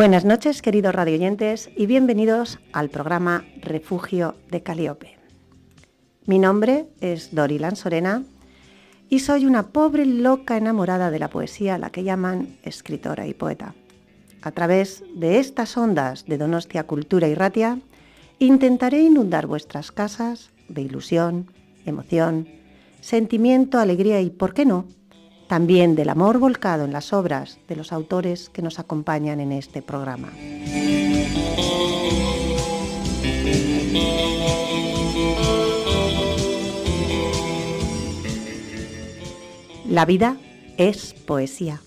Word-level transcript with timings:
Buenas 0.00 0.24
noches, 0.24 0.62
queridos 0.62 0.94
radioyentes, 0.94 1.68
y 1.76 1.84
bienvenidos 1.84 2.58
al 2.72 2.88
programa 2.88 3.44
Refugio 3.60 4.34
de 4.50 4.62
Caliope. 4.62 5.18
Mi 6.24 6.38
nombre 6.38 6.86
es 7.02 7.34
Dorilan 7.34 7.76
Sorena 7.76 8.22
y 9.10 9.18
soy 9.18 9.44
una 9.44 9.72
pobre 9.72 10.06
loca 10.06 10.56
enamorada 10.56 11.10
de 11.10 11.18
la 11.18 11.28
poesía, 11.28 11.76
la 11.76 11.90
que 11.90 12.02
llaman 12.02 12.56
escritora 12.62 13.26
y 13.26 13.34
poeta. 13.34 13.74
A 14.40 14.52
través 14.52 15.04
de 15.14 15.38
estas 15.38 15.76
ondas 15.76 16.24
de 16.24 16.38
Donostia 16.38 16.84
Cultura 16.84 17.28
y 17.28 17.34
Ratia, 17.34 17.78
intentaré 18.38 19.02
inundar 19.02 19.46
vuestras 19.46 19.92
casas 19.92 20.48
de 20.70 20.80
ilusión, 20.80 21.52
emoción, 21.84 22.48
sentimiento, 23.02 23.78
alegría 23.78 24.22
y, 24.22 24.30
¿por 24.30 24.54
qué 24.54 24.64
no?, 24.64 24.86
también 25.50 25.96
del 25.96 26.10
amor 26.10 26.38
volcado 26.38 26.84
en 26.84 26.92
las 26.92 27.12
obras 27.12 27.58
de 27.66 27.74
los 27.74 27.92
autores 27.92 28.50
que 28.50 28.62
nos 28.62 28.78
acompañan 28.78 29.40
en 29.40 29.50
este 29.50 29.82
programa. 29.82 30.28
La 39.88 40.04
vida 40.04 40.36
es 40.76 41.14
poesía. 41.14 41.80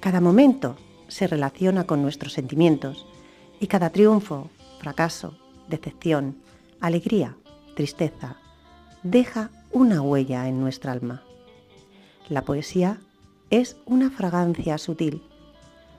Cada 0.00 0.22
momento 0.22 0.76
se 1.08 1.26
relaciona 1.26 1.84
con 1.84 2.00
nuestros 2.00 2.32
sentimientos 2.32 3.04
y 3.60 3.66
cada 3.66 3.90
triunfo, 3.90 4.48
fracaso, 4.80 5.36
decepción, 5.68 6.36
alegría, 6.80 7.36
tristeza, 7.76 8.36
deja 9.02 9.50
una 9.72 10.00
huella 10.00 10.48
en 10.48 10.58
nuestra 10.58 10.92
alma. 10.92 11.22
La 12.28 12.42
poesía 12.42 13.00
es 13.50 13.76
una 13.84 14.10
fragancia 14.10 14.78
sutil, 14.78 15.22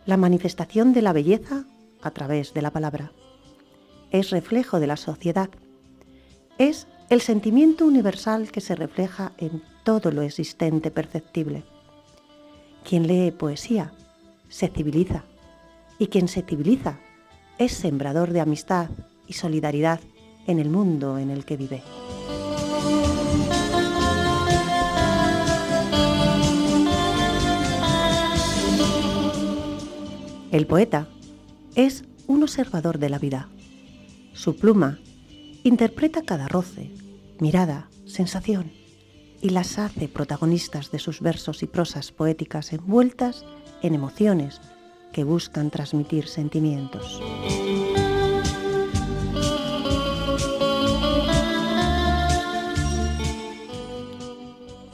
la 0.06 0.18
manifestación 0.18 0.94
de 0.94 1.02
la 1.02 1.14
belleza 1.14 1.66
a 2.02 2.12
través 2.12 2.54
de 2.54 2.62
la 2.62 2.72
palabra. 2.72 3.12
Es 4.12 4.30
reflejo 4.30 4.80
de 4.80 4.88
la 4.88 4.98
sociedad. 4.98 5.50
Es 6.58 6.88
el 7.10 7.22
sentimiento 7.22 7.86
universal 7.86 8.52
que 8.52 8.62
se 8.62 8.76
refleja 8.76 9.34
en 9.38 9.62
todo 9.84 10.12
lo 10.12 10.22
existente 10.22 10.92
perceptible. 10.92 11.64
Quien 12.84 13.08
lee 13.08 13.32
poesía 13.32 13.94
se 14.50 14.68
civiliza 14.68 15.24
y 16.00 16.08
quien 16.08 16.28
se 16.28 16.42
civiliza 16.42 17.00
es 17.58 17.74
sembrador 17.74 18.32
de 18.32 18.42
amistad 18.42 18.90
y 19.28 19.34
solidaridad 19.34 20.00
en 20.48 20.60
el 20.60 20.70
mundo 20.70 21.18
en 21.18 21.30
el 21.30 21.46
que 21.46 21.58
vive. 21.58 21.84
El 30.54 30.68
poeta 30.68 31.08
es 31.74 32.04
un 32.28 32.44
observador 32.44 33.00
de 33.00 33.10
la 33.10 33.18
vida. 33.18 33.50
Su 34.34 34.56
pluma 34.56 35.00
interpreta 35.64 36.22
cada 36.22 36.48
roce, 36.48 36.92
mirada, 37.40 37.90
sensación 38.06 38.72
y 39.42 39.50
las 39.50 39.80
hace 39.80 40.08
protagonistas 40.08 40.92
de 40.92 41.00
sus 41.00 41.22
versos 41.22 41.64
y 41.64 41.66
prosas 41.66 42.12
poéticas 42.12 42.72
envueltas 42.72 43.46
en 43.82 43.96
emociones 43.96 44.62
que 45.12 45.24
buscan 45.24 45.72
transmitir 45.72 46.28
sentimientos. 46.28 47.20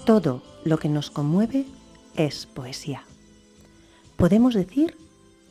Todo 0.06 0.42
lo 0.64 0.78
que 0.78 0.88
nos 0.88 1.12
conmueve 1.12 1.66
es 2.16 2.46
poesía. 2.46 3.04
Podemos 4.16 4.54
decir 4.54 4.96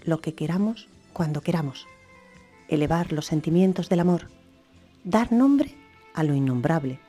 lo 0.04 0.20
que 0.20 0.34
queramos 0.34 0.88
cuando 1.12 1.41
queramos, 1.41 1.86
elevar 2.69 3.12
los 3.12 3.26
sentimientos 3.26 3.88
del 3.88 4.00
amor, 4.00 4.28
dar 5.04 5.32
nombre 5.32 5.75
a 6.14 6.22
lo 6.22 6.34
innombrable 6.34 7.00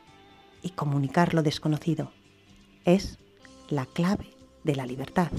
y 0.61 0.69
comunicar 0.72 1.33
lo 1.33 1.44
desconocido. 1.44 2.11
Es 2.85 3.19
la 3.69 3.85
clave 3.85 4.27
de 4.63 4.75
la 4.75 4.85
libertad. 4.85 5.31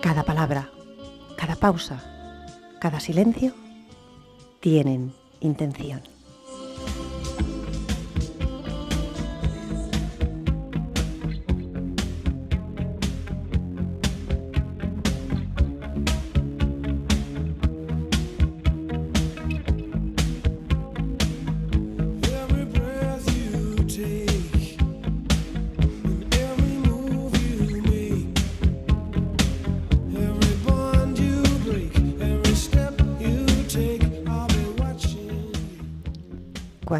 Cada 0.00 0.22
palabra, 0.22 0.70
cada 1.36 1.56
pausa, 1.56 2.02
cada 2.78 3.00
silencio 3.00 3.54
tienen 4.60 5.12
intención. 5.40 6.13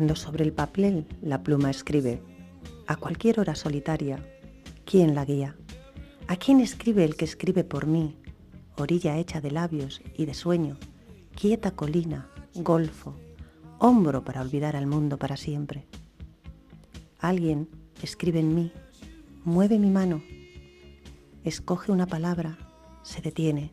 Cuando 0.04 0.20
sobre 0.20 0.44
el 0.44 0.52
papel 0.52 1.06
la 1.22 1.42
pluma 1.42 1.70
escribe, 1.70 2.20
a 2.86 2.96
cualquier 2.96 3.40
hora 3.40 3.54
solitaria, 3.54 4.22
¿quién 4.84 5.14
la 5.14 5.24
guía? 5.24 5.56
¿A 6.28 6.36
quién 6.36 6.60
escribe 6.60 7.04
el 7.04 7.16
que 7.16 7.24
escribe 7.24 7.64
por 7.64 7.86
mí? 7.86 8.18
Orilla 8.76 9.16
hecha 9.16 9.40
de 9.40 9.50
labios 9.50 10.02
y 10.14 10.26
de 10.26 10.34
sueño, 10.34 10.76
quieta 11.34 11.70
colina, 11.70 12.28
golfo, 12.54 13.14
hombro 13.78 14.24
para 14.24 14.42
olvidar 14.42 14.76
al 14.76 14.86
mundo 14.86 15.16
para 15.16 15.38
siempre. 15.38 15.86
Alguien 17.18 17.70
escribe 18.02 18.40
en 18.40 18.54
mí, 18.54 18.72
mueve 19.42 19.78
mi 19.78 19.88
mano, 19.88 20.22
escoge 21.44 21.92
una 21.92 22.06
palabra, 22.06 22.58
se 23.02 23.22
detiene, 23.22 23.72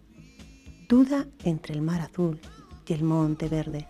duda 0.87 1.27
entre 1.43 1.73
el 1.73 1.81
mar 1.81 1.99
azul 1.99 2.39
y 2.87 2.93
el 2.93 3.03
monte 3.03 3.49
verde 3.49 3.89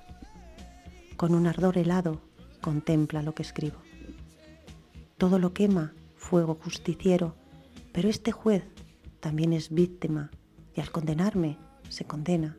con 1.22 1.36
un 1.36 1.46
ardor 1.46 1.78
helado, 1.78 2.20
contempla 2.62 3.22
lo 3.22 3.34
que 3.34 3.44
escribo. 3.44 3.78
Todo 5.18 5.40
lo 5.40 5.54
quema, 5.54 5.94
fuego 6.16 6.56
justiciero, 6.56 7.36
pero 7.92 8.10
este 8.10 8.32
juez 8.32 8.64
también 9.20 9.54
es 9.54 9.70
víctima 9.70 10.32
y 10.76 10.82
al 10.82 10.92
condenarme 10.92 11.58
se 11.90 12.06
condena. 12.06 12.58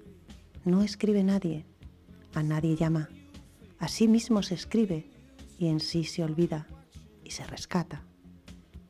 No 0.64 0.82
escribe 0.82 1.24
nadie, 1.24 1.64
a 2.34 2.42
nadie 2.42 2.76
llama. 2.76 3.08
A 3.78 3.88
sí 3.88 4.08
mismo 4.08 4.42
se 4.42 4.54
escribe 4.54 5.10
y 5.58 5.68
en 5.68 5.80
sí 5.80 6.04
se 6.04 6.22
olvida 6.22 6.66
y 7.24 7.30
se 7.30 7.44
rescata. 7.44 8.04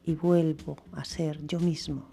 Y 0.05 0.15
vuelvo 0.15 0.77
a 0.93 1.05
ser 1.05 1.47
yo 1.47 1.61
mismo. 1.61 2.09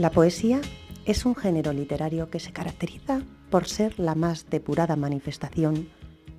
La 0.00 0.10
poesía 0.10 0.62
es 1.04 1.26
un 1.26 1.36
género 1.36 1.74
literario 1.74 2.30
que 2.30 2.40
se 2.40 2.52
caracteriza 2.52 3.20
por 3.50 3.68
ser 3.68 3.98
la 3.98 4.14
más 4.14 4.48
depurada 4.48 4.96
manifestación 4.96 5.90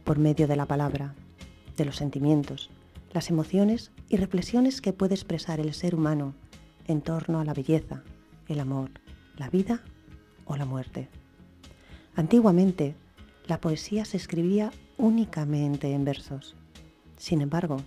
por 0.03 0.17
medio 0.17 0.47
de 0.47 0.55
la 0.55 0.65
palabra, 0.65 1.13
de 1.77 1.85
los 1.85 1.97
sentimientos, 1.97 2.71
las 3.13 3.29
emociones 3.29 3.91
y 4.09 4.17
reflexiones 4.17 4.81
que 4.81 4.93
puede 4.93 5.13
expresar 5.13 5.59
el 5.59 5.75
ser 5.75 5.93
humano 5.93 6.33
en 6.87 7.01
torno 7.01 7.39
a 7.39 7.45
la 7.45 7.53
belleza, 7.53 8.01
el 8.47 8.61
amor, 8.61 8.89
la 9.37 9.47
vida 9.51 9.83
o 10.45 10.57
la 10.57 10.65
muerte. 10.65 11.07
Antiguamente, 12.15 12.95
la 13.45 13.61
poesía 13.61 14.05
se 14.05 14.17
escribía 14.17 14.71
únicamente 14.97 15.93
en 15.93 16.03
versos. 16.03 16.55
Sin 17.15 17.41
embargo, 17.41 17.77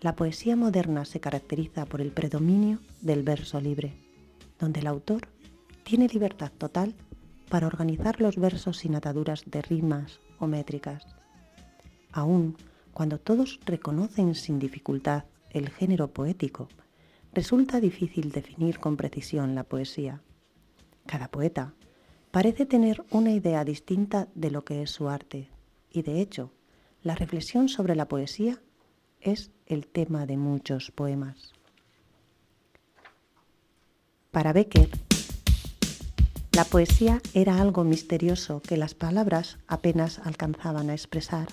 la 0.00 0.16
poesía 0.16 0.56
moderna 0.56 1.04
se 1.04 1.20
caracteriza 1.20 1.84
por 1.84 2.00
el 2.00 2.12
predominio 2.12 2.78
del 3.02 3.22
verso 3.22 3.60
libre 3.60 3.92
donde 4.62 4.78
el 4.78 4.86
autor 4.86 5.26
tiene 5.82 6.06
libertad 6.06 6.52
total 6.56 6.94
para 7.50 7.66
organizar 7.66 8.20
los 8.20 8.36
versos 8.36 8.78
sin 8.78 8.94
ataduras 8.94 9.42
de 9.44 9.60
rimas 9.60 10.20
o 10.38 10.46
métricas. 10.46 11.04
Aún 12.12 12.56
cuando 12.92 13.18
todos 13.18 13.58
reconocen 13.66 14.36
sin 14.36 14.60
dificultad 14.60 15.24
el 15.50 15.68
género 15.68 16.12
poético, 16.12 16.68
resulta 17.32 17.80
difícil 17.80 18.30
definir 18.30 18.78
con 18.78 18.96
precisión 18.96 19.56
la 19.56 19.64
poesía. 19.64 20.22
Cada 21.06 21.26
poeta 21.26 21.74
parece 22.30 22.64
tener 22.64 23.04
una 23.10 23.32
idea 23.32 23.64
distinta 23.64 24.28
de 24.36 24.52
lo 24.52 24.64
que 24.64 24.82
es 24.82 24.92
su 24.92 25.08
arte 25.08 25.50
y 25.90 26.02
de 26.02 26.20
hecho 26.20 26.52
la 27.02 27.16
reflexión 27.16 27.68
sobre 27.68 27.96
la 27.96 28.06
poesía 28.06 28.62
es 29.20 29.50
el 29.66 29.88
tema 29.88 30.24
de 30.24 30.36
muchos 30.36 30.92
poemas. 30.92 31.52
Para 34.32 34.54
Becker, 34.54 34.88
la 36.52 36.64
poesía 36.64 37.20
era 37.34 37.60
algo 37.60 37.84
misterioso 37.84 38.62
que 38.62 38.78
las 38.78 38.94
palabras 38.94 39.58
apenas 39.68 40.20
alcanzaban 40.24 40.88
a 40.88 40.94
expresar. 40.94 41.48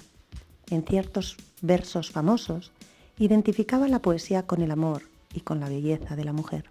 En 0.70 0.84
ciertos 0.84 1.36
versos 1.62 2.10
famosos 2.10 2.72
identificaba 3.18 3.90
la 3.90 4.02
poesía 4.02 4.48
con 4.48 4.62
el 4.62 4.72
amor 4.72 5.04
y 5.34 5.42
con 5.42 5.60
la 5.60 5.68
belleza 5.68 6.16
de 6.16 6.24
la 6.24 6.32
mujer. 6.32 6.70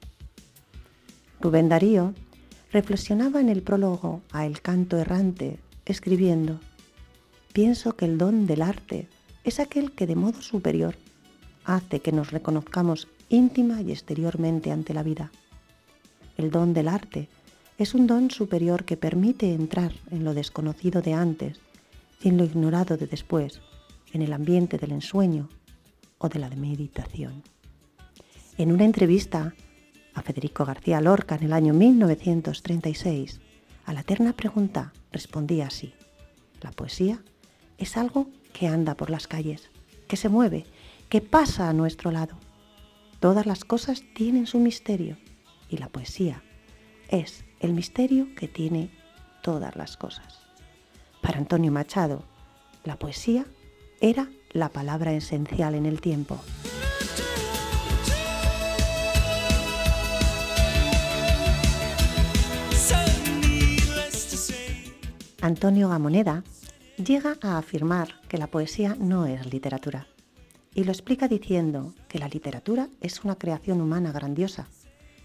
Rubén 1.42 1.68
Darío 1.68 2.14
reflexionaba 2.72 3.42
en 3.42 3.50
el 3.50 3.62
prólogo 3.62 4.22
a 4.32 4.46
El 4.46 4.62
canto 4.62 4.96
errante, 4.96 5.58
escribiendo, 5.84 6.58
Pienso 7.52 7.96
que 7.96 8.06
el 8.06 8.16
don 8.16 8.46
del 8.46 8.62
arte 8.62 9.08
es 9.44 9.60
aquel 9.60 9.92
que 9.92 10.06
de 10.06 10.16
modo 10.16 10.40
superior 10.40 10.96
hace 11.66 12.00
que 12.00 12.12
nos 12.12 12.30
reconozcamos 12.30 13.08
íntima 13.28 13.82
y 13.82 13.92
exteriormente 13.92 14.72
ante 14.72 14.94
la 14.94 15.02
vida. 15.02 15.30
El 16.38 16.52
don 16.52 16.72
del 16.72 16.86
arte 16.86 17.28
es 17.78 17.94
un 17.94 18.06
don 18.06 18.30
superior 18.30 18.84
que 18.84 18.96
permite 18.96 19.52
entrar 19.52 19.92
en 20.12 20.22
lo 20.22 20.34
desconocido 20.34 21.02
de 21.02 21.12
antes 21.12 21.58
en 22.22 22.36
lo 22.36 22.44
ignorado 22.44 22.96
de 22.96 23.08
después, 23.08 23.60
en 24.12 24.22
el 24.22 24.32
ambiente 24.32 24.78
del 24.78 24.92
ensueño 24.92 25.48
o 26.18 26.28
de 26.28 26.38
la 26.38 26.48
meditación. 26.50 27.42
En 28.56 28.70
una 28.70 28.84
entrevista 28.84 29.52
a 30.14 30.22
Federico 30.22 30.64
García 30.64 31.00
Lorca 31.00 31.34
en 31.34 31.42
el 31.42 31.52
año 31.52 31.74
1936, 31.74 33.40
a 33.84 33.92
la 33.92 34.04
terna 34.04 34.32
pregunta 34.32 34.92
respondía 35.10 35.66
así, 35.66 35.92
la 36.60 36.70
poesía 36.70 37.20
es 37.78 37.96
algo 37.96 38.28
que 38.52 38.68
anda 38.68 38.94
por 38.94 39.10
las 39.10 39.26
calles, 39.26 39.70
que 40.06 40.16
se 40.16 40.28
mueve, 40.28 40.66
que 41.08 41.20
pasa 41.20 41.68
a 41.68 41.72
nuestro 41.72 42.12
lado. 42.12 42.36
Todas 43.18 43.44
las 43.44 43.64
cosas 43.64 44.04
tienen 44.14 44.46
su 44.46 44.60
misterio 44.60 45.16
y 45.68 45.78
la 45.78 45.88
poesía 45.88 46.42
es 47.08 47.44
el 47.60 47.72
misterio 47.72 48.34
que 48.34 48.48
tiene 48.48 48.90
todas 49.42 49.76
las 49.76 49.96
cosas. 49.96 50.40
Para 51.22 51.38
Antonio 51.38 51.72
Machado, 51.72 52.24
la 52.84 52.96
poesía 52.98 53.46
era 54.00 54.28
la 54.52 54.68
palabra 54.68 55.12
esencial 55.12 55.74
en 55.74 55.86
el 55.86 56.00
tiempo. 56.00 56.40
Antonio 65.40 65.88
Gamoneda 65.88 66.42
llega 66.96 67.38
a 67.42 67.58
afirmar 67.58 68.20
que 68.28 68.38
la 68.38 68.48
poesía 68.48 68.96
no 68.98 69.24
es 69.26 69.46
literatura 69.52 70.08
y 70.74 70.84
lo 70.84 70.92
explica 70.92 71.28
diciendo 71.28 71.94
que 72.08 72.18
la 72.18 72.28
literatura 72.28 72.88
es 73.00 73.24
una 73.24 73.36
creación 73.36 73.80
humana 73.80 74.12
grandiosa, 74.12 74.68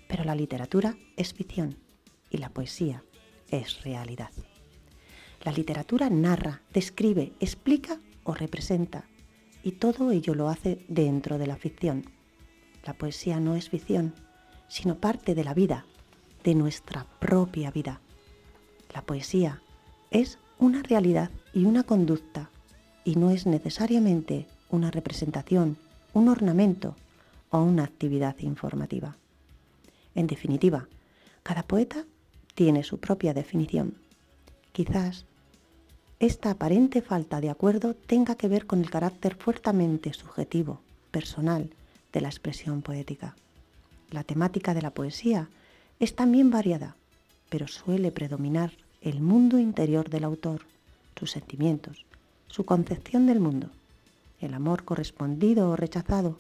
pero 0.08 0.24
la 0.24 0.36
literatura 0.36 0.96
es 1.18 1.34
ficción 1.34 1.78
y 2.30 2.38
la 2.38 2.50
poesía 2.50 3.04
es 3.50 3.84
realidad. 3.84 4.30
La 5.44 5.52
literatura 5.52 6.10
narra, 6.10 6.62
describe, 6.74 7.34
explica 7.40 8.00
o 8.24 8.34
representa, 8.34 9.06
y 9.64 9.74
todo 9.74 10.12
ello 10.12 10.34
lo 10.36 10.50
hace 10.50 10.86
dentro 10.88 11.38
de 11.38 11.48
la 11.48 11.58
ficción. 11.58 12.06
La 12.86 12.94
poesía 12.94 13.40
no 13.40 13.56
es 13.56 13.70
ficción, 13.70 14.14
sino 14.68 14.96
parte 14.96 15.36
de 15.36 15.44
la 15.44 15.54
vida, 15.54 15.86
de 16.44 16.56
nuestra 16.56 17.06
propia 17.20 17.72
vida. 17.72 18.02
La 18.94 19.02
poesía 19.02 19.62
es 20.12 20.40
una 20.60 20.82
realidad 20.82 21.30
y 21.54 21.66
una 21.66 21.84
conducta, 21.84 22.50
y 23.04 23.16
no 23.16 23.30
es 23.30 23.46
necesariamente 23.46 24.48
una 24.70 24.92
representación, 24.92 25.78
un 26.14 26.30
ornamento 26.30 26.96
o 27.50 27.60
una 27.60 27.84
actividad 27.84 28.38
informativa. 28.40 29.18
En 30.16 30.28
definitiva, 30.28 30.88
cada 31.44 31.64
poeta 31.64 32.06
tiene 32.56 32.84
su 32.84 33.00
propia 33.00 33.34
definición. 33.34 33.96
Quizás 34.72 35.26
esta 36.20 36.52
aparente 36.52 37.02
falta 37.02 37.42
de 37.42 37.50
acuerdo 37.50 37.96
tenga 37.96 38.36
que 38.36 38.48
ver 38.48 38.66
con 38.66 38.80
el 38.80 38.90
carácter 38.90 39.36
fuertemente 39.36 40.14
subjetivo, 40.14 40.82
personal, 41.12 41.70
de 42.14 42.22
la 42.22 42.30
expresión 42.30 42.82
poética. 42.82 43.36
La 44.10 44.24
temática 44.24 44.74
de 44.74 44.82
la 44.82 44.92
poesía 44.92 45.50
es 46.00 46.16
también 46.16 46.52
variada, 46.52 46.96
pero 47.50 47.68
suele 47.68 48.12
predominar 48.12 48.72
el 49.02 49.20
mundo 49.20 49.60
interior 49.60 50.10
del 50.10 50.24
autor, 50.24 50.62
sus 51.18 51.32
sentimientos, 51.32 52.06
su 52.48 52.64
concepción 52.66 53.26
del 53.26 53.40
mundo, 53.40 53.70
el 54.40 54.54
amor 54.54 54.86
correspondido 54.86 55.70
o 55.70 55.76
rechazado, 55.76 56.40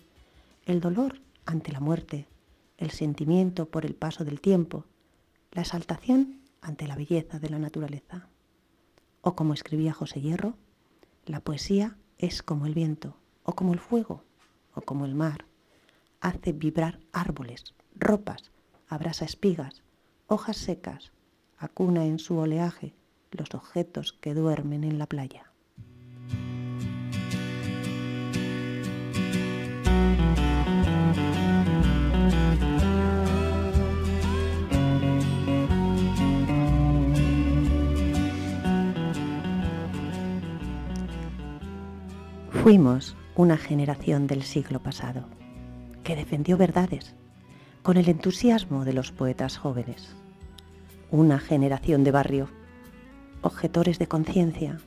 el 0.65 0.79
dolor 0.79 1.19
ante 1.45 1.71
la 1.71 1.79
muerte, 1.79 2.25
el 2.77 2.91
sentimiento 2.91 3.67
por 3.69 3.85
el 3.85 3.95
paso 3.95 4.25
del 4.25 4.41
tiempo, 4.41 4.85
la 5.51 5.61
exaltación 5.61 6.41
ante 6.61 6.87
la 6.87 6.95
belleza 6.95 7.39
de 7.39 7.49
la 7.49 7.59
naturaleza. 7.59 8.27
O 9.21 9.35
como 9.35 9.53
escribía 9.53 9.93
José 9.93 10.21
Hierro, 10.21 10.55
la 11.25 11.39
poesía 11.39 11.97
es 12.17 12.43
como 12.43 12.65
el 12.65 12.73
viento, 12.73 13.15
o 13.43 13.53
como 13.53 13.73
el 13.73 13.79
fuego, 13.79 14.23
o 14.73 14.81
como 14.81 15.05
el 15.05 15.15
mar. 15.15 15.45
Hace 16.21 16.53
vibrar 16.53 16.99
árboles, 17.11 17.75
ropas, 17.95 18.51
abrasa 18.87 19.25
espigas, 19.25 19.83
hojas 20.27 20.57
secas, 20.57 21.11
acuna 21.57 22.05
en 22.05 22.19
su 22.19 22.37
oleaje 22.37 22.93
los 23.31 23.53
objetos 23.53 24.13
que 24.13 24.33
duermen 24.33 24.83
en 24.83 24.99
la 24.99 25.07
playa. 25.07 25.52
Fuimos 42.63 43.17
una 43.35 43.57
generación 43.57 44.25
del 44.25 44.41
siglo 44.43 44.81
pasado 44.81 45.25
que 46.05 46.15
defendió 46.15 46.55
verdades 46.55 47.13
con 47.81 47.97
el 47.97 48.07
entusiasmo 48.07 48.85
de 48.85 48.93
los 48.93 49.11
poetas 49.11 49.57
jóvenes. 49.57 50.15
Una 51.11 51.39
generación 51.39 52.05
de 52.05 52.11
barrio, 52.11 52.47
objetores 53.41 53.99
de 53.99 54.07
conciencia, 54.07 54.79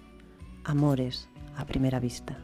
amores 0.64 1.28
a 1.54 1.66
primera 1.66 2.00
vista. 2.00 2.38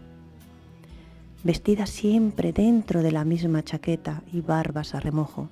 Vestida 1.45 1.87
siempre 1.87 2.53
dentro 2.53 3.03
de 3.03 3.13
la 3.13 3.25
misma 3.25 3.63
chaqueta 3.63 4.23
y 4.35 4.43
barbas 4.43 4.95
a 4.95 5.01
remojo, 5.01 5.49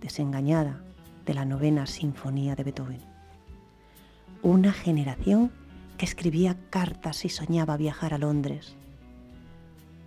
desengañada 0.00 0.80
de 1.26 1.34
la 1.34 1.44
novena 1.44 1.84
sinfonía 1.84 2.56
de 2.56 2.64
Beethoven. 2.64 3.02
Una 4.40 4.72
generación 4.72 5.52
que 5.98 6.06
escribía 6.06 6.56
cartas 6.70 7.26
y 7.26 7.28
soñaba 7.28 7.76
viajar 7.76 8.14
a 8.14 8.18
Londres, 8.18 8.74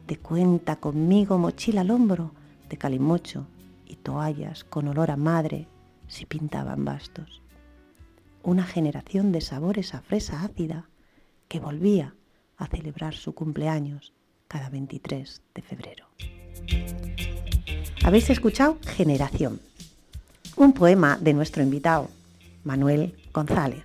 de 0.07 0.17
cuenta 0.17 0.75
conmigo 0.77 1.37
mochila 1.37 1.81
al 1.81 1.91
hombro 1.91 2.31
de 2.69 2.77
calimocho 2.77 3.47
y 3.85 3.95
toallas 3.95 4.63
con 4.63 4.87
olor 4.87 5.11
a 5.11 5.17
madre 5.17 5.67
si 6.07 6.25
pintaban 6.25 6.85
bastos. 6.85 7.41
Una 8.43 8.63
generación 8.63 9.31
de 9.31 9.41
sabores 9.41 9.95
a 9.95 10.01
fresa 10.01 10.43
ácida 10.43 10.87
que 11.47 11.59
volvía 11.59 12.13
a 12.57 12.67
celebrar 12.67 13.15
su 13.15 13.33
cumpleaños 13.33 14.13
cada 14.47 14.69
23 14.69 15.41
de 15.53 15.61
febrero. 15.61 16.05
Habéis 18.03 18.29
escuchado 18.29 18.77
Generación, 18.85 19.59
un 20.55 20.73
poema 20.73 21.17
de 21.19 21.33
nuestro 21.33 21.63
invitado, 21.63 22.09
Manuel 22.63 23.15
González, 23.33 23.83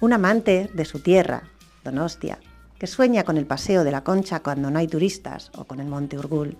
un 0.00 0.12
amante 0.12 0.70
de 0.74 0.84
su 0.84 1.00
tierra, 1.00 1.44
Donostia, 1.82 2.38
que 2.82 2.88
sueña 2.88 3.22
con 3.22 3.36
el 3.36 3.46
paseo 3.46 3.84
de 3.84 3.92
la 3.92 4.02
Concha 4.02 4.40
cuando 4.40 4.68
no 4.68 4.76
hay 4.80 4.88
turistas 4.88 5.52
o 5.54 5.66
con 5.66 5.78
el 5.78 5.86
Monte 5.86 6.18
Urgul. 6.18 6.56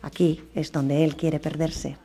Aquí 0.00 0.42
es 0.54 0.72
donde 0.72 1.04
él 1.04 1.16
quiere 1.16 1.38
perderse. 1.38 1.98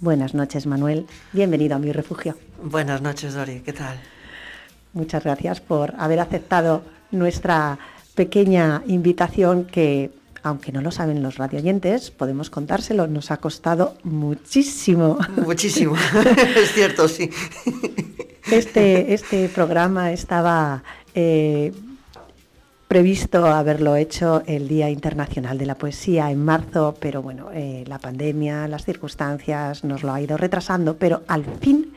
Buenas 0.00 0.34
noches, 0.34 0.66
Manuel. 0.66 1.06
Bienvenido 1.32 1.76
a 1.76 1.78
mi 1.78 1.92
refugio. 1.92 2.36
Buenas 2.60 3.00
noches, 3.00 3.34
Dori. 3.34 3.60
¿Qué 3.60 3.72
tal? 3.72 4.00
Muchas 4.94 5.22
gracias 5.22 5.60
por 5.60 5.94
haber 5.96 6.18
aceptado 6.18 6.82
nuestra 7.12 7.78
pequeña 8.16 8.82
invitación 8.88 9.64
que, 9.64 10.10
aunque 10.42 10.72
no 10.72 10.80
lo 10.80 10.90
saben 10.90 11.22
los 11.22 11.36
radioyentes, 11.36 12.10
podemos 12.10 12.50
contárselo, 12.50 13.06
nos 13.06 13.30
ha 13.30 13.36
costado 13.36 13.96
muchísimo. 14.02 15.18
Muchísimo, 15.36 15.94
es 16.56 16.72
cierto, 16.72 17.06
sí. 17.06 17.30
Este, 18.50 19.14
este 19.14 19.48
programa 19.50 20.10
estaba 20.10 20.82
eh, 21.14 21.72
previsto 22.92 23.46
haberlo 23.46 23.96
hecho 23.96 24.42
el 24.44 24.68
Día 24.68 24.90
Internacional 24.90 25.56
de 25.56 25.64
la 25.64 25.76
Poesía 25.76 26.30
en 26.30 26.44
marzo, 26.44 26.94
pero 27.00 27.22
bueno, 27.22 27.48
eh, 27.50 27.84
la 27.86 27.98
pandemia, 27.98 28.68
las 28.68 28.84
circunstancias 28.84 29.82
nos 29.82 30.02
lo 30.02 30.12
ha 30.12 30.20
ido 30.20 30.36
retrasando, 30.36 30.98
pero 30.98 31.22
al 31.26 31.42
fin 31.42 31.90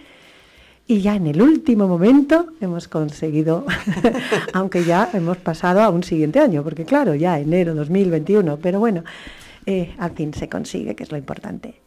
Y 0.88 1.02
ya 1.02 1.18
en 1.18 1.28
el 1.28 1.42
último 1.42 1.90
momento 1.90 2.48
hemos 2.62 2.88
conseguido, 2.88 3.66
aunque 4.54 4.86
ya 4.86 5.10
hemos 5.14 5.36
pasado 5.36 5.82
a 5.82 5.90
un 5.90 6.02
siguiente 6.02 6.40
año, 6.40 6.64
porque 6.64 6.86
claro, 6.86 7.14
ya 7.14 7.38
enero 7.40 7.76
2021, 7.76 8.56
pero 8.62 8.80
bueno, 8.80 9.04
eh, 9.66 9.94
al 9.98 10.12
fin 10.12 10.34
se 10.34 10.48
consigue, 10.48 10.96
que 10.96 11.04
es 11.04 11.12
lo 11.12 11.18
importante. 11.18 11.85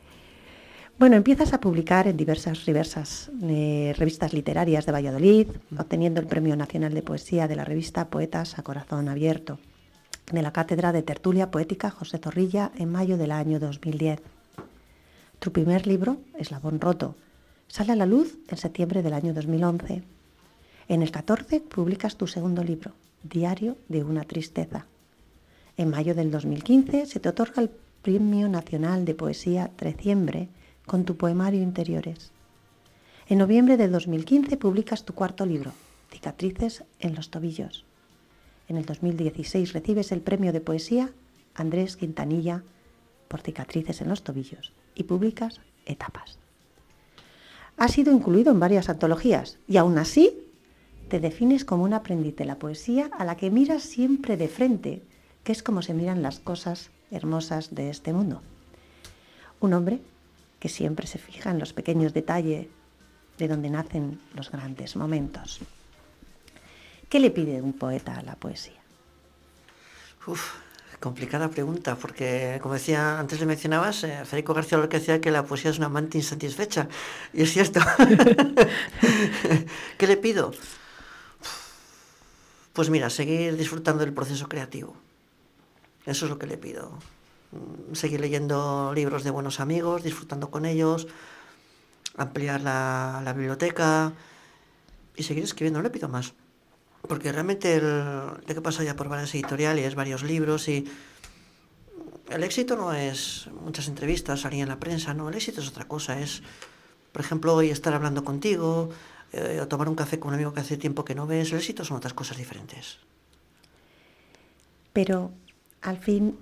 Bueno, 0.98 1.14
empiezas 1.14 1.52
a 1.52 1.60
publicar 1.60 2.08
en 2.08 2.16
diversas, 2.16 2.66
diversas 2.66 3.30
eh, 3.42 3.94
revistas 3.96 4.32
literarias 4.32 4.84
de 4.84 4.90
Valladolid, 4.90 5.46
obteniendo 5.78 6.20
el 6.20 6.26
Premio 6.26 6.56
Nacional 6.56 6.92
de 6.92 7.02
Poesía 7.02 7.46
de 7.46 7.54
la 7.54 7.64
revista 7.64 8.08
Poetas 8.08 8.58
a 8.58 8.64
Corazón 8.64 9.08
Abierto, 9.08 9.60
de 10.32 10.42
la 10.42 10.52
Cátedra 10.52 10.90
de 10.90 11.04
Tertulia 11.04 11.52
Poética 11.52 11.90
José 11.90 12.18
Zorrilla 12.18 12.72
en 12.76 12.90
mayo 12.90 13.16
del 13.16 13.30
año 13.30 13.60
2010. 13.60 14.20
Tu 15.38 15.52
primer 15.52 15.86
libro, 15.86 16.16
Eslabón 16.36 16.80
Roto, 16.80 17.14
sale 17.68 17.92
a 17.92 17.96
la 17.96 18.04
luz 18.04 18.36
en 18.48 18.56
septiembre 18.56 19.04
del 19.04 19.12
año 19.12 19.32
2011. 19.32 20.02
En 20.88 21.02
el 21.02 21.12
14 21.12 21.60
publicas 21.60 22.16
tu 22.16 22.26
segundo 22.26 22.64
libro, 22.64 22.90
Diario 23.22 23.76
de 23.86 24.02
una 24.02 24.24
Tristeza. 24.24 24.86
En 25.76 25.90
mayo 25.90 26.16
del 26.16 26.32
2015 26.32 27.06
se 27.06 27.20
te 27.20 27.28
otorga 27.28 27.62
el 27.62 27.70
Premio 28.02 28.48
Nacional 28.48 29.04
de 29.04 29.14
Poesía 29.14 29.70
Treciembre 29.76 30.48
con 30.88 31.04
tu 31.04 31.16
poemario 31.16 31.62
Interiores. 31.62 32.32
En 33.28 33.38
noviembre 33.38 33.76
de 33.76 33.86
2015 33.86 34.56
publicas 34.56 35.04
tu 35.04 35.14
cuarto 35.14 35.46
libro, 35.46 35.70
Cicatrices 36.10 36.82
en 36.98 37.14
los 37.14 37.30
tobillos. 37.30 37.84
En 38.66 38.76
el 38.76 38.86
2016 38.86 39.72
recibes 39.74 40.10
el 40.10 40.22
premio 40.22 40.52
de 40.52 40.60
poesía 40.60 41.10
Andrés 41.54 41.96
Quintanilla 41.96 42.64
por 43.28 43.42
Cicatrices 43.42 44.00
en 44.00 44.08
los 44.08 44.24
tobillos 44.24 44.72
y 44.96 45.04
publicas 45.04 45.60
Etapas. 45.86 46.38
Has 47.76 47.92
sido 47.92 48.12
incluido 48.12 48.50
en 48.50 48.58
varias 48.58 48.88
antologías 48.88 49.58
y 49.68 49.76
aún 49.76 49.98
así 49.98 50.36
te 51.08 51.20
defines 51.20 51.64
como 51.64 51.84
un 51.84 51.92
aprendiz 51.92 52.34
de 52.34 52.46
la 52.46 52.58
poesía 52.58 53.10
a 53.16 53.24
la 53.24 53.36
que 53.36 53.50
miras 53.50 53.82
siempre 53.82 54.36
de 54.36 54.48
frente, 54.48 55.02
que 55.44 55.52
es 55.52 55.62
como 55.62 55.82
se 55.82 55.94
miran 55.94 56.22
las 56.22 56.40
cosas 56.40 56.90
hermosas 57.10 57.74
de 57.74 57.90
este 57.90 58.12
mundo. 58.12 58.42
Un 59.60 59.74
hombre 59.74 60.00
que 60.58 60.68
siempre 60.68 61.06
se 61.06 61.18
fija 61.18 61.50
en 61.50 61.58
los 61.58 61.72
pequeños 61.72 62.12
detalles 62.12 62.66
de 63.38 63.48
donde 63.48 63.70
nacen 63.70 64.20
los 64.34 64.50
grandes 64.50 64.96
momentos. 64.96 65.60
¿Qué 67.08 67.20
le 67.20 67.30
pide 67.30 67.62
un 67.62 67.72
poeta 67.72 68.16
a 68.16 68.22
la 68.22 68.34
poesía? 68.34 68.82
Uf, 70.26 70.54
complicada 71.00 71.48
pregunta, 71.48 71.96
porque 71.96 72.58
como 72.60 72.74
decía, 72.74 73.18
antes 73.18 73.40
le 73.40 73.46
mencionabas, 73.46 74.04
eh, 74.04 74.24
Federico 74.24 74.52
García 74.52 74.78
lo 74.78 74.88
que 74.88 74.98
decía 74.98 75.20
que 75.20 75.30
la 75.30 75.44
poesía 75.44 75.70
es 75.70 75.78
una 75.78 75.86
amante 75.86 76.18
insatisfecha, 76.18 76.88
y 77.32 77.42
es 77.42 77.52
cierto. 77.52 77.80
¿Qué 79.98 80.06
le 80.06 80.16
pido? 80.16 80.52
Pues 82.72 82.90
mira, 82.90 83.10
seguir 83.10 83.56
disfrutando 83.56 84.04
del 84.04 84.12
proceso 84.12 84.48
creativo. 84.48 84.96
Eso 86.04 86.26
es 86.26 86.30
lo 86.30 86.38
que 86.38 86.46
le 86.46 86.58
pido. 86.58 86.98
Seguir 87.92 88.20
leyendo 88.20 88.92
libros 88.94 89.24
de 89.24 89.30
buenos 89.30 89.60
amigos, 89.60 90.02
disfrutando 90.02 90.50
con 90.50 90.66
ellos, 90.66 91.06
ampliar 92.16 92.60
la, 92.60 93.22
la 93.24 93.32
biblioteca 93.32 94.12
y 95.16 95.22
seguir 95.22 95.44
escribiendo, 95.44 95.80
no 95.80 95.82
le 95.82 95.90
pido 95.90 96.08
más. 96.08 96.34
Porque 97.06 97.32
realmente 97.32 97.74
el, 97.74 98.44
que 98.46 98.60
pasa 98.60 98.84
ya 98.84 98.96
por 98.96 99.08
varias 99.08 99.34
editoriales, 99.34 99.94
varios 99.94 100.22
libros 100.22 100.68
y 100.68 100.84
el 102.30 102.44
éxito 102.44 102.76
no 102.76 102.92
es 102.92 103.48
muchas 103.62 103.88
entrevistas, 103.88 104.40
salir 104.40 104.62
en 104.62 104.68
la 104.68 104.78
prensa, 104.78 105.14
no, 105.14 105.28
el 105.28 105.34
éxito 105.34 105.60
es 105.60 105.68
otra 105.68 105.86
cosa, 105.86 106.20
es, 106.20 106.42
por 107.12 107.22
ejemplo, 107.22 107.54
hoy 107.54 107.70
estar 107.70 107.94
hablando 107.94 108.24
contigo 108.24 108.90
eh, 109.32 109.60
o 109.62 109.68
tomar 109.68 109.88
un 109.88 109.94
café 109.94 110.18
con 110.18 110.28
un 110.28 110.34
amigo 110.34 110.52
que 110.52 110.60
hace 110.60 110.76
tiempo 110.76 111.04
que 111.04 111.14
no 111.14 111.26
ves, 111.26 111.52
el 111.52 111.58
éxito 111.58 111.84
son 111.84 111.96
otras 111.96 112.14
cosas 112.14 112.36
diferentes. 112.36 112.98
Pero 114.92 115.30
al 115.80 115.98
fin 115.98 116.36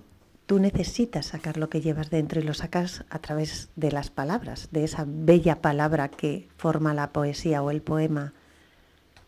tú 0.47 0.59
necesitas 0.61 1.27
sacar 1.27 1.57
lo 1.57 1.69
que 1.69 1.81
llevas 1.81 2.11
dentro 2.11 2.41
y 2.41 2.45
lo 2.45 2.55
sacas 2.55 3.05
a 3.11 3.19
través 3.19 3.69
de 3.77 3.93
las 3.93 4.11
palabras, 4.11 4.69
de 4.71 4.85
esa 4.85 5.05
bella 5.07 5.61
palabra 5.61 6.09
que 6.09 6.49
forma 6.57 6.95
la 6.95 7.13
poesía 7.13 7.63
o 7.63 7.71
el 7.71 7.83
poema. 7.83 8.33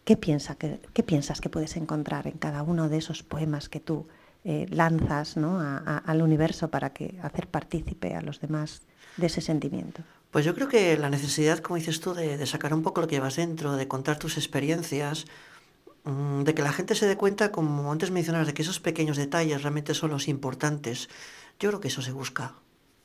¿Qué, 0.05 0.17
piensa 0.17 0.55
que, 0.55 0.81
qué 0.95 1.03
piensas 1.03 1.41
que 1.41 1.51
puedes 1.51 1.77
encontrar 1.77 2.27
en 2.27 2.39
cada 2.39 2.63
uno 2.63 2.89
de 2.89 2.99
esos 2.99 3.23
poemas 3.23 3.69
que 3.69 3.81
tú 3.81 4.07
eh, 4.45 4.67
lanzas 4.71 5.37
¿no? 5.37 5.61
al 5.61 6.23
universo 6.23 6.71
para 6.71 6.91
que 6.91 7.19
hacer 7.23 7.49
partícipe 7.49 8.15
a 8.15 8.23
los 8.23 8.41
demás 8.41 8.83
de 9.17 9.27
ese 9.27 9.41
sentimiento? 9.41 10.03
Pues 10.31 10.45
yo 10.45 10.55
creo 10.55 10.69
que 10.69 10.97
la 10.97 11.11
necesidad, 11.11 11.59
como 11.59 11.77
dices 11.77 12.01
tú, 12.01 12.15
de, 12.15 12.45
sacar 12.47 12.73
un 12.75 12.83
poco 12.83 13.01
lo 13.01 13.09
que 13.09 13.17
llevas 13.17 13.37
dentro, 13.37 13.77
de 13.77 13.89
contar 13.89 14.19
tus 14.19 14.37
experiencias, 14.37 15.27
de 16.45 16.55
que 16.55 16.63
la 16.63 16.73
gente 16.73 16.95
se 16.95 17.07
dé 17.07 17.17
cuenta, 17.17 17.53
como 17.53 17.93
antes 17.93 18.11
mencionabas, 18.11 18.47
de 18.47 18.55
que 18.55 18.63
esos 18.63 18.81
pequeños 18.81 19.17
detalles 19.17 19.63
realmente 19.63 19.95
son 19.95 20.11
los 20.11 20.29
importantes. 20.29 21.09
Yo 21.61 21.71
creo 21.71 21.81
que 21.81 21.89
eso 21.89 22.03
se 22.03 22.13
busca, 22.13 22.55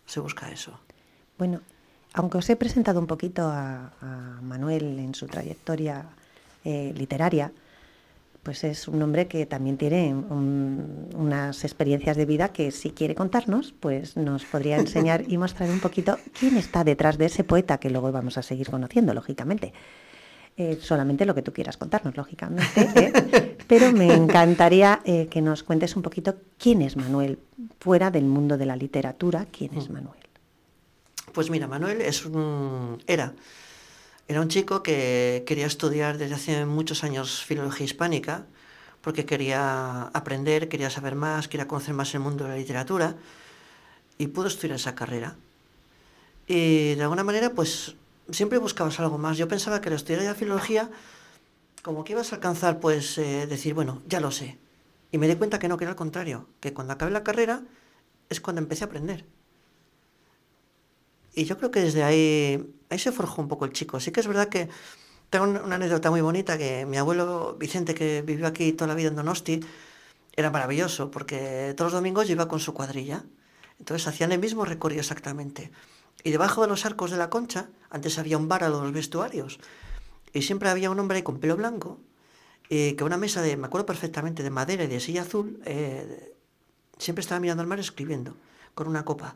se 0.05 0.19
busca 0.19 0.51
eso. 0.51 0.79
Bueno, 1.37 1.61
aunque 2.13 2.37
os 2.37 2.49
he 2.49 2.55
presentado 2.55 2.99
un 2.99 3.07
poquito 3.07 3.43
a, 3.43 3.91
Manuel 4.41 4.99
en 4.99 5.15
su 5.15 5.27
trayectoria 5.27 6.05
eh, 6.63 6.93
literaria, 6.95 7.51
pues 8.43 8.63
es 8.65 8.87
un 8.89 9.01
hombre 9.01 9.27
que 9.27 9.45
también 9.45 9.77
tiene 9.77 10.13
unas 10.13 11.63
experiencias 11.63 12.17
de 12.17 12.25
vida 12.25 12.49
que 12.49 12.71
si 12.71 12.91
quiere 12.91 13.15
contarnos, 13.15 13.73
pues 13.79 14.17
nos 14.17 14.43
podría 14.43 14.77
enseñar 14.77 15.23
y 15.27 15.37
mostrar 15.37 15.69
un 15.69 15.79
poquito 15.79 16.17
quién 16.37 16.57
está 16.57 16.83
detrás 16.83 17.17
de 17.17 17.27
ese 17.27 17.45
poeta 17.45 17.79
que 17.79 17.89
luego 17.89 18.11
vamos 18.11 18.37
a 18.37 18.43
seguir 18.43 18.69
conociendo, 18.69 19.13
lógicamente. 19.13 19.73
Eh, 20.55 20.77
solamente 20.79 21.25
lo 21.25 21.33
que 21.33 21.41
tú 21.41 21.51
quieras 21.51 21.77
contarnos, 21.77 22.15
lógicamente, 22.15 22.81
¿eh? 22.95 23.57
pero 23.67 23.91
me 23.91 24.13
encantaría 24.13 25.01
eh, 25.03 25.27
que 25.27 25.41
nos 25.41 25.63
cuentes 25.63 25.95
un 25.95 26.03
poquito 26.03 26.35
quién 26.59 26.83
es 26.83 26.95
Manuel, 26.95 27.39
fuera 27.79 28.11
del 28.11 28.25
mundo 28.25 28.55
de 28.55 28.67
la 28.67 28.75
literatura, 28.75 29.47
quién 29.51 29.75
es 29.75 29.89
mm. 29.89 29.93
Manuel. 29.93 30.19
Pues 31.33 31.49
mira, 31.49 31.67
Manuel 31.67 32.01
es 32.01 32.23
un, 32.25 33.01
era, 33.07 33.33
era 34.27 34.41
un 34.41 34.47
chico 34.47 34.83
que 34.83 35.43
quería 35.47 35.65
estudiar 35.65 36.19
desde 36.19 36.35
hace 36.35 36.65
muchos 36.67 37.03
años 37.03 37.43
filología 37.43 37.85
hispánica, 37.85 38.45
porque 39.01 39.25
quería 39.25 40.03
aprender, 40.13 40.69
quería 40.69 40.91
saber 40.91 41.15
más, 41.15 41.47
quería 41.47 41.67
conocer 41.67 41.95
más 41.95 42.13
el 42.13 42.19
mundo 42.19 42.43
de 42.43 42.51
la 42.51 42.57
literatura, 42.57 43.15
y 44.19 44.27
pudo 44.27 44.47
estudiar 44.47 44.75
esa 44.75 44.93
carrera. 44.93 45.35
Y 46.45 46.93
de 46.93 47.01
alguna 47.01 47.23
manera, 47.23 47.49
pues 47.49 47.95
siempre 48.29 48.57
buscabas 48.57 48.99
algo 48.99 49.17
más. 49.17 49.37
Yo 49.37 49.47
pensaba 49.47 49.81
que 49.81 49.89
la 49.89 49.95
estudiar 49.95 50.21
la 50.23 50.35
filología, 50.35 50.89
como 51.81 52.03
que 52.03 52.13
ibas 52.13 52.31
a 52.31 52.35
alcanzar, 52.35 52.79
pues 52.79 53.17
eh, 53.17 53.47
decir, 53.47 53.73
bueno, 53.73 54.01
ya 54.07 54.19
lo 54.19 54.31
sé. 54.31 54.59
Y 55.11 55.17
me 55.17 55.27
di 55.27 55.35
cuenta 55.35 55.59
que 55.59 55.67
no, 55.67 55.77
que 55.77 55.83
era 55.83 55.91
al 55.91 55.97
contrario, 55.97 56.47
que 56.59 56.73
cuando 56.73 56.93
acabé 56.93 57.11
la 57.11 57.23
carrera 57.23 57.63
es 58.29 58.41
cuando 58.41 58.61
empecé 58.61 58.83
a 58.83 58.87
aprender. 58.87 59.25
Y 61.35 61.45
yo 61.45 61.57
creo 61.57 61.71
que 61.71 61.81
desde 61.81 62.03
ahí, 62.03 62.75
ahí 62.89 62.99
se 62.99 63.11
forjó 63.11 63.41
un 63.41 63.47
poco 63.47 63.65
el 63.65 63.73
chico. 63.73 63.99
Sí 63.99 64.11
que 64.11 64.19
es 64.19 64.27
verdad 64.27 64.49
que 64.49 64.69
tengo 65.29 65.45
una 65.45 65.75
anécdota 65.75 66.11
muy 66.11 66.21
bonita, 66.21 66.57
que 66.57 66.85
mi 66.85 66.97
abuelo 66.97 67.55
Vicente, 67.59 67.95
que 67.95 68.21
vivió 68.21 68.47
aquí 68.47 68.71
toda 68.73 68.89
la 68.89 68.95
vida 68.95 69.07
en 69.07 69.15
Donosti, 69.15 69.61
era 70.35 70.51
maravilloso, 70.51 71.11
porque 71.11 71.73
todos 71.75 71.91
los 71.91 71.99
domingos 71.99 72.29
iba 72.29 72.47
con 72.47 72.59
su 72.59 72.73
cuadrilla. 72.73 73.23
Entonces 73.79 74.07
hacían 74.07 74.31
el 74.31 74.39
mismo 74.39 74.65
recorrido 74.65 75.01
exactamente. 75.01 75.71
Y 76.23 76.31
debajo 76.31 76.61
de 76.61 76.67
los 76.67 76.85
arcos 76.85 77.11
de 77.11 77.17
la 77.17 77.29
concha, 77.29 77.69
antes 77.89 78.17
había 78.17 78.37
un 78.37 78.47
bar 78.47 78.63
a 78.63 78.69
los 78.69 78.91
vestuarios, 78.91 79.59
y 80.31 80.41
siempre 80.41 80.69
había 80.69 80.89
un 80.89 80.99
hombre 80.99 81.23
con 81.23 81.39
pelo 81.39 81.55
blanco, 81.55 81.99
y 82.69 82.93
que 82.93 83.03
una 83.03 83.17
mesa 83.17 83.41
de, 83.41 83.57
me 83.57 83.67
acuerdo 83.67 83.85
perfectamente, 83.85 84.41
de 84.41 84.49
madera 84.49 84.83
y 84.85 84.87
de 84.87 84.99
silla 84.99 85.23
azul, 85.23 85.61
eh, 85.65 86.33
siempre 86.97 87.21
estaba 87.21 87.39
mirando 87.39 87.61
al 87.61 87.67
mar 87.67 87.79
escribiendo, 87.79 88.35
con 88.73 88.87
una 88.87 89.03
copa. 89.03 89.35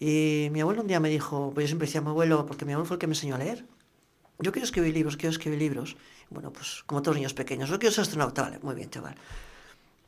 Y 0.00 0.48
mi 0.50 0.60
abuelo 0.60 0.82
un 0.82 0.88
día 0.88 1.00
me 1.00 1.08
dijo, 1.08 1.52
pues 1.54 1.64
yo 1.64 1.68
siempre 1.68 1.86
decía 1.86 2.00
a 2.00 2.04
mi 2.04 2.10
abuelo, 2.10 2.46
porque 2.46 2.64
mi 2.64 2.72
abuelo 2.72 2.86
fue 2.86 2.96
el 2.96 2.98
que 2.98 3.06
me 3.06 3.12
enseñó 3.12 3.34
a 3.34 3.38
leer, 3.38 3.64
yo 4.38 4.52
quiero 4.52 4.64
escribir 4.64 4.94
libros, 4.94 5.16
quiero 5.16 5.30
escribir 5.30 5.58
libros. 5.58 5.96
Bueno, 6.28 6.52
pues 6.52 6.82
como 6.86 7.00
todos 7.00 7.14
los 7.14 7.20
niños 7.20 7.34
pequeños, 7.34 7.70
yo 7.70 7.78
quiero 7.78 7.94
ser 7.94 8.02
astronauta, 8.02 8.42
vale, 8.42 8.58
muy 8.60 8.74
bien, 8.74 8.90
chaval. 8.90 9.16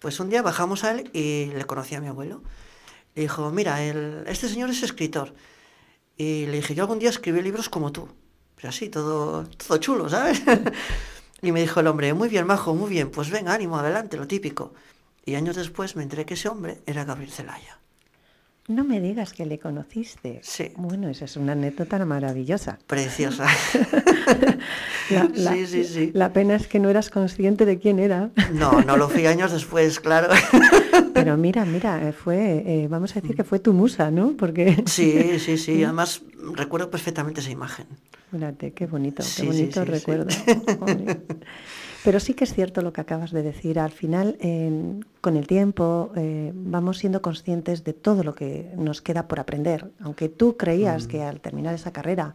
Pues 0.01 0.21
un 0.21 0.29
día 0.29 0.43
bajamos 0.43 0.85
a 0.85 0.93
él 0.93 1.11
y 1.13 1.47
le 1.47 1.65
conocí 1.65 1.95
a 1.95 2.01
mi 2.01 2.09
abuelo. 2.09 2.43
Le 3.15 3.23
dijo, 3.23 3.51
mira, 3.51 3.83
este 4.27 4.49
señor 4.49 4.71
es 4.71 4.83
escritor. 4.83 5.35
Y 6.19 6.47
le 6.47 6.57
dije, 6.57 6.75
yo 6.75 6.83
algún 6.83 6.99
día 6.99 7.11
escribí 7.11 7.41
libros 7.41 7.69
como 7.69 7.93
tú. 7.93 8.09
Pero 8.57 8.71
así, 8.71 8.89
todo, 8.89 9.45
todo 9.45 9.79
chulo, 9.79 10.09
¿sabes? 10.09 10.43
y 11.43 11.53
me 11.53 11.61
dijo 11.61 11.79
el 11.79 11.87
hombre, 11.87 12.13
muy 12.13 12.29
bien, 12.29 12.45
majo, 12.45 12.75
muy 12.75 12.91
bien, 12.91 13.11
pues 13.11 13.31
venga, 13.31 13.55
ánimo, 13.55 13.79
adelante, 13.79 14.17
lo 14.17 14.27
típico. 14.27 14.75
Y 15.25 15.37
años 15.37 15.55
después 15.55 15.95
me 15.95 16.03
enteré 16.03 16.27
que 16.27 16.35
ese 16.35 16.49
hombre 16.49 16.83
era 16.87 17.05
Gabriel 17.05 17.31
Zelaya. 17.31 17.77
No 18.69 18.85
me 18.85 19.01
digas 19.01 19.33
que 19.33 19.47
le 19.47 19.59
conociste. 19.59 20.41
Sí. 20.43 20.73
Bueno, 20.77 21.09
esa 21.09 21.25
es 21.25 21.39
una 21.39 21.53
anécdota 21.53 22.05
maravillosa. 22.05 22.79
Preciosa. 22.87 23.47
la, 25.11 25.55
sí, 25.55 25.67
sí, 25.67 25.85
sí. 25.85 26.11
La 26.13 26.35
pena 26.35 26.55
es 26.57 26.69
que 26.69 26.79
no 26.79 26.91
eras 26.91 27.09
consciente 27.09 27.65
de 27.65 27.79
quién 27.79 27.99
era. 27.99 28.29
No, 28.53 28.83
no 28.83 28.99
lo 28.99 29.09
fui 29.09 29.25
años 29.25 29.53
después, 29.53 30.01
claro. 30.01 30.29
Pero 31.15 31.39
mira, 31.39 31.65
mira, 31.65 32.13
fue, 32.13 32.63
eh, 32.67 32.89
vamos 32.89 33.13
a 33.17 33.23
decir 33.23 33.35
que 33.35 33.43
fue 33.43 33.59
tu 33.59 33.73
musa, 33.73 34.11
¿no? 34.11 34.35
Porque... 34.37 34.85
Sí, 34.85 35.39
sí, 35.39 35.57
sí. 35.57 35.83
Además, 35.85 36.21
recuerdo 36.55 36.91
perfectamente 36.91 37.41
esa 37.41 37.51
imagen. 37.51 37.87
Fíjate, 38.30 38.73
qué 38.73 38.87
bonito, 38.87 39.23
qué 39.37 39.47
bonito 39.47 39.85
recuerdo. 39.85 40.26
Pero 42.04 42.20
sí 42.20 42.35
que 42.35 42.44
es 42.44 42.54
cierto 42.54 42.82
lo 42.82 42.92
que 42.92 43.00
acabas 43.00 43.32
de 43.32 43.42
decir. 43.42 43.78
Al 43.78 43.90
final, 43.90 44.38
con 45.20 45.37
el 45.37 45.47
tiempo, 45.47 46.12
eh, 46.16 46.52
vamos 46.54 46.99
siendo 46.99 47.23
conscientes 47.23 47.85
de 47.85 47.92
todo 47.92 48.23
lo 48.23 48.35
que 48.35 48.73
nos 48.76 49.02
queda 49.02 49.26
por 49.28 49.40
aprender. 49.40 49.90
Aunque 50.00 50.28
tú 50.28 50.56
creías 50.56 51.06
mm. 51.06 51.08
que 51.08 51.23
al 51.23 51.40
terminar 51.40 51.75
esa 51.75 51.92
carrera, 51.92 52.35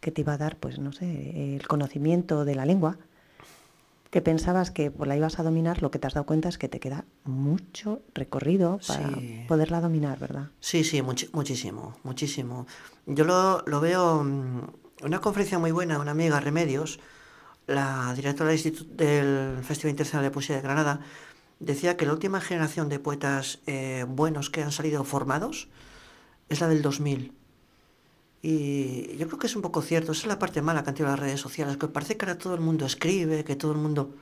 que 0.00 0.10
te 0.10 0.20
iba 0.20 0.34
a 0.34 0.38
dar, 0.38 0.56
pues 0.56 0.78
no 0.78 0.92
sé, 0.92 1.56
el 1.56 1.66
conocimiento 1.66 2.44
de 2.44 2.54
la 2.54 2.66
lengua, 2.66 2.98
que 4.10 4.20
pensabas 4.20 4.70
que 4.70 4.90
pues, 4.90 5.08
la 5.08 5.16
ibas 5.16 5.38
a 5.38 5.42
dominar, 5.42 5.82
lo 5.82 5.90
que 5.90 5.98
te 5.98 6.06
has 6.06 6.14
dado 6.14 6.26
cuenta 6.26 6.48
es 6.48 6.58
que 6.58 6.68
te 6.68 6.80
queda 6.80 7.04
mucho 7.24 8.02
recorrido 8.12 8.80
para 8.86 9.10
poderla 9.46 9.80
dominar, 9.80 10.18
¿verdad? 10.18 10.48
Sí, 10.58 10.84
sí, 10.84 11.00
muchísimo, 11.00 11.96
muchísimo. 12.02 12.66
Yo 13.06 13.24
lo, 13.24 13.62
lo 13.66 13.80
veo, 13.80 14.24
mm, 14.24 14.60
una 15.02 15.20
conferencia 15.20 15.58
muy 15.58 15.72
buena, 15.72 15.98
una 15.98 16.10
amiga, 16.10 16.40
Remedios, 16.40 17.00
la 17.66 18.12
directora 18.14 18.50
del, 18.50 19.58
Festival 19.62 19.90
Internacional 19.90 20.24
de 20.24 20.30
Poesía 20.30 20.56
de 20.56 20.62
Granada, 20.62 21.00
decía 21.58 21.96
que 21.96 22.06
la 22.06 22.12
última 22.12 22.40
generación 22.40 22.88
de 22.88 22.98
poetas 22.98 23.60
eh, 23.66 24.04
buenos 24.08 24.50
que 24.50 24.62
han 24.62 24.72
salido 24.72 25.04
formados 25.04 25.68
es 26.48 26.60
la 26.60 26.68
del 26.68 26.82
2000. 26.82 27.32
Y 28.42 29.16
yo 29.18 29.26
creo 29.26 29.38
que 29.38 29.46
es 29.46 29.56
un 29.56 29.62
poco 29.62 29.82
cierto, 29.82 30.12
esa 30.12 30.22
es 30.22 30.26
la 30.26 30.38
parte 30.38 30.62
mala 30.62 30.82
que 30.82 30.90
han 30.90 30.94
tenido 30.96 31.12
las 31.12 31.20
redes 31.20 31.40
sociales, 31.40 31.76
que 31.76 31.88
parece 31.88 32.16
que 32.16 32.24
ahora 32.24 32.38
todo 32.38 32.54
el 32.54 32.60
mundo 32.60 32.86
escribe, 32.86 33.44
que 33.44 33.56
todo 33.56 33.72
el 33.72 33.78
mundo... 33.78 34.14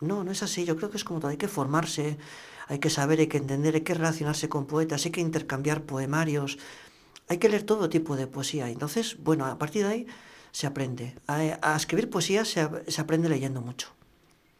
No, 0.00 0.24
no 0.24 0.30
es 0.30 0.42
así, 0.42 0.64
yo 0.64 0.76
creo 0.76 0.90
que 0.90 0.96
es 0.96 1.04
como 1.04 1.20
todo, 1.20 1.30
hay 1.30 1.36
que 1.36 1.48
formarse, 1.48 2.16
hay 2.68 2.78
que 2.78 2.88
saber, 2.88 3.20
hay 3.20 3.26
que 3.26 3.36
entender, 3.36 3.74
hay 3.74 3.82
que 3.82 3.92
relacionarse 3.92 4.48
con 4.48 4.64
poetas, 4.64 5.04
hay 5.04 5.10
que 5.10 5.20
intercambiar 5.20 5.82
poemarios, 5.82 6.56
hay 7.30 7.38
que 7.38 7.48
leer 7.48 7.62
todo 7.62 7.88
tipo 7.88 8.16
de 8.16 8.26
poesía. 8.26 8.68
Entonces, 8.68 9.16
bueno, 9.22 9.46
a 9.46 9.56
partir 9.56 9.84
de 9.84 9.88
ahí 9.88 10.06
se 10.50 10.66
aprende. 10.66 11.14
A, 11.28 11.76
escribir 11.76 12.10
poesía 12.10 12.44
se, 12.44 12.60
aprende 12.60 13.28
leyendo 13.28 13.60
mucho. 13.60 13.86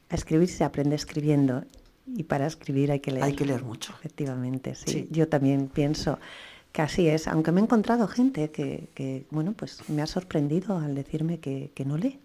A 0.08 0.14
escribir 0.14 0.48
se 0.48 0.62
aprende 0.62 0.94
escribiendo 0.94 1.64
y 2.06 2.22
para 2.22 2.46
escribir 2.46 2.92
hay 2.92 3.00
que 3.00 3.10
leer. 3.10 3.24
Hay 3.24 3.34
que 3.34 3.44
leer 3.44 3.64
mucho. 3.64 3.92
Efectivamente, 3.98 4.76
sí. 4.76 5.08
Yo 5.10 5.26
también 5.26 5.66
pienso 5.66 6.20
que 6.70 6.82
así 6.82 7.08
es, 7.08 7.26
aunque 7.26 7.50
me 7.50 7.60
he 7.60 7.64
encontrado 7.64 8.06
gente 8.06 8.52
que, 8.52 9.26
bueno, 9.32 9.52
pues 9.52 9.88
me 9.88 10.00
ha 10.00 10.06
sorprendido 10.06 10.78
al 10.78 10.94
decirme 10.94 11.40
que, 11.40 11.72
no 11.84 11.98
lee 11.98 12.20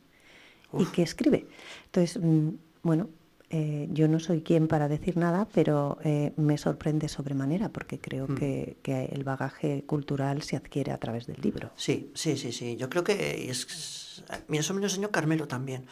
y 0.77 0.85
que 0.85 1.01
escribe. 1.01 1.47
Entonces, 1.85 2.21
mm, 2.21 2.49
bueno, 2.83 3.09
eh, 3.49 3.87
yo 3.91 4.07
no 4.07 4.19
soy 4.19 4.41
quien 4.41 4.67
para 4.67 4.87
decir 4.87 5.17
nada, 5.17 5.47
pero 5.53 5.99
eh, 6.03 6.33
me 6.35 6.57
sorprende 6.57 7.07
sobremanera 7.07 7.69
porque 7.69 7.99
creo 7.99 8.27
mm. 8.27 8.35
que, 8.35 8.77
el 9.11 9.23
bagaje 9.23 9.83
cultural 9.85 10.41
se 10.41 10.55
adquiere 10.55 10.91
a 10.91 10.97
través 10.97 11.27
del 11.27 11.39
libro. 11.41 11.71
Sí, 11.75 12.11
sí, 12.15 12.37
sí, 12.37 12.51
sí. 12.51 12.75
Yo 12.75 12.89
creo 12.89 13.03
que 13.03 13.49
es, 13.49 14.23
mira, 14.47 14.61
eso 14.61 14.73
me 14.73 14.79
lo 14.79 14.87
enseñó 14.87 15.11
Carmelo 15.11 15.47
también, 15.47 15.85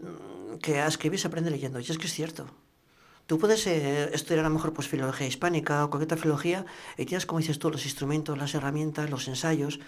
mm, 0.00 0.56
que 0.58 0.80
a 0.80 0.86
escribir 0.86 1.20
se 1.20 1.28
aprende 1.28 1.50
leyendo. 1.50 1.78
Y 1.78 1.84
es 1.84 1.98
que 1.98 2.06
es 2.06 2.12
cierto. 2.12 2.46
Tú 3.26 3.38
puedes 3.38 3.66
eh, 3.66 4.10
estudiar 4.12 4.40
a 4.40 4.48
lo 4.48 4.54
mejor 4.54 4.72
pues 4.72 4.88
filología 4.88 5.26
hispánica 5.26 5.84
o 5.84 5.90
cualquier 5.90 6.06
otra 6.06 6.16
filología 6.16 6.64
y 6.96 7.04
tienes, 7.04 7.26
como 7.26 7.38
dices 7.38 7.58
tú, 7.58 7.70
los 7.70 7.84
instrumentos, 7.84 8.38
las 8.38 8.54
herramientas, 8.54 9.10
los 9.10 9.28
ensayos, 9.28 9.80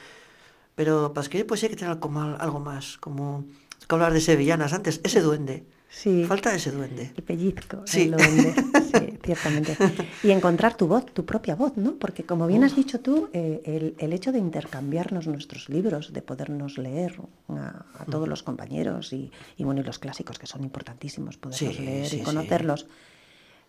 pero 0.74 1.12
para 1.14 1.24
escribir 1.24 1.46
pues 1.46 1.62
hay 1.62 1.70
que 1.70 1.76
tener 1.76 1.98
como 1.98 2.20
algo 2.20 2.60
más, 2.60 2.98
como 2.98 3.46
que 3.88 3.94
hablar 3.94 4.12
de 4.12 4.20
sevillanas 4.20 4.74
antes, 4.74 5.00
ese 5.04 5.22
duende. 5.22 5.64
Sí. 5.90 6.24
Falta 6.24 6.54
ese 6.54 6.70
duende. 6.70 7.12
El 7.16 7.24
pellizco, 7.24 7.82
sí. 7.84 8.02
el 8.02 8.12
duende, 8.12 8.54
sí, 8.94 9.18
ciertamente. 9.24 9.76
Y 10.22 10.30
encontrar 10.30 10.76
tu 10.76 10.86
voz, 10.86 11.04
tu 11.06 11.26
propia 11.26 11.56
voz, 11.56 11.76
¿no? 11.76 11.96
Porque 11.96 12.24
como 12.24 12.46
bien 12.46 12.62
has 12.62 12.76
dicho 12.76 13.00
tú, 13.00 13.28
eh, 13.32 13.94
el, 13.98 14.12
hecho 14.12 14.30
de 14.30 14.38
intercambiarnos 14.38 15.26
nuestros 15.26 15.68
libros, 15.68 16.12
de 16.12 16.22
podernos 16.22 16.78
leer 16.78 17.20
a, 17.48 18.04
todos 18.08 18.28
los 18.28 18.44
compañeros 18.44 19.12
y, 19.12 19.32
bueno, 19.58 19.80
y 19.80 19.84
los 19.84 19.98
clásicos 19.98 20.38
que 20.38 20.46
son 20.46 20.62
importantísimos, 20.62 21.36
poderlos 21.36 21.78
leer 21.80 22.14
y 22.14 22.20
conocerlos. 22.20 22.86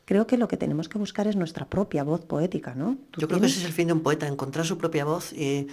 Creo 0.06 0.28
que 0.28 0.38
lo 0.38 0.48
que 0.48 0.58
tenemos 0.58 0.90
que 0.90 1.00
buscar 1.00 1.28
es 1.28 1.36
nuestra 1.36 1.68
propia 1.70 2.04
voz 2.04 2.24
poética, 2.26 2.76
¿no? 2.76 2.98
Yo 3.18 3.28
creo 3.28 3.40
que 3.40 3.48
ese 3.48 3.60
es 3.60 3.66
el 3.66 3.74
fin 3.74 3.88
de 3.88 3.94
un 3.94 4.02
poeta, 4.02 4.28
encontrar 4.28 4.66
su 4.66 4.78
propia 4.78 5.06
voz 5.06 5.34
y 5.34 5.68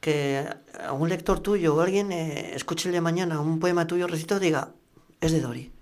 que 0.00 0.46
a 0.82 0.92
un 0.94 1.10
lector 1.10 1.40
tuyo 1.40 1.74
o 1.76 1.80
alguien 1.80 2.10
eh, 2.10 2.54
escuche 2.54 2.88
el 2.88 3.02
mañana 3.02 3.38
un 3.40 3.60
poema 3.60 3.86
tuyo 3.86 4.06
recito 4.06 4.40
diga, 4.40 4.72
es 5.20 5.32
de 5.32 5.40
Dori 5.40 5.72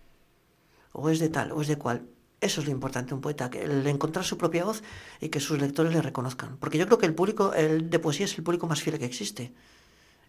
o 0.99 1.11
es 1.11 1.19
de 1.19 1.29
tal, 1.29 1.53
o 1.53 1.63
es 1.63 1.69
de 1.69 1.77
cual. 1.77 2.07
Eso 2.41 2.61
es 2.61 2.67
lo 2.67 2.73
importante, 2.73 3.15
un 3.15 3.21
poeta, 3.21 3.51
que 3.51 3.65
el 3.65 3.87
encontrar 3.87 4.25
su 4.25 4.39
propia 4.39 4.65
voz 4.65 4.83
y 5.21 5.29
que 5.29 5.41
sus 5.41 5.61
lectores 5.61 5.93
le 5.93 6.01
reconozcan. 6.03 6.57
Porque 6.59 6.79
yo 6.79 6.87
creo 6.87 6.99
que 6.99 7.07
el 7.07 7.15
público, 7.15 7.53
el 7.53 7.91
de 7.91 7.99
poesía 7.99 8.27
es 8.27 8.39
el 8.39 8.45
público 8.45 8.69
más 8.69 8.81
fiel 8.81 8.99
que 8.99 9.05
existe. 9.05 9.53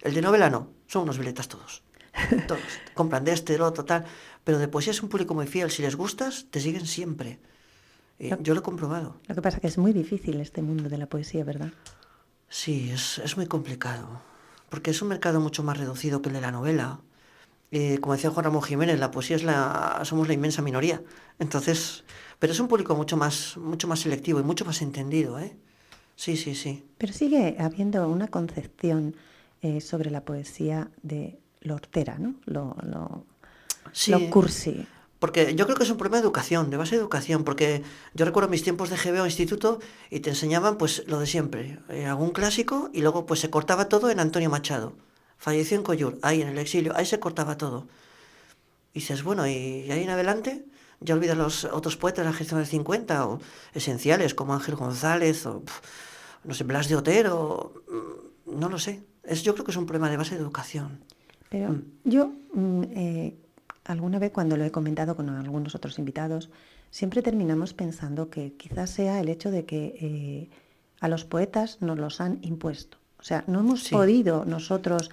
El 0.01 0.13
de 0.13 0.21
novela 0.21 0.49
no, 0.49 0.69
son 0.87 1.03
unos 1.03 1.17
violetas 1.17 1.47
todos. 1.47 1.83
Todos. 2.47 2.61
Compran 2.95 3.23
de 3.23 3.33
este, 3.33 3.53
de 3.53 3.61
otro, 3.61 3.85
tal. 3.85 4.03
Pero 4.43 4.57
de 4.57 4.67
poesía 4.67 4.91
es 4.91 5.03
un 5.03 5.09
público 5.09 5.35
muy 5.35 5.45
fiel. 5.45 5.69
Si 5.69 5.83
les 5.83 5.95
gustas, 5.95 6.47
te 6.49 6.59
siguen 6.59 6.87
siempre. 6.87 7.39
yo 8.17 8.55
lo 8.55 8.61
he 8.61 8.63
comprobado. 8.63 9.17
Lo 9.27 9.35
que 9.35 9.41
pasa 9.43 9.57
es 9.57 9.61
que 9.61 9.67
es 9.67 9.77
muy 9.77 9.93
difícil 9.93 10.39
este 10.39 10.63
mundo 10.63 10.89
de 10.89 10.97
la 10.97 11.05
poesía, 11.05 11.43
¿verdad? 11.43 11.71
Sí, 12.49 12.89
es, 12.91 13.19
es 13.19 13.37
muy 13.37 13.45
complicado. 13.45 14.21
Porque 14.69 14.89
es 14.89 15.01
un 15.03 15.09
mercado 15.09 15.39
mucho 15.39 15.63
más 15.63 15.77
reducido 15.77 16.21
que 16.21 16.29
el 16.29 16.35
de 16.35 16.41
la 16.41 16.51
novela. 16.51 16.99
Eh, 17.71 17.99
como 17.99 18.13
decía 18.13 18.31
Juan 18.31 18.45
Ramón 18.45 18.63
Jiménez, 18.63 18.99
la 18.99 19.11
poesía 19.11 19.35
es 19.35 19.43
la, 19.43 20.01
somos 20.03 20.27
la 20.27 20.33
inmensa 20.33 20.61
minoría. 20.61 21.01
Entonces, 21.37 22.03
pero 22.39 22.53
es 22.53 22.59
un 22.59 22.67
público 22.67 22.95
mucho 22.95 23.15
más, 23.15 23.57
mucho 23.57 23.87
más 23.87 23.99
selectivo 23.99 24.39
y 24.39 24.43
mucho 24.43 24.65
más 24.65 24.81
entendido, 24.81 25.39
¿eh? 25.39 25.55
Sí, 26.15 26.35
sí, 26.35 26.55
sí. 26.55 26.83
Pero 26.97 27.13
sigue 27.13 27.55
habiendo 27.59 28.07
una 28.09 28.27
concepción 28.27 29.15
eh, 29.61 29.81
sobre 29.81 30.09
la 30.09 30.21
poesía 30.21 30.89
de 31.03 31.39
lo 31.61 31.75
hortera, 31.75 32.17
¿no? 32.17 32.35
Lo, 32.45 32.75
lo, 32.81 33.25
lo 34.07 34.29
cursi. 34.29 34.87
Porque 35.19 35.53
yo 35.53 35.65
creo 35.65 35.77
que 35.77 35.83
es 35.83 35.89
un 35.89 35.97
problema 35.97 36.17
de 36.17 36.23
educación, 36.23 36.69
de 36.69 36.77
base 36.77 36.95
de 36.95 37.01
educación, 37.01 37.43
porque 37.43 37.83
yo 38.13 38.25
recuerdo 38.25 38.49
mis 38.49 38.63
tiempos 38.63 38.89
de 38.89 38.95
GBO 38.95 39.25
instituto 39.25 39.79
y 40.09 40.21
te 40.21 40.29
enseñaban 40.29 40.77
pues 40.77 41.03
lo 41.07 41.19
de 41.19 41.27
siempre, 41.27 41.79
eh, 41.89 42.05
algún 42.05 42.31
clásico 42.31 42.89
y 42.93 43.01
luego 43.01 43.25
pues 43.25 43.41
se 43.41 43.49
cortaba 43.49 43.89
todo 43.89 44.09
en 44.09 44.19
Antonio 44.21 44.49
Machado 44.49 44.93
falleció 45.39 45.77
en 45.77 45.83
Coyur, 45.83 46.19
ahí 46.21 46.41
en 46.41 46.49
el 46.49 46.57
exilio, 46.59 46.93
ahí 46.95 47.05
se 47.05 47.19
cortaba 47.19 47.57
todo. 47.57 47.87
Y 48.93 48.99
dices, 48.99 49.23
bueno, 49.23 49.47
y, 49.47 49.89
ahí 49.89 50.03
en 50.03 50.09
adelante 50.09 50.65
ya 50.99 51.15
olvidas 51.15 51.37
los 51.37 51.63
otros 51.63 51.95
poetas 51.95 52.25
de 52.25 52.31
la 52.31 52.37
gestión 52.37 52.59
del 52.59 52.67
50 52.67 53.25
o 53.25 53.39
esenciales 53.73 54.35
como 54.35 54.53
Ángel 54.53 54.75
González 54.75 55.45
o 55.45 55.63
no 56.43 56.53
sé, 56.53 56.65
Blas 56.65 56.89
de 56.89 56.97
Otero, 56.97 57.73
mm, 57.89 58.59
no 58.59 58.69
lo 58.69 58.77
sé. 58.77 59.03
Es, 59.23 59.41
yo 59.43 59.53
creo 59.53 59.65
que 59.65 59.71
es 59.71 59.77
un 59.77 59.85
problema 59.85 60.09
de 60.09 60.17
base 60.17 60.35
de 60.35 60.41
educación. 60.41 60.99
Pero 61.49 61.69
mm. 61.69 61.83
yo 62.03 62.33
mm, 62.53 62.83
eh, 62.91 63.37
alguna 63.85 64.19
vez 64.19 64.31
cuando 64.31 64.57
lo 64.57 64.65
he 64.65 64.71
comentado 64.71 65.15
con 65.15 65.29
algunos 65.29 65.73
otros 65.73 65.99
invitados, 65.99 66.49
siempre 66.91 67.21
terminamos 67.21 67.73
pensando 67.73 68.29
que 68.29 68.53
quizás 68.53 68.89
sea 68.89 69.21
el 69.21 69.29
hecho 69.29 69.51
de 69.51 69.65
que 69.65 69.95
eh, 70.01 70.49
a 70.99 71.07
los 71.07 71.23
poetas 71.23 71.81
nos 71.81 71.97
los 71.97 72.19
han 72.19 72.39
impuesto. 72.41 72.97
O 73.19 73.23
sea, 73.23 73.43
no 73.47 73.59
hemos 73.59 73.89
podido 73.89 74.45
nosotros 74.45 75.09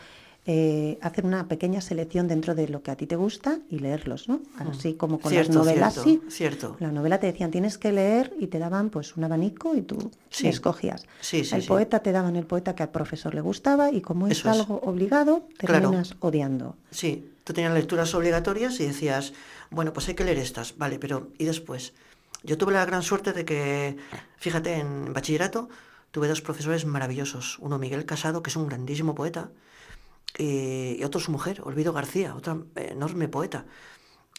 eh, 0.49 0.97
hacer 1.03 1.27
una 1.27 1.49
pequeña 1.49 1.81
selección 1.81 2.29
dentro 2.29 2.55
de 2.55 2.69
lo 2.69 2.81
que 2.81 2.93
a 2.93 2.97
ti 2.97 3.09
te 3.09 3.17
gusta 3.17 3.59
y 3.69 3.81
leerlos, 3.81 4.29
¿no? 4.29 4.37
Mm. 4.37 4.69
Así 4.69 4.95
como 4.95 5.19
con 5.19 5.35
las 5.35 5.51
novelas, 5.51 5.95
cierto, 5.95 6.09
sí. 6.09 6.23
Cierto. 6.31 6.77
La 6.79 6.93
novela 6.93 7.19
te 7.19 7.27
decían 7.27 7.51
tienes 7.51 7.79
que 7.79 7.91
leer 7.91 8.33
y 8.39 8.47
te 8.47 8.61
daban 8.61 8.91
pues 8.91 9.17
un 9.17 9.25
abanico 9.25 9.75
y 9.75 9.83
tú 9.83 10.13
escogías. 10.45 11.05
Sí, 11.21 11.43
el 11.51 11.65
poeta 11.65 11.99
te 11.99 12.13
daban 12.13 12.37
el 12.37 12.47
poeta 12.47 12.77
que 12.77 12.85
al 12.85 12.91
profesor 12.91 13.35
le 13.35 13.41
gustaba 13.41 13.91
y 13.91 14.01
como 14.01 14.29
es 14.29 14.47
algo 14.47 14.81
obligado, 14.85 15.49
terminas 15.59 16.15
odiando. 16.21 16.77
Sí, 16.93 17.29
tú 17.43 17.53
tenías 17.53 17.75
lecturas 17.75 18.15
obligatorias 18.15 18.79
y 18.79 18.87
decías, 18.87 19.33
bueno, 19.71 19.93
pues 19.93 20.07
hay 20.07 20.15
que 20.15 20.23
leer 20.23 20.39
estas, 20.39 20.79
vale, 20.79 21.01
pero 21.01 21.33
¿y 21.39 21.45
después? 21.45 21.93
Yo 22.45 22.57
tuve 22.57 22.73
la 22.73 22.85
gran 22.85 23.03
suerte 23.03 23.33
de 23.33 23.45
que, 23.45 23.97
fíjate, 24.37 24.75
en 24.75 25.13
bachillerato 25.13 25.69
tuve 26.17 26.29
dos 26.29 26.41
profesores 26.41 26.87
maravillosos. 26.87 27.59
Uno, 27.59 27.79
Miguel 27.79 28.07
Casado, 28.07 28.43
que 28.43 28.49
es 28.49 28.57
un 28.57 28.69
grandísimo 28.69 29.15
poeta, 29.15 29.51
y, 30.39 31.05
otro 31.05 31.21
su 31.21 31.31
mujer, 31.31 31.61
Olvido 31.63 31.93
García, 31.93 32.35
otra 32.35 32.57
enorme 32.75 33.29
poeta. 33.29 33.67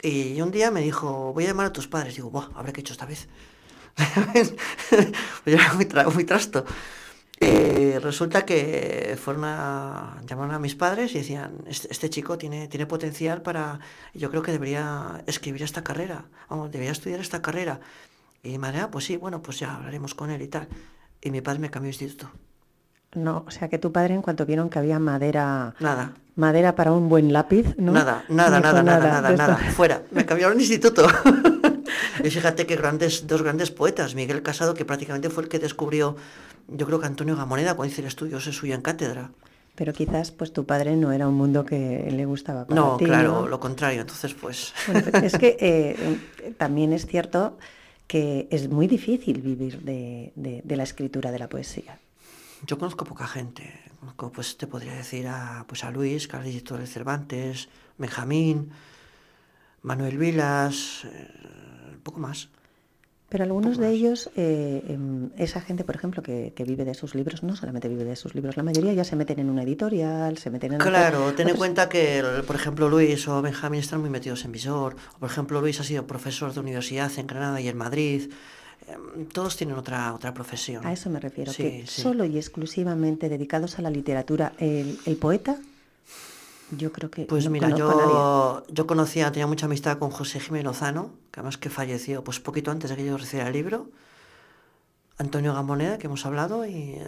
Y 0.02 0.42
un 0.42 0.50
día 0.50 0.72
me 0.72 0.82
dijo, 0.82 1.34
voy 1.34 1.44
a 1.44 1.50
llamar 1.50 1.68
a 1.68 1.74
tus 1.74 1.88
padres. 1.88 2.16
Digo, 2.16 2.32
Buah, 2.32 2.50
¿habré 2.56 2.74
que 2.74 2.82
hecho 2.82 2.94
esta 2.94 3.06
vez? 3.06 3.28
yo 5.46 5.54
era 5.54 5.74
muy, 5.74 6.26
trasto. 6.26 6.66
Y 7.40 8.00
resulta 8.00 8.44
que 8.44 9.16
fueron 9.24 9.44
a 9.46 10.20
llamar 10.28 10.52
a 10.56 10.58
mis 10.58 10.74
padres 10.74 11.14
y 11.14 11.20
decían, 11.20 11.60
este, 11.68 11.90
este, 11.92 12.10
chico 12.10 12.40
tiene, 12.40 12.68
tiene 12.70 12.88
potencial 12.88 13.44
para, 13.44 13.82
yo 14.16 14.32
creo 14.32 14.42
que 14.42 14.52
debería 14.52 15.24
escribir 15.28 15.62
esta 15.62 15.84
carrera, 15.84 16.26
debería 16.72 16.92
estudiar 16.92 17.20
esta 17.20 17.44
carrera. 17.44 17.82
Y 18.42 18.50
mi 18.50 18.58
madre, 18.58 18.80
ah, 18.80 18.90
pues 18.90 19.06
sí, 19.06 19.16
bueno, 19.16 19.44
pues 19.44 19.60
ya 19.60 19.76
hablaremos 19.76 20.16
con 20.16 20.32
él 20.32 20.42
y 20.42 20.48
tal. 20.48 20.68
Y 21.22 21.32
mi 21.32 21.42
padre 21.42 21.60
me 21.60 21.70
cambió 21.70 21.92
de 21.92 21.98
instituto. 21.98 22.32
No, 23.16 23.46
o 23.48 23.52
sea 23.52 23.70
que 23.70 23.78
tu 23.78 23.92
padre 23.92 24.14
en 24.14 24.22
cuanto 24.22 24.46
vieron 24.46 24.70
que 24.70 24.80
había 24.80 25.00
madera... 25.00 25.76
Nada. 25.80 26.14
Madera 26.36 26.76
para 26.76 26.92
un 26.92 27.10
buen 27.10 27.34
lápiz, 27.34 27.76
¿no? 27.78 27.94
Nada, 27.94 28.24
nada, 28.30 28.60
nada, 28.60 28.84
nada, 28.84 29.22
nada, 29.22 29.36
nada. 29.36 29.56
Fuera. 29.76 30.04
Me 30.12 30.24
cambiaron 30.24 30.56
de 30.58 30.64
instituto. 30.64 31.08
y 32.24 32.30
fíjate 32.30 32.68
que 32.68 32.76
grandes, 32.76 33.26
dos 33.26 33.42
grandes 33.42 33.72
poetas, 33.72 34.14
Miguel 34.14 34.44
Casado, 34.44 34.76
que 34.76 34.86
prácticamente 34.86 35.32
fue 35.32 35.44
el 35.44 35.50
que 35.50 35.58
descubrió, 35.58 36.16
yo 36.68 36.86
creo 36.86 37.00
que 37.00 37.08
Antonio 37.08 37.36
Gamoneda, 37.36 37.74
cuando 37.76 37.92
hice 37.92 38.02
el 38.02 38.08
estudio 38.08 38.38
ese 38.38 38.52
suyo 38.52 38.76
en 38.76 38.82
cátedra. 38.82 39.32
Pero 39.74 39.94
quizás 39.94 40.32
pues 40.32 40.54
tu 40.54 40.66
padre 40.66 40.96
no 40.96 41.12
era 41.12 41.28
un 41.28 41.36
mundo 41.36 41.66
que 41.66 42.08
le 42.12 42.26
gustaba 42.26 42.66
para 42.66 42.80
No, 42.80 42.98
ti, 42.98 43.06
claro, 43.06 43.42
¿no? 43.42 43.48
lo 43.48 43.60
contrario. 43.60 44.02
Entonces, 44.02 44.36
pues. 44.36 44.74
Bueno, 44.86 45.08
pero 45.12 45.26
es 45.26 45.38
que 45.38 45.58
eh, 45.60 46.20
también 46.58 46.94
es 46.94 47.08
cierto 47.08 47.58
que 48.08 48.48
es 48.52 48.70
muy 48.70 48.88
difícil 48.88 49.42
vivir 49.42 49.82
de, 49.82 50.64
la 50.66 50.84
escritura 50.84 51.32
de 51.32 51.40
la 51.40 51.50
poesía. 51.50 52.00
Yo 52.66 52.78
conozco 52.78 53.06
poca 53.06 53.28
gente. 53.28 53.82
Conozco, 54.00 54.32
pues 54.32 54.58
te 54.58 54.68
podría 54.68 54.94
decir 54.94 55.28
a, 55.28 55.66
pues, 55.68 55.84
a 55.84 55.92
Luis, 55.92 56.28
que 56.28 56.38
es 56.38 56.44
de 56.78 56.88
Cervantes, 56.88 57.70
Benjamín, 57.98 58.72
Manuel 59.82 60.18
Vilas, 60.18 61.06
eh, 61.06 61.98
poco 62.04 62.20
más. 62.20 62.50
Pero 63.30 63.44
algunos 63.44 63.78
de 63.78 63.90
ellos, 63.92 64.30
eh, 64.38 64.84
em, 64.88 65.30
esa 65.38 65.60
gente, 65.60 65.84
por 65.84 65.96
ejemplo, 65.96 66.24
que, 66.24 66.54
que 66.56 66.64
vive 66.64 66.86
de 66.86 66.94
sus 66.94 67.14
libros, 67.14 67.44
no 67.44 67.58
solamente 67.58 67.90
vive 67.90 68.06
de 68.06 68.16
sus 68.16 68.34
libros, 68.36 68.56
la 68.56 68.64
mayoría 68.64 68.94
ya 68.94 69.04
se 69.04 69.18
meten 69.18 69.40
en 69.40 69.50
una 69.50 69.64
editorial, 69.64 70.38
se 70.38 70.50
meten 70.50 70.74
en... 70.74 70.80
Claro, 70.80 71.34
ten 71.34 71.50
en 71.50 71.58
cuenta 71.58 71.90
que, 71.90 72.24
por 72.48 72.56
ejemplo, 72.56 72.88
Luis 72.88 73.28
o 73.28 73.42
Benjamín 73.42 73.82
están 73.82 74.00
muy 74.00 74.10
metidos 74.10 74.46
en 74.46 74.54
visor. 74.54 74.96
O, 75.16 75.20
por 75.20 75.30
ejemplo, 75.30 75.60
Luis 75.60 75.78
ha 75.82 75.84
sido 75.84 76.08
profesor 76.08 76.54
de 76.54 76.62
universidad 76.62 77.12
en 77.18 77.28
Granada 77.28 77.60
y 77.60 77.68
en 77.68 77.76
Madrid. 77.78 78.32
Em, 78.88 79.26
Todos 79.26 79.58
tienen 79.58 79.76
otra, 79.76 80.14
otra 80.14 80.34
profesión. 80.34 80.88
A 80.88 80.94
eso 80.94 81.10
me 81.10 81.20
refiero, 81.20 81.52
Sí, 81.52 81.64
que 81.64 81.84
sí. 81.86 82.02
solo 82.02 82.24
y 82.24 82.38
exclusivamente 82.38 83.28
dedicados 83.28 83.78
a 83.78 83.82
la 83.82 83.90
literatura, 83.90 84.54
el, 84.58 84.98
el 85.06 85.16
poeta, 85.18 85.58
yo 86.72 86.92
creo 86.92 87.10
que 87.10 87.26
Pues 87.26 87.46
no 87.46 87.52
mira, 87.52 87.70
yo, 87.70 88.64
yo 88.70 88.88
conocía, 88.88 89.32
tenía 89.32 89.48
mucha 89.48 89.66
amistad 89.68 89.98
con 89.98 90.10
José 90.12 90.40
Jiménez 90.40 90.66
Lozano, 90.66 91.12
que 91.32 91.40
además 91.40 91.58
que 91.58 91.70
falleció 91.70 92.24
pues 92.24 92.40
poquito 92.40 92.72
antes 92.72 92.90
de 92.90 92.96
que 92.96 93.06
yo 93.06 93.18
recibiera 93.18 93.48
el 93.48 93.54
libro. 93.54 93.90
Antonio 95.18 95.54
Gamoneda, 95.54 95.98
que 95.98 96.08
hemos 96.08 96.26
hablado, 96.26 96.66
y 96.66 96.96
eh, 96.98 97.06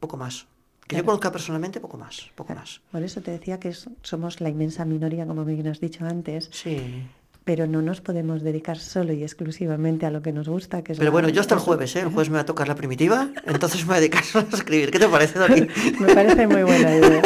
poco 0.00 0.16
más. 0.16 0.46
Que 0.86 0.96
yo 0.96 1.04
conozca 1.04 1.32
personalmente, 1.32 1.80
poco 1.80 1.96
más, 1.96 2.30
poco 2.34 2.48
Claro, 2.48 2.60
más. 2.60 2.80
Por 2.92 3.02
eso 3.02 3.20
te 3.20 3.32
decía 3.32 3.58
que 3.58 3.72
somos 4.02 4.40
la 4.40 4.48
inmensa 4.48 4.84
minoría, 4.84 5.26
como 5.26 5.44
bien 5.44 5.66
has 5.68 5.80
dicho 5.80 6.04
antes, 6.04 6.48
Sí. 6.52 7.06
Pero 7.46 7.68
no 7.68 7.80
nos 7.80 8.00
podemos 8.00 8.42
dedicar 8.42 8.76
solo 8.76 9.12
y 9.12 9.22
exclusivamente 9.22 10.04
a 10.04 10.10
lo 10.10 10.20
que 10.20 10.32
nos 10.32 10.48
gusta, 10.48 10.82
que 10.82 10.92
es 10.92 10.98
Pero 10.98 11.10
la- 11.10 11.12
bueno, 11.12 11.28
yo 11.28 11.40
hasta 11.40 11.54
el 11.54 11.60
jueves, 11.60 11.94
¿eh? 11.94 12.00
El 12.00 12.08
jueves 12.08 12.28
me 12.28 12.34
va 12.34 12.40
a 12.40 12.44
tocar 12.44 12.66
la 12.66 12.74
primitiva, 12.74 13.28
entonces 13.46 13.82
me 13.82 13.86
voy 13.86 13.96
a 13.96 14.00
dedicar 14.00 14.24
solo 14.24 14.48
a 14.52 14.56
escribir. 14.56 14.90
¿Qué 14.90 14.98
te 14.98 15.06
parece, 15.06 15.38
Dori? 15.38 15.68
Me 16.00 16.12
parece 16.12 16.44
muy 16.48 16.64
buena 16.64 16.96
idea. 16.96 17.22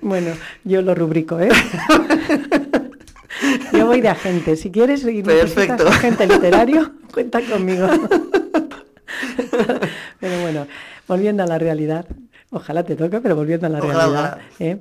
bueno, 0.00 0.30
yo 0.64 0.80
lo 0.82 0.94
rubrico, 0.94 1.38
¿eh? 1.38 1.50
Yo 3.72 3.86
voy 3.86 4.00
de 4.00 4.08
agente. 4.08 4.56
Si 4.56 4.70
quieres 4.70 5.04
y 5.04 5.22
necesitas 5.22 5.80
agente 5.82 6.26
literario, 6.26 6.92
cuenta 7.12 7.40
conmigo. 7.42 7.86
Pero 10.18 10.40
bueno, 10.42 10.66
volviendo 11.08 11.42
a 11.42 11.46
la 11.46 11.58
realidad, 11.58 12.06
ojalá 12.50 12.84
te 12.84 12.96
toque, 12.96 13.20
pero 13.20 13.36
volviendo 13.36 13.66
a 13.66 13.70
la 13.70 13.78
Ojalá, 13.78 13.94
realidad, 13.98 14.38
ojalá. 14.38 14.42
¿eh? 14.60 14.78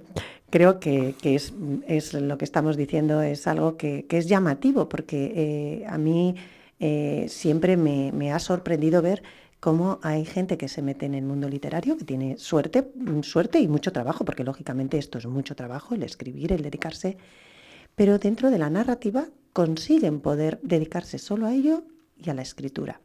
Creo 0.49 0.79
que, 0.79 1.15
que 1.21 1.35
es, 1.35 1.53
es 1.87 2.13
lo 2.13 2.37
que 2.37 2.45
estamos 2.45 2.77
diciendo, 2.77 3.21
es 3.21 3.47
algo 3.47 3.77
que, 3.77 4.05
que 4.07 4.17
es 4.17 4.27
llamativo, 4.27 4.89
porque 4.89 5.33
eh, 5.35 5.85
a 5.87 5.97
mí 5.97 6.35
eh, 6.79 7.25
siempre 7.29 7.77
me, 7.77 8.11
me 8.11 8.31
ha 8.31 8.39
sorprendido 8.39 9.01
ver 9.01 9.23
cómo 9.59 9.99
hay 10.01 10.25
gente 10.25 10.57
que 10.57 10.69
se 10.69 10.81
mete 10.81 11.05
en 11.05 11.15
el 11.15 11.23
mundo 11.23 11.49
literario, 11.49 11.97
que 11.97 12.05
tiene 12.05 12.37
suerte, 12.37 12.91
mm, 12.95 13.21
suerte 13.21 13.59
y 13.59 13.67
mucho 13.67 13.91
trabajo, 13.91 14.25
porque 14.25 14.43
lógicamente 14.43 14.97
esto 14.97 15.17
es 15.17 15.25
mucho 15.25 15.55
trabajo, 15.55 15.95
el 15.95 16.03
escribir, 16.03 16.53
el 16.53 16.61
dedicarse, 16.61 17.17
pero 17.95 18.17
dentro 18.19 18.49
de 18.49 18.59
la 18.59 18.69
narrativa 18.69 19.27
consiguen 19.53 20.21
poder 20.21 20.59
dedicarse 20.61 21.17
solo 21.17 21.47
a 21.47 21.53
ello 21.53 21.83
y 22.17 22.29
a 22.29 22.33
la 22.33 22.41
escritura. 22.41 23.01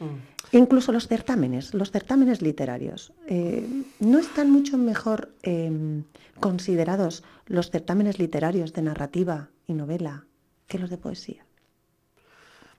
Mm. 0.00 0.56
Incluso 0.56 0.90
los 0.90 1.06
certámenes, 1.06 1.74
los 1.74 1.92
certámenes 1.92 2.42
literarios, 2.42 3.12
eh, 3.28 3.64
¿no 4.00 4.18
están 4.18 4.50
mucho 4.50 4.76
mejor 4.78 5.32
eh, 5.42 6.02
considerados 6.40 7.22
los 7.46 7.70
certámenes 7.70 8.18
literarios 8.18 8.72
de 8.72 8.82
narrativa 8.82 9.50
y 9.68 9.74
novela 9.74 10.24
que 10.66 10.78
los 10.78 10.90
de 10.90 10.98
poesía? 10.98 11.44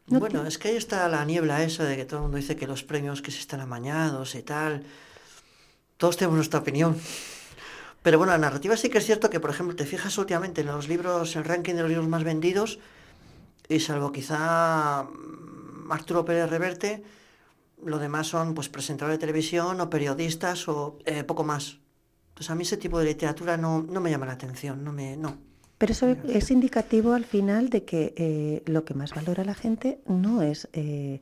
No 0.08 0.20
Bueno, 0.20 0.46
es 0.46 0.58
que 0.58 0.70
ahí 0.70 0.76
está 0.76 1.08
la 1.08 1.24
niebla 1.24 1.64
esa 1.64 1.86
de 1.86 1.96
que 1.96 2.06
todo 2.06 2.18
el 2.18 2.24
mundo 2.24 2.38
dice 2.38 2.58
que 2.58 2.68
los 2.68 2.84
premios 2.84 3.22
que 3.22 3.32
se 3.32 3.40
están 3.40 3.62
amañados 3.62 4.36
y 4.36 4.42
tal. 4.42 4.84
Todos 5.96 6.18
tenemos 6.18 6.36
nuestra 6.36 6.60
opinión. 6.60 6.98
Pero 8.02 8.18
bueno, 8.18 8.34
la 8.34 8.40
narrativa 8.40 8.76
sí 8.76 8.90
que 8.90 8.98
es 8.98 9.06
cierto 9.06 9.30
que, 9.30 9.40
por 9.40 9.52
ejemplo, 9.52 9.76
te 9.76 9.86
fijas 9.86 10.18
últimamente 10.18 10.62
en 10.62 10.68
los 10.68 10.90
libros, 10.90 11.36
el 11.36 11.46
ranking 11.46 11.76
de 11.76 11.82
los 11.82 11.90
libros 11.90 12.08
más 12.08 12.24
vendidos, 12.24 12.80
y 13.70 13.80
salvo 13.80 14.12
quizá 14.12 15.06
Arturo 15.94 16.24
Pérez 16.26 16.50
Reverte, 16.50 17.04
lo 17.84 17.98
demás 18.00 18.28
son 18.28 18.54
pues 18.54 18.70
presentadores 18.70 19.18
de 19.18 19.22
televisión 19.22 19.80
o 19.82 19.90
periodistas 19.90 20.68
o 20.68 21.00
eh, 21.06 21.24
poco 21.24 21.44
más. 21.44 21.78
Entonces 22.30 22.50
a 22.52 22.56
mí 22.56 22.64
ese 22.64 22.78
tipo 22.78 23.00
de 23.00 23.06
literatura 23.06 23.58
no, 23.58 23.82
no 23.82 24.00
me 24.02 24.10
llama 24.12 24.26
la 24.26 24.34
atención, 24.34 24.84
no 24.84 24.92
me, 24.94 25.18
no. 25.18 25.38
Pero 25.78 25.94
eso 25.94 26.08
es 26.28 26.52
indicativo 26.52 27.14
al 27.14 27.26
final 27.26 27.70
de 27.70 27.84
que 27.86 28.14
eh, 28.16 28.62
lo 28.68 28.86
que 28.86 28.94
más 28.94 29.14
valora 29.16 29.44
la 29.44 29.56
gente 29.56 30.00
no 30.06 30.44
es 30.44 30.70
eh, 30.74 31.22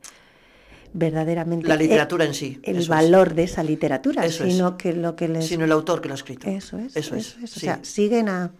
verdaderamente 0.92 1.66
La 1.66 1.76
literatura 1.76 2.24
en 2.24 2.34
sí. 2.34 2.60
el 2.62 2.76
es. 2.78 2.88
valor 2.88 3.34
de 3.34 3.44
esa 3.44 3.62
literatura, 3.62 4.24
Eso 4.26 4.44
es. 4.44 4.52
sino 4.52 4.76
que 4.76 4.92
lo 4.92 5.16
que 5.16 5.28
les 5.28 5.46
Sino 5.46 5.64
el 5.64 5.72
autor 5.72 6.00
que 6.02 6.08
lo 6.08 6.14
ha 6.14 6.16
escrito. 6.16 6.48
Eso 6.48 6.78
es, 6.78 6.96
Eso 6.96 7.16
eso 7.16 7.16
es. 7.16 7.36
es. 7.42 7.50
O 7.52 7.54
sí. 7.54 7.60
sea, 7.60 7.80
siguen 7.82 8.28
a 8.28 8.52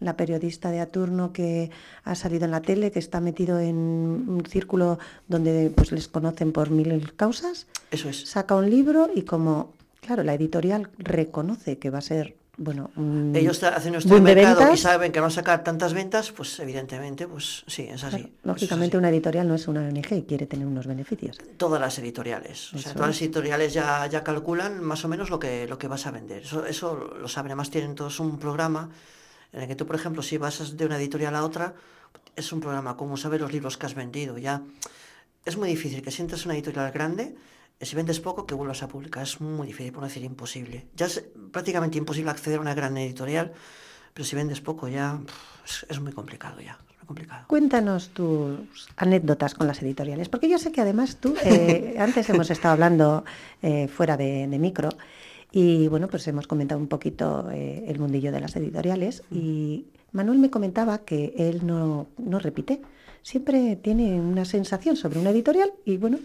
la 0.00 0.16
periodista 0.16 0.70
de 0.70 0.80
a 0.80 0.86
turno 0.86 1.32
que 1.32 1.70
ha 2.04 2.14
salido 2.14 2.44
en 2.44 2.52
la 2.52 2.60
tele, 2.62 2.90
que 2.90 2.98
está 2.98 3.20
metido 3.20 3.58
en 3.58 3.76
un 3.76 4.44
círculo 4.48 4.98
donde 5.26 5.72
pues 5.74 5.92
les 5.92 6.08
conocen 6.08 6.52
por 6.52 6.70
mil 6.70 7.12
causas, 7.14 7.66
Eso 7.90 8.08
es. 8.08 8.28
saca 8.28 8.54
un 8.54 8.70
libro 8.70 9.10
y 9.14 9.22
como, 9.22 9.72
claro, 10.00 10.22
la 10.22 10.34
editorial 10.34 10.88
reconoce 10.98 11.78
que 11.78 11.90
va 11.90 11.98
a 11.98 12.02
ser, 12.02 12.36
bueno, 12.56 12.90
Ellos 13.34 13.62
hacen 13.64 13.92
de 13.98 14.20
mercado 14.20 14.72
y 14.72 14.76
saben 14.76 15.10
que 15.12 15.20
van 15.20 15.28
a 15.28 15.32
sacar 15.32 15.62
tantas 15.64 15.94
ventas, 15.94 16.30
pues 16.32 16.58
evidentemente, 16.60 17.26
pues 17.26 17.64
sí, 17.66 17.82
es 17.82 18.02
así. 18.04 18.16
claro, 18.16 18.18
eso 18.18 18.26
es 18.26 18.44
lógicamente 18.46 18.96
así. 18.96 18.98
una 18.98 19.10
editorial 19.10 19.48
no 19.48 19.54
es 19.54 19.66
una 19.68 19.80
ONG 19.80 20.12
y 20.12 20.22
quiere 20.22 20.46
tener 20.46 20.66
unos 20.66 20.86
beneficios. 20.86 21.38
Todas 21.56 21.80
las 21.80 21.98
editoriales. 21.98 22.72
O 22.74 22.78
sea, 22.78 22.92
todas 22.94 23.08
las 23.08 23.22
editoriales 23.22 23.72
ya, 23.72 24.06
ya 24.06 24.22
calculan 24.24 24.80
más 24.82 25.04
o 25.04 25.08
menos 25.08 25.30
lo 25.30 25.38
que, 25.40 25.66
lo 25.68 25.78
que 25.78 25.88
vas 25.88 26.06
a 26.06 26.10
vender. 26.12 26.42
Eso, 26.42 26.66
eso 26.66 26.96
lo 27.20 27.28
saben. 27.28 27.50
Además 27.50 27.70
tienen 27.70 27.94
todos 27.94 28.18
un 28.20 28.38
programa 28.38 28.90
en 29.52 29.62
el 29.62 29.68
que 29.68 29.76
tú, 29.76 29.86
por 29.86 29.96
ejemplo, 29.96 30.22
si 30.22 30.38
vas 30.38 30.76
de 30.76 30.86
una 30.86 30.96
editorial 30.96 31.34
a 31.34 31.44
otra, 31.44 31.74
es 32.36 32.52
un 32.52 32.60
programa 32.60 32.96
como 32.96 33.16
saber 33.16 33.40
los 33.40 33.52
libros 33.52 33.76
que 33.76 33.86
has 33.86 33.94
vendido. 33.94 34.38
Ya 34.38 34.62
es 35.44 35.56
muy 35.56 35.68
difícil 35.68 36.02
que 36.02 36.10
si 36.10 36.22
entras 36.22 36.42
en 36.42 36.48
una 36.48 36.54
editorial 36.54 36.92
grande, 36.92 37.34
eh, 37.80 37.86
si 37.86 37.96
vendes 37.96 38.20
poco, 38.20 38.46
que 38.46 38.54
vuelvas 38.54 38.82
a 38.82 38.88
publicar. 38.88 39.22
Es 39.22 39.40
muy 39.40 39.66
difícil, 39.66 39.92
por 39.92 40.02
no 40.02 40.08
decir 40.08 40.24
imposible. 40.24 40.86
Ya 40.94 41.06
es 41.06 41.24
prácticamente 41.52 41.98
imposible 41.98 42.30
acceder 42.30 42.58
a 42.58 42.60
una 42.60 42.74
gran 42.74 42.96
editorial, 42.96 43.52
pero 44.12 44.24
si 44.24 44.36
vendes 44.36 44.60
poco 44.60 44.88
ya 44.88 45.20
es, 45.64 45.86
es 45.88 46.00
muy 46.00 46.12
complicado 46.12 46.60
ya. 46.60 46.78
Es 46.90 46.96
muy 46.98 47.06
complicado. 47.06 47.44
Cuéntanos 47.46 48.10
tus 48.10 48.88
anécdotas 48.96 49.54
con 49.54 49.66
las 49.66 49.80
editoriales, 49.82 50.28
porque 50.28 50.48
yo 50.48 50.58
sé 50.58 50.72
que 50.72 50.80
además 50.80 51.16
tú, 51.16 51.34
eh, 51.44 51.96
antes 52.00 52.28
hemos 52.28 52.50
estado 52.50 52.74
hablando 52.74 53.24
eh, 53.62 53.88
fuera 53.88 54.16
de, 54.16 54.46
de 54.46 54.58
micro, 54.58 54.90
y 55.50 55.88
bueno, 55.88 56.08
pues 56.08 56.26
hemos 56.28 56.46
comentado 56.46 56.80
un 56.80 56.88
poquito 56.88 57.50
eh, 57.50 57.84
el 57.88 57.98
mundillo 57.98 58.32
de 58.32 58.40
las 58.40 58.54
editoriales, 58.56 59.22
y 59.30 59.86
Manuel 60.12 60.38
me 60.38 60.50
comentaba 60.50 60.98
que 60.98 61.34
él 61.36 61.66
no, 61.66 62.08
no 62.18 62.38
repite, 62.38 62.82
siempre 63.22 63.76
tiene 63.76 64.20
una 64.20 64.44
sensación 64.44 64.96
sobre 64.96 65.18
una 65.18 65.30
editorial 65.30 65.72
y 65.84 65.96
bueno, 65.96 66.18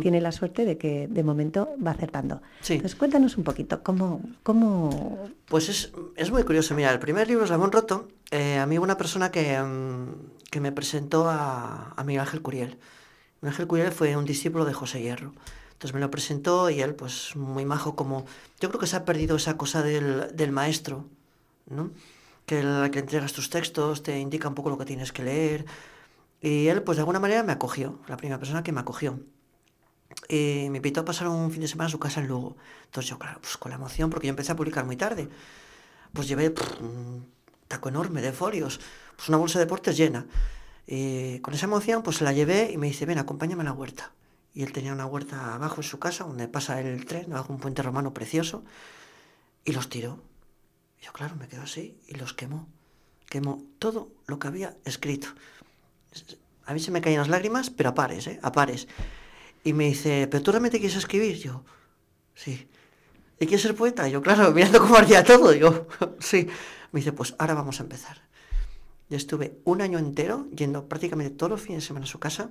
tiene 0.00 0.20
la 0.20 0.32
suerte 0.32 0.64
de 0.64 0.76
que 0.76 1.08
de 1.08 1.22
momento 1.22 1.70
va 1.84 1.92
acertando. 1.92 2.42
Sí. 2.60 2.74
Entonces 2.74 2.96
cuéntanos 2.96 3.36
un 3.36 3.44
poquito, 3.44 3.82
¿cómo, 3.82 4.20
cómo 4.42 5.28
Pues 5.46 5.68
es, 5.68 5.92
es 6.16 6.30
muy 6.30 6.42
curioso. 6.42 6.74
Mira, 6.74 6.92
el 6.92 6.98
primer 6.98 7.28
libro, 7.28 7.46
Salmón 7.46 7.72
Roto, 7.72 8.08
eh, 8.30 8.58
a 8.58 8.66
mí 8.66 8.78
una 8.78 8.96
persona 8.96 9.30
que, 9.30 9.60
mm, 9.60 10.50
que 10.50 10.60
me 10.60 10.72
presentó 10.72 11.28
a, 11.28 11.92
a 11.96 12.04
Miguel 12.04 12.22
Ángel 12.22 12.42
Curiel. 12.42 12.78
Miguel 13.40 13.52
Ángel 13.52 13.66
Curiel 13.66 13.92
fue 13.92 14.16
un 14.16 14.24
discípulo 14.24 14.64
de 14.64 14.72
José 14.72 15.02
Hierro. 15.02 15.32
Entonces 15.74 15.94
me 15.94 16.00
lo 16.00 16.10
presentó 16.10 16.70
y 16.70 16.80
él, 16.80 16.94
pues 16.94 17.36
muy 17.36 17.64
majo, 17.64 17.94
como... 17.94 18.24
Yo 18.60 18.68
creo 18.70 18.80
que 18.80 18.86
se 18.86 18.96
ha 18.96 19.04
perdido 19.04 19.36
esa 19.36 19.56
cosa 19.56 19.82
del, 19.82 20.34
del 20.34 20.50
maestro, 20.50 21.04
¿no? 21.66 21.90
Que 22.46 22.60
el 22.60 22.90
que 22.90 23.00
entregas 23.00 23.32
tus 23.32 23.50
textos, 23.50 24.02
te 24.02 24.18
indica 24.18 24.48
un 24.48 24.54
poco 24.54 24.70
lo 24.70 24.78
que 24.78 24.84
tienes 24.84 25.12
que 25.12 25.22
leer. 25.22 25.66
Y 26.40 26.68
él, 26.68 26.82
pues 26.82 26.96
de 26.96 27.02
alguna 27.02 27.20
manera 27.20 27.42
me 27.42 27.52
acogió, 27.52 27.98
la 28.08 28.16
primera 28.16 28.38
persona 28.38 28.62
que 28.62 28.72
me 28.72 28.80
acogió. 28.80 29.20
Y 30.28 30.68
me 30.70 30.78
invitó 30.78 31.00
a 31.00 31.04
pasar 31.04 31.28
un 31.28 31.50
fin 31.50 31.60
de 31.60 31.68
semana 31.68 31.88
a 31.88 31.90
su 31.90 31.98
casa 31.98 32.20
en 32.20 32.28
Lugo. 32.28 32.56
Entonces 32.84 33.10
yo, 33.10 33.18
claro, 33.18 33.40
pues 33.40 33.56
con 33.56 33.70
la 33.70 33.76
emoción, 33.76 34.10
porque 34.10 34.26
yo 34.26 34.30
empecé 34.30 34.52
a 34.52 34.56
publicar 34.56 34.84
muy 34.84 34.96
tarde, 34.96 35.28
pues 36.12 36.28
llevé 36.28 36.50
pff, 36.50 36.80
un 36.80 37.26
taco 37.68 37.88
enorme 37.88 38.22
de 38.22 38.32
folios, 38.32 38.80
pues 39.16 39.28
una 39.28 39.38
bolsa 39.38 39.58
de 39.58 39.64
deportes 39.64 39.96
llena. 39.96 40.26
Y 40.86 41.38
con 41.40 41.54
esa 41.54 41.66
emoción, 41.66 42.02
pues 42.02 42.20
la 42.20 42.32
llevé 42.32 42.70
y 42.72 42.78
me 42.78 42.86
dice, 42.86 43.06
ven, 43.06 43.18
acompáñame 43.18 43.62
a 43.62 43.64
la 43.64 43.72
huerta. 43.72 44.12
Y 44.54 44.62
él 44.62 44.72
tenía 44.72 44.92
una 44.92 45.04
huerta 45.04 45.54
abajo 45.54 45.76
en 45.78 45.82
su 45.82 45.98
casa 45.98 46.24
donde 46.24 46.46
pasa 46.46 46.80
el 46.80 47.04
tren, 47.06 47.28
bajo 47.28 47.52
un 47.52 47.58
puente 47.58 47.82
romano 47.82 48.14
precioso, 48.14 48.64
y 49.64 49.72
los 49.72 49.88
tiró. 49.88 50.22
Yo, 51.02 51.12
claro, 51.12 51.34
me 51.36 51.48
quedo 51.48 51.62
así 51.62 51.98
y 52.06 52.14
los 52.14 52.32
quemó. 52.32 52.68
Quemó 53.28 53.64
todo 53.80 54.12
lo 54.26 54.38
que 54.38 54.46
había 54.46 54.76
escrito. 54.84 55.28
A 56.66 56.72
mí 56.72 56.80
se 56.80 56.92
me 56.92 57.00
caían 57.00 57.18
las 57.18 57.28
lágrimas, 57.28 57.70
pero 57.70 57.90
a 57.90 57.94
pares, 57.94 58.26
¿eh? 58.28 58.38
A 58.42 58.52
pares. 58.52 58.86
Y 59.64 59.72
me 59.72 59.86
dice, 59.86 60.28
¿pero 60.30 60.42
tú 60.42 60.52
realmente 60.52 60.78
quieres 60.78 60.96
escribir? 60.96 61.36
Yo, 61.38 61.64
sí. 62.34 62.68
¿Y 63.40 63.46
quieres 63.46 63.62
ser 63.62 63.74
poeta? 63.74 64.06
Yo, 64.08 64.22
claro, 64.22 64.50
mirando 64.54 64.80
cómo 64.80 64.96
ardía 64.96 65.24
todo. 65.24 65.52
Yo, 65.52 65.88
sí. 66.20 66.46
Me 66.92 67.00
dice, 67.00 67.12
pues 67.12 67.34
ahora 67.38 67.54
vamos 67.54 67.80
a 67.80 67.82
empezar. 67.82 68.22
Yo 69.10 69.16
estuve 69.16 69.58
un 69.64 69.82
año 69.82 69.98
entero 69.98 70.48
yendo 70.54 70.88
prácticamente 70.88 71.34
todos 71.34 71.50
los 71.50 71.60
fines 71.60 71.82
de 71.82 71.86
semana 71.88 72.04
a 72.04 72.08
su 72.08 72.20
casa, 72.20 72.50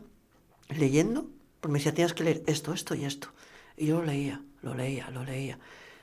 leyendo, 0.69 1.29
porque 1.63 1.71
me 1.71 1.79
decía, 1.79 1.93
tienes 1.93 2.13
que 2.13 2.25
leer 2.25 2.43
esto, 2.45 2.73
esto 2.73 2.93
y 2.93 3.05
esto. 3.05 3.29
Y 3.77 3.85
yo 3.85 3.99
lo 3.99 4.05
leía, 4.05 4.41
lo 4.63 4.73
leía, 4.73 5.09
lo 5.11 5.23
leía. 5.23 5.57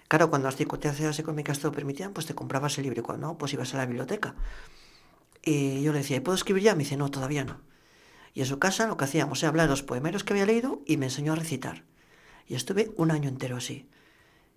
Claro, 0.08 0.30
cuando 0.30 0.48
las 0.48 0.56
circunstancias 0.56 1.18
económicas 1.18 1.58
te 1.58 1.66
lo 1.66 1.72
permitían, 1.72 2.14
pues 2.14 2.24
te 2.24 2.34
comprabas 2.34 2.78
el 2.78 2.84
libro 2.84 3.00
y 3.00 3.02
cuando 3.02 3.26
no, 3.26 3.36
pues 3.36 3.52
ibas 3.52 3.74
a 3.74 3.76
la 3.76 3.84
biblioteca. 3.84 4.34
Y 5.44 5.82
yo 5.82 5.92
le 5.92 5.98
decía, 5.98 6.24
¿puedo 6.24 6.34
escribir 6.34 6.62
ya? 6.62 6.74
Me 6.74 6.84
dice, 6.84 6.96
no, 6.96 7.10
todavía 7.10 7.44
no. 7.44 7.60
Y 8.32 8.40
en 8.40 8.46
su 8.46 8.58
casa 8.58 8.86
lo 8.86 8.96
que 8.96 9.04
hacíamos 9.04 9.42
era 9.42 9.50
hablar 9.50 9.66
de 9.66 9.72
los 9.72 9.82
poemarios 9.82 10.24
que 10.24 10.32
había 10.32 10.46
leído 10.46 10.80
y 10.86 10.96
me 10.96 11.06
enseñó 11.06 11.34
a 11.34 11.36
recitar. 11.36 11.84
Y 12.46 12.54
estuve 12.54 12.90
un 12.96 13.10
año 13.10 13.28
entero 13.28 13.58
así. 13.58 13.86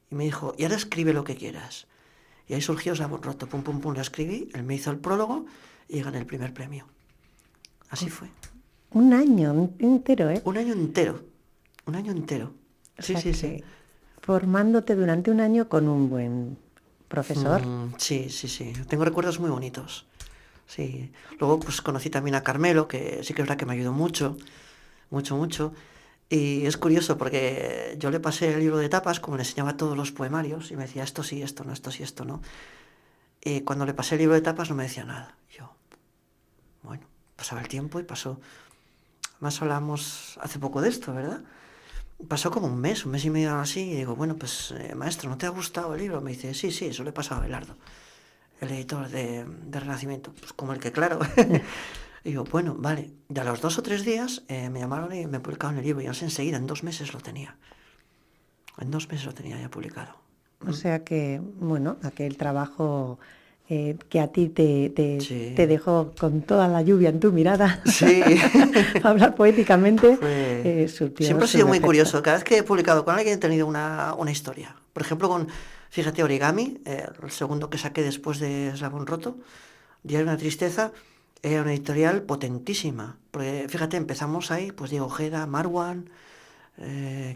Y 0.10 0.16
me 0.16 0.24
dijo, 0.24 0.56
y 0.58 0.64
ahora 0.64 0.78
escribe 0.78 1.12
lo 1.12 1.26
que 1.26 1.36
quieras. 1.36 1.86
Y 2.48 2.54
ahí 2.54 2.62
surgió 2.62 2.96
Sabor 2.96 3.22
Roto, 3.26 3.50
pum, 3.50 3.62
pum, 3.62 3.82
pum, 3.82 3.94
la 3.94 4.04
escribí, 4.04 4.48
él 4.54 4.64
me 4.64 4.76
hizo 4.76 4.90
el 4.90 5.00
prólogo 5.00 5.48
y 5.90 6.02
gané 6.02 6.20
el 6.20 6.26
primer 6.26 6.54
premio. 6.54 6.88
Así 7.90 8.10
fue. 8.10 8.30
Un 8.94 9.14
año 9.14 9.70
entero, 9.80 10.30
¿eh? 10.30 10.42
Un 10.46 10.58
año 10.58 10.74
entero, 10.74 11.24
un 11.86 11.96
año 11.96 12.12
entero. 12.12 12.54
Sí, 13.00 13.16
sí, 13.16 13.34
sí 13.34 13.64
formándote 14.24 14.96
durante 14.96 15.32
un 15.32 15.42
año 15.42 15.68
con 15.68 15.90
un 15.90 16.10
buen 16.10 16.58
profesor. 17.10 17.66
Mm, 17.66 17.96
sí, 17.98 18.30
sí, 18.30 18.48
sí. 18.48 18.72
Tengo 18.88 19.04
recuerdos 19.04 19.40
muy 19.40 19.50
bonitos. 19.50 20.06
Sí. 20.66 21.12
Luego 21.40 21.60
pues 21.60 21.82
conocí 21.82 22.10
también 22.10 22.36
a 22.36 22.42
Carmelo, 22.42 22.88
que 22.88 23.22
sí 23.24 23.34
que 23.34 23.42
es 23.42 23.48
verdad 23.48 23.58
que 23.58 23.66
me 23.66 23.74
ayudó 23.74 23.92
mucho, 23.92 24.38
mucho, 25.10 25.36
mucho. 25.36 25.74
Y 26.30 26.66
es 26.66 26.78
curioso 26.78 27.18
porque 27.18 27.98
yo 28.00 28.12
le 28.12 28.22
pasé 28.22 28.54
el 28.54 28.62
libro 28.62 28.78
de 28.78 28.88
tapas, 28.88 29.20
como 29.20 29.36
le 29.36 29.44
enseñaba 29.44 29.76
todos 29.76 29.98
los 29.98 30.14
poemarios, 30.14 30.72
y 30.72 30.78
me 30.78 30.84
decía 30.84 31.04
esto 31.04 31.22
sí, 31.22 31.42
esto 31.42 31.66
no, 31.66 31.74
esto 31.74 31.92
sí, 31.92 32.02
esto 32.02 32.24
no. 32.24 32.42
Y 33.44 33.62
cuando 33.62 33.86
le 33.86 33.94
pasé 33.94 34.16
el 34.16 34.20
libro 34.20 34.36
de 34.36 34.42
tapas 34.42 34.70
no 34.70 34.76
me 34.76 34.84
decía 34.84 35.04
nada. 35.04 35.36
Yo, 35.52 35.76
bueno, 36.82 37.06
pasaba 37.36 37.60
el 37.60 37.68
tiempo 37.68 38.00
y 38.00 38.04
pasó. 38.04 38.40
Más 39.44 39.62
hablamos 39.62 40.40
hace 40.42 40.58
poco 40.58 40.82
de 40.82 40.88
esto, 40.88 41.14
¿verdad? 41.14 41.42
pasó 42.30 42.50
como 42.50 42.68
un 42.68 42.80
mes, 42.80 43.06
un 43.06 43.12
mes 43.12 43.26
y 43.26 43.30
medio 43.30 43.56
así, 43.56 43.82
y 43.82 43.96
digo, 43.96 44.16
bueno, 44.16 44.38
pues 44.38 44.72
eh, 44.72 44.96
maestro, 44.96 45.30
¿no 45.30 45.38
te 45.38 45.46
ha 45.46 45.50
gustado 45.50 45.94
el 45.94 46.00
libro? 46.00 46.22
Me 46.22 46.32
dice, 46.32 46.54
sí, 46.54 46.72
sí, 46.72 46.86
eso 46.86 47.04
le 47.04 47.10
he 47.10 47.14
pasado 47.14 47.42
a 47.42 47.44
Belardo, 47.44 47.76
el 48.62 48.72
editor 48.72 49.10
de, 49.10 49.46
Renacimiento, 49.70 50.32
pues 50.32 50.54
como 50.54 50.72
el 50.72 50.80
que, 50.80 50.94
claro. 50.94 51.20
y 52.24 52.30
digo, 52.30 52.46
bueno, 52.46 52.78
vale. 52.80 53.12
Y 53.28 53.38
a 53.38 53.44
los 53.44 53.60
dos 53.60 53.78
o 53.78 53.84
tres 53.84 54.06
días 54.06 54.44
eh, 54.48 54.70
me 54.70 54.80
llamaron 54.80 55.14
y 55.14 55.28
me 55.28 55.42
publicaron 55.42 55.78
el 55.78 55.84
libro, 55.84 56.02
y 56.02 56.08
así 56.08 56.24
enseguida, 56.24 56.56
en 56.56 56.66
dos 56.66 56.84
meses 56.84 57.14
lo 57.14 57.20
tenía. 57.20 57.58
En 58.80 58.92
dos 58.92 59.10
meses 59.10 59.26
lo 59.26 59.34
tenía 59.34 59.60
ya 59.60 59.70
publicado. 59.70 60.16
O 60.66 60.72
sea 60.72 61.04
que, 61.04 61.42
bueno, 61.44 61.98
aquel 62.04 62.38
trabajo 62.38 63.20
eh, 63.70 63.98
que 64.10 64.20
a 64.20 64.28
ti 64.28 64.50
te, 64.50 64.90
te, 64.90 65.68
dejó 65.68 66.12
con 66.20 66.42
toda 66.42 66.68
la 66.68 66.82
lluvia 66.82 67.08
en 67.08 67.22
tu 67.22 67.32
mirada, 67.32 67.82
sí. 67.86 68.22
hablar 69.04 69.36
poéticamente, 69.36 70.20
eh, 70.22 70.88
Siempre 70.90 71.46
ha 71.46 71.48
sido 71.48 71.68
muy 71.68 71.80
curioso. 71.80 72.22
Cada 72.22 72.36
vez 72.36 72.44
que 72.44 72.58
he 72.58 72.64
publicado 72.64 73.06
con 73.06 73.16
alguien 73.16 73.36
he 73.36 73.38
tenido 73.38 73.66
una, 73.66 74.16
una 74.18 74.32
historia. 74.32 74.76
Por 74.92 75.04
ejemplo, 75.04 75.30
con, 75.30 75.48
fíjate, 75.90 76.24
Origami, 76.24 76.82
eh, 76.84 77.08
el 77.24 77.32
segundo 77.32 77.70
que 77.70 77.78
saqué 77.78 78.04
después 78.04 78.40
de 78.40 78.68
Eslabón 78.68 79.08
Roto, 79.08 79.38
Diario 80.04 80.28
una 80.28 80.38
Tristeza, 80.38 80.92
era 81.42 81.62
una 81.62 81.72
editorial 81.72 82.24
potentísima. 82.24 83.16
Porque, 83.32 83.68
fíjate, 83.70 83.96
empezamos 83.96 84.52
ahí, 84.52 84.74
pues 84.74 84.92
Diego 84.92 85.06
Ojeda, 85.06 85.48
Marwan, 85.48 86.10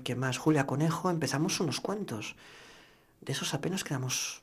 que 0.03 0.15
más? 0.17 0.37
Julia 0.37 0.65
Conejo, 0.65 1.09
empezamos 1.09 1.61
unos 1.61 1.79
cuantos. 1.79 2.35
De 3.21 3.31
esos 3.31 3.53
apenas 3.53 3.85
quedamos 3.85 4.41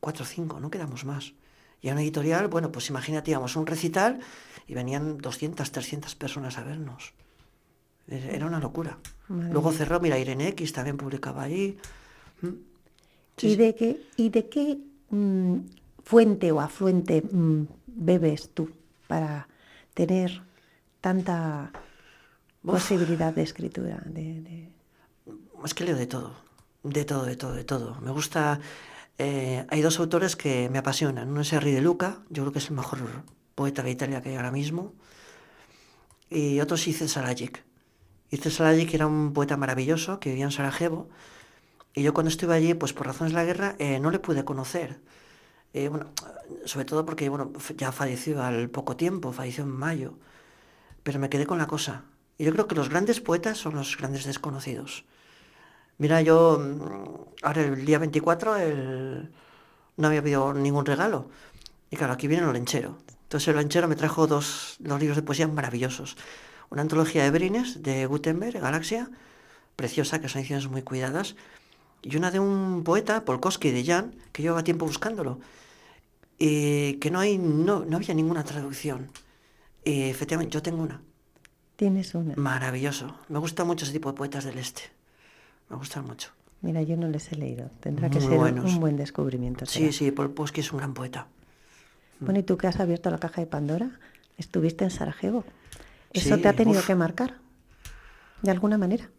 cuatro 0.00 0.24
o 0.24 0.26
cinco, 0.26 0.60
no 0.60 0.70
quedamos 0.70 1.04
más. 1.04 1.34
Y 1.80 1.88
a 1.88 1.92
una 1.92 2.02
editorial, 2.02 2.48
bueno, 2.48 2.72
pues 2.72 2.88
imagínate, 2.88 3.30
íbamos 3.30 3.56
a 3.56 3.60
un 3.60 3.66
recital 3.66 4.20
y 4.66 4.74
venían 4.74 5.18
200, 5.18 5.70
300 5.70 6.14
personas 6.16 6.58
a 6.58 6.64
vernos. 6.64 7.12
Era 8.08 8.46
una 8.46 8.58
locura. 8.58 8.98
Luego 9.28 9.70
cerró, 9.72 10.00
mira, 10.00 10.18
Irene 10.18 10.48
X 10.48 10.72
también 10.72 10.96
publicaba 10.96 11.42
ahí. 11.42 11.78
Mm. 12.40 12.48
¿Y, 13.42 13.56
De 13.56 13.74
qué, 13.74 14.00
¿Y 14.16 14.30
de 14.30 14.48
qué 14.48 14.78
mm, 15.10 15.58
fuente 16.02 16.50
o 16.50 16.60
afluente 16.60 17.22
mm, 17.22 17.66
bebes 17.86 18.50
tú 18.54 18.70
para 19.06 19.46
tener 19.94 20.42
tanta 21.00 21.70
posibilidad 22.64 23.32
de 23.32 23.42
escritura? 23.42 24.02
De, 24.06 24.68
Es 25.64 25.74
que 25.74 25.84
leo 25.84 25.96
de 25.96 26.06
todo, 26.06 26.32
de 26.82 27.04
todo, 27.04 27.24
de 27.24 27.36
todo, 27.36 27.52
de 27.52 27.64
todo. 27.64 28.00
Me 28.00 28.10
gusta 28.10 28.58
eh, 29.18 29.66
hay 29.68 29.80
dos 29.82 29.98
autores 29.98 30.36
que 30.36 30.68
me 30.70 30.78
apasionan. 30.78 31.28
Uno 31.28 31.40
es 31.40 31.52
Henry 31.52 31.72
de 31.72 31.80
Luca, 31.80 32.20
yo 32.30 32.44
creo 32.44 32.52
que 32.52 32.60
es 32.60 32.68
el 32.70 32.76
mejor 32.76 33.00
poeta 33.54 33.82
de 33.82 33.90
Italia 33.90 34.22
que 34.22 34.30
hay 34.30 34.36
ahora 34.36 34.52
mismo. 34.52 34.94
Y 36.30 36.60
otro 36.60 36.76
es 36.76 36.86
Ice 36.86 37.08
Salajic. 37.08 37.64
Ice 38.30 38.50
Salajic 38.50 38.94
era 38.94 39.06
un 39.06 39.32
poeta 39.32 39.56
maravilloso 39.56 40.20
que 40.20 40.30
vivía 40.30 40.44
en 40.44 40.52
Sarajevo. 40.52 41.08
Y 41.94 42.02
yo 42.02 42.14
cuando 42.14 42.30
estuve 42.30 42.54
allí, 42.54 42.74
pues 42.74 42.92
por 42.92 43.06
razones 43.06 43.32
de 43.32 43.38
la 43.38 43.44
guerra, 43.44 43.74
eh, 43.78 43.98
no 43.98 44.10
le 44.10 44.20
pude 44.20 44.44
conocer. 44.44 45.00
Eh, 45.74 45.88
bueno, 45.88 46.12
sobre 46.64 46.84
todo 46.84 47.04
porque 47.04 47.28
bueno, 47.28 47.52
ya 47.76 47.92
falleció 47.92 48.42
al 48.42 48.70
poco 48.70 48.96
tiempo, 48.96 49.32
falleció 49.32 49.64
en 49.64 49.70
mayo. 49.70 50.18
Pero 51.02 51.18
me 51.18 51.28
quedé 51.28 51.46
con 51.46 51.58
la 51.58 51.66
cosa. 51.66 52.04
Y 52.38 52.44
yo 52.44 52.52
creo 52.52 52.68
que 52.68 52.76
los 52.76 52.88
grandes 52.88 53.20
poetas 53.20 53.58
son 53.58 53.74
los 53.74 53.96
grandes 53.96 54.24
desconocidos. 54.24 55.04
Mira, 55.98 56.22
yo 56.22 56.58
mm, 56.58 57.42
ahora 57.42 57.62
el 57.62 57.84
día 57.84 57.98
24 57.98 58.56
no 59.96 60.06
había 60.06 60.22
pedido 60.22 60.54
ningún 60.54 60.86
regalo. 60.86 61.28
Y 61.90 61.96
claro, 61.96 62.12
aquí 62.12 62.28
viene 62.28 62.46
el 62.46 62.52
lenchero. 62.52 62.98
Entonces 63.24 63.48
el 63.48 63.56
lenchero 63.56 63.88
me 63.88 63.96
trajo 63.96 64.26
dos, 64.26 64.76
libros 64.80 65.16
de 65.16 65.22
poesía 65.22 65.48
maravillosos. 65.48 66.16
Una 66.70 66.82
antología 66.82 67.24
de 67.24 67.30
Brines 67.30 67.82
de 67.82 68.06
Gutenberg, 68.06 68.60
Galaxia, 68.60 69.10
preciosa, 69.76 70.20
que 70.20 70.28
son 70.28 70.40
ediciones 70.40 70.68
muy 70.68 70.82
cuidadas. 70.82 71.34
Y 72.02 72.16
una 72.16 72.30
de 72.30 72.38
un 72.38 72.84
poeta, 72.84 73.24
Polkowski 73.24 73.70
de 73.70 73.84
Jan, 73.84 74.14
que 74.32 74.42
llevaba 74.42 74.62
tiempo 74.62 74.86
buscándolo. 74.86 75.40
Y 76.38 76.94
que 76.94 77.10
no, 77.10 77.18
hay, 77.18 77.38
no, 77.38 77.84
no 77.84 77.96
había 77.96 78.14
ninguna 78.14 78.44
traducción. 78.44 79.10
Y 79.84 80.02
efectivamente, 80.02 80.54
yo 80.54 80.62
tengo 80.62 80.82
una. 80.82 81.02
Tienes 81.76 82.14
una. 82.14 82.34
Maravilloso. 82.36 83.16
Me 83.28 83.38
gusta 83.38 83.64
mucho 83.64 83.84
ese 83.84 83.94
tipo 83.94 84.10
de 84.10 84.16
poetas 84.16 84.44
del 84.44 84.58
este. 84.58 84.97
Me 85.68 85.76
gustan 85.76 86.06
mucho. 86.06 86.30
Mira, 86.60 86.82
yo 86.82 86.96
no 86.96 87.08
les 87.08 87.30
he 87.32 87.36
leído. 87.36 87.70
Tendrá 87.80 88.10
que 88.10 88.20
ser 88.20 88.38
un 88.38 88.80
buen 88.80 88.96
descubrimiento. 88.96 89.66
Sí, 89.66 89.92
sí, 89.92 90.10
Polkowski 90.10 90.60
es 90.60 90.72
un 90.72 90.78
gran 90.78 90.94
poeta. 90.94 91.28
Bueno, 92.20 92.40
¿y 92.40 92.42
tú 92.42 92.56
que 92.56 92.66
has 92.66 92.80
abierto 92.80 93.10
la 93.10 93.18
caja 93.18 93.40
de 93.40 93.46
Pandora? 93.46 93.90
Estuviste 94.38 94.84
en 94.84 94.90
Sarajevo. 94.90 95.44
¿Eso 96.12 96.38
te 96.38 96.48
ha 96.48 96.52
tenido 96.52 96.82
que 96.82 96.94
marcar? 96.94 97.36
¿De 98.42 98.50
alguna 98.50 98.78
manera? 98.78 99.10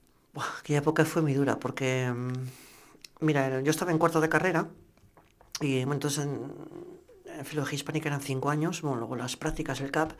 aquella 0.60 0.80
época 0.80 1.04
fue 1.06 1.22
muy 1.22 1.34
dura 1.34 1.60
porque, 1.60 2.12
mm, 2.16 3.26
mira, 3.26 3.62
yo 3.62 3.72
estaba 3.72 3.92
en 3.92 3.98
cuarto 3.98 4.22
de 4.22 4.30
carrera 4.30 4.68
y 5.60 5.80
bueno, 5.80 5.94
entonces 5.94 6.26
en, 6.26 6.80
Filología 7.44 7.76
Hispánica 7.76 8.10
eran 8.10 8.22
cinco 8.22 8.50
años, 8.50 8.82
bueno, 8.82 8.98
luego 8.98 9.16
las 9.16 9.38
prácticas, 9.38 9.80
el 9.80 9.92
CAP, 9.92 10.12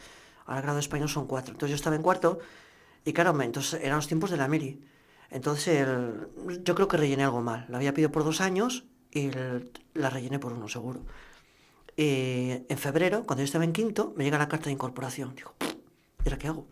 ahora 0.46 0.62
grado 0.62 0.80
español 0.80 1.10
son 1.10 1.28
cuatro. 1.28 1.52
Entonces 1.52 1.72
yo 1.72 1.76
estaba 1.76 1.96
en 1.96 2.02
cuarto 2.02 2.40
y 3.04 3.12
claro, 3.12 3.40
entonces 3.42 3.82
eran 3.82 3.98
los 3.98 4.08
tiempos 4.08 4.32
de 4.32 4.38
la 4.38 4.48
Mili. 4.48 4.82
Entonces, 5.32 5.88
yo 6.64 6.76
creo 6.76 6.88
que 6.88 6.98
rellené 6.98 7.24
algo 7.24 7.42
mal. 7.42 7.66
La 7.70 7.78
había 7.78 7.94
pedido 7.94 8.12
por 8.12 8.24
dos 8.24 8.42
años 8.42 8.86
y 9.12 9.32
la 9.94 10.10
rellené 10.10 10.40
por 10.40 10.54
uno, 10.54 10.68
seguro. 10.68 11.02
en 11.98 12.78
febrero, 12.78 13.26
cuando 13.26 13.42
yo 13.42 13.46
estaba 13.46 13.66
en 13.66 13.74
quinto, 13.74 14.14
me 14.16 14.24
llega 14.24 14.38
la 14.38 14.48
carta 14.48 14.66
de 14.66 14.72
incorporación. 14.72 15.36
Digo, 15.36 15.54
¿y 15.60 16.30
ahora 16.30 16.38
qué 16.38 16.48
hago? 16.48 16.66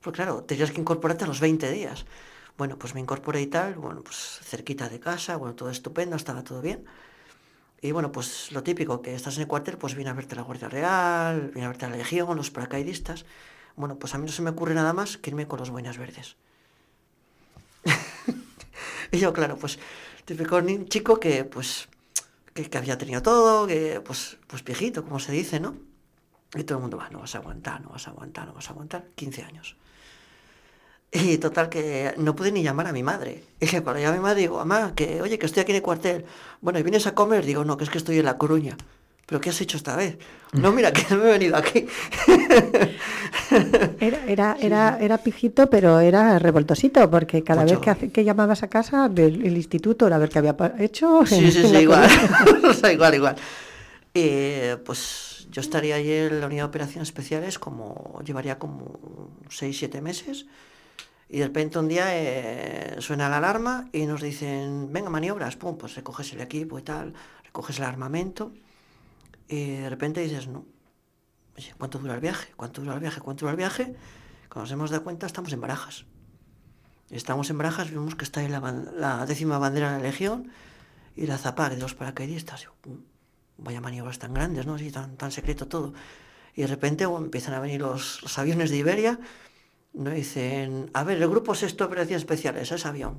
Pues 0.00 0.14
claro, 0.14 0.44
tenías 0.44 0.70
que 0.72 0.80
incorporarte 0.80 1.24
a 1.24 1.26
los 1.26 1.40
20 1.40 1.70
días. 1.70 2.06
Bueno, 2.58 2.78
pues 2.78 2.94
me 2.94 3.00
incorporé 3.00 3.42
y 3.42 3.46
tal, 3.48 3.74
bueno, 3.74 4.02
pues 4.02 4.40
cerquita 4.42 4.88
de 4.88 4.98
casa, 4.98 5.36
bueno, 5.36 5.54
todo 5.54 5.70
estupendo, 5.70 6.16
estaba 6.16 6.42
todo 6.42 6.62
bien. 6.62 6.84
Y 7.82 7.92
bueno, 7.92 8.10
pues 8.12 8.50
lo 8.52 8.62
típico, 8.62 9.02
que 9.02 9.14
estás 9.14 9.36
en 9.36 9.42
el 9.42 9.48
cuartel, 9.48 9.76
pues 9.78 9.94
viene 9.94 10.10
a 10.10 10.14
verte 10.14 10.34
la 10.34 10.42
Guardia 10.42 10.68
Real, 10.68 11.50
viene 11.52 11.66
a 11.66 11.68
verte 11.68 11.88
la 11.88 11.96
Legión, 11.96 12.36
los 12.36 12.50
paracaidistas. 12.50 13.26
Bueno, 13.76 13.98
pues 13.98 14.14
a 14.14 14.18
mí 14.18 14.26
no 14.26 14.32
se 14.32 14.42
me 14.42 14.50
ocurre 14.50 14.74
nada 14.74 14.92
más 14.92 15.18
que 15.18 15.30
irme 15.30 15.46
con 15.46 15.58
los 15.58 15.70
buenas 15.70 15.98
verdes. 15.98 16.36
y 19.12 19.18
yo, 19.18 19.32
claro, 19.32 19.56
pues 19.56 19.78
típico 20.24 20.60
chico 20.88 21.20
que 21.20 21.44
pues 21.44 21.88
que, 22.64 22.78
había 22.78 22.98
tenido 22.98 23.22
todo, 23.22 23.66
que 23.66 24.00
pues, 24.00 24.38
pues 24.46 24.64
viejito, 24.64 25.04
como 25.04 25.18
se 25.18 25.32
dice, 25.32 25.60
¿no? 25.60 25.76
Y 26.54 26.64
todo 26.64 26.78
el 26.78 26.82
mundo 26.82 26.96
va, 26.96 27.10
no 27.10 27.20
vas 27.20 27.34
a 27.34 27.38
aguantar, 27.38 27.80
no 27.82 27.90
vas 27.90 28.06
a 28.08 28.10
aguantar, 28.10 28.46
no 28.46 28.54
vas 28.54 28.68
a 28.68 28.72
aguantar. 28.72 29.06
15 29.14 29.42
años. 29.42 29.76
Y 31.12 31.38
total 31.38 31.68
que 31.68 32.14
no 32.16 32.34
pude 32.34 32.52
ni 32.52 32.62
llamar 32.62 32.86
a 32.86 32.92
mi 32.92 33.02
madre. 33.02 33.44
Y 33.60 33.66
que 33.66 33.82
cuando 33.82 34.00
llamé 34.00 34.16
a 34.16 34.20
mi 34.20 34.22
madre 34.22 34.40
digo, 34.40 34.56
mamá, 34.56 34.94
que 34.94 35.20
oye, 35.22 35.38
que 35.38 35.46
estoy 35.46 35.62
aquí 35.62 35.72
en 35.72 35.76
el 35.76 35.82
cuartel. 35.82 36.24
Bueno, 36.60 36.78
¿y 36.78 36.82
vienes 36.82 37.06
a 37.06 37.14
comer? 37.14 37.44
Digo, 37.44 37.64
no, 37.64 37.76
que 37.76 37.84
es 37.84 37.90
que 37.90 37.98
estoy 37.98 38.18
en 38.18 38.24
La 38.24 38.38
Coruña. 38.38 38.76
¿Pero 39.26 39.40
qué 39.40 39.50
has 39.50 39.60
hecho 39.60 39.76
esta 39.76 39.96
vez? 39.96 40.18
No, 40.52 40.70
mira, 40.72 40.92
que 40.92 41.02
no 41.14 41.16
me 41.22 41.28
he 41.28 41.32
venido 41.32 41.56
aquí. 41.56 41.86
Era, 44.00 44.24
era, 44.26 44.56
era, 44.60 44.98
era 45.00 45.18
pijito, 45.18 45.68
pero 45.70 46.00
era 46.00 46.38
revoltosito, 46.38 47.08
porque 47.10 47.42
cada 47.42 47.64
vez 47.64 47.78
que, 47.78 47.90
hace- 47.90 48.10
que 48.10 48.24
llamabas 48.24 48.62
a 48.62 48.68
casa 48.68 49.08
del 49.08 49.44
el 49.46 49.56
instituto 49.56 50.06
era 50.06 50.18
ver 50.18 50.28
qué 50.28 50.38
había 50.40 50.56
hecho. 50.78 51.24
Sí, 51.26 51.36
en- 51.36 51.52
sí, 51.52 51.58
en 51.60 51.68
sí, 51.70 51.76
igual. 51.76 52.08
Coruña. 52.44 52.68
o 52.70 52.74
sea, 52.74 52.92
igual, 52.92 53.14
igual. 53.14 53.36
Eh, 54.14 54.76
pues 54.84 55.46
yo 55.50 55.60
estaría 55.60 55.94
allí 55.96 56.12
en 56.12 56.40
la 56.40 56.46
unidad 56.46 56.64
de 56.64 56.68
operaciones 56.68 57.08
especiales 57.08 57.58
como, 57.58 58.20
llevaría 58.24 58.58
como 58.58 59.30
6, 59.48 59.76
7 59.78 60.00
meses. 60.02 60.46
Y 61.28 61.38
de 61.38 61.46
repente 61.46 61.78
un 61.78 61.88
día 61.88 62.06
eh, 62.10 62.96
suena 62.98 63.28
la 63.28 63.38
alarma 63.38 63.88
y 63.92 64.06
nos 64.06 64.22
dicen, 64.22 64.92
venga, 64.92 65.10
maniobras, 65.10 65.56
pum, 65.56 65.76
pues 65.76 65.94
recoges 65.94 66.32
el 66.32 66.40
equipo 66.40 66.78
y 66.78 66.82
tal, 66.82 67.14
recoges 67.44 67.78
el 67.78 67.84
armamento. 67.84 68.52
Y 69.48 69.76
de 69.76 69.90
repente 69.90 70.20
dices, 70.20 70.48
no, 70.48 70.66
oye, 71.56 71.74
¿cuánto 71.78 71.98
dura 71.98 72.14
el 72.14 72.20
viaje? 72.20 72.52
¿Cuánto 72.56 72.80
dura 72.80 72.94
el 72.94 73.00
viaje? 73.00 73.20
¿Cuánto 73.20 73.42
dura 73.42 73.52
el 73.52 73.56
viaje? 73.56 73.94
Cuando 74.48 74.62
nos 74.62 74.72
hemos 74.72 74.90
dado 74.90 75.04
cuenta, 75.04 75.26
estamos 75.26 75.52
en 75.52 75.60
Barajas. 75.60 76.04
Estamos 77.10 77.50
en 77.50 77.58
Barajas, 77.58 77.90
vemos 77.90 78.14
que 78.16 78.24
está 78.24 78.40
ahí 78.40 78.48
la, 78.48 78.60
la 78.60 79.26
décima 79.26 79.58
bandera 79.58 79.92
de 79.92 79.98
la 79.98 80.02
Legión 80.02 80.50
y 81.14 81.26
la 81.26 81.38
zapac 81.38 81.72
de 81.72 81.78
los 81.78 81.94
paracaidistas. 81.94 82.68
"Mm, 82.84 82.94
vaya 83.58 83.80
maniobras 83.80 84.18
tan 84.18 84.34
grandes, 84.34 84.66
¿no? 84.66 84.74
Así, 84.74 84.90
tan, 84.90 85.16
tan 85.16 85.30
secreto 85.30 85.68
todo. 85.68 85.94
Y 86.54 86.62
de 86.62 86.66
repente 86.68 87.04
empiezan 87.04 87.54
a 87.54 87.60
venir 87.60 87.80
los, 87.80 88.38
aviones 88.38 88.70
de 88.70 88.78
Iberia, 88.78 89.20
nos 89.92 90.14
dicen, 90.14 90.90
a 90.94 91.04
ver, 91.04 91.22
el 91.22 91.28
grupo 91.28 91.54
sexto 91.54 91.84
de 91.84 91.88
operaciones 91.88 92.22
especiales, 92.22 92.72
ese 92.72 92.88
avión, 92.88 93.18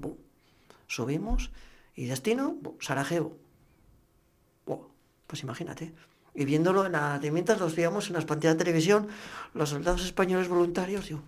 subimos 0.87 1.51
y 1.95 2.05
destino, 2.05 2.57
Sarajevo. 2.79 3.37
Pues 5.27 5.43
imagínate. 5.43 5.93
Y 6.39 6.45
viéndolo 6.45 6.85
en 6.85 6.91
la, 6.91 7.17
de 7.17 7.31
mientras 7.31 7.59
los 7.59 7.75
veíamos 7.75 8.07
en 8.07 8.13
las 8.13 8.25
pantallas 8.25 8.55
de 8.57 8.63
televisión, 8.63 9.07
los 9.55 9.69
soldados 9.69 10.05
españoles 10.05 10.47
voluntarios, 10.47 11.09
yo, 11.09 11.19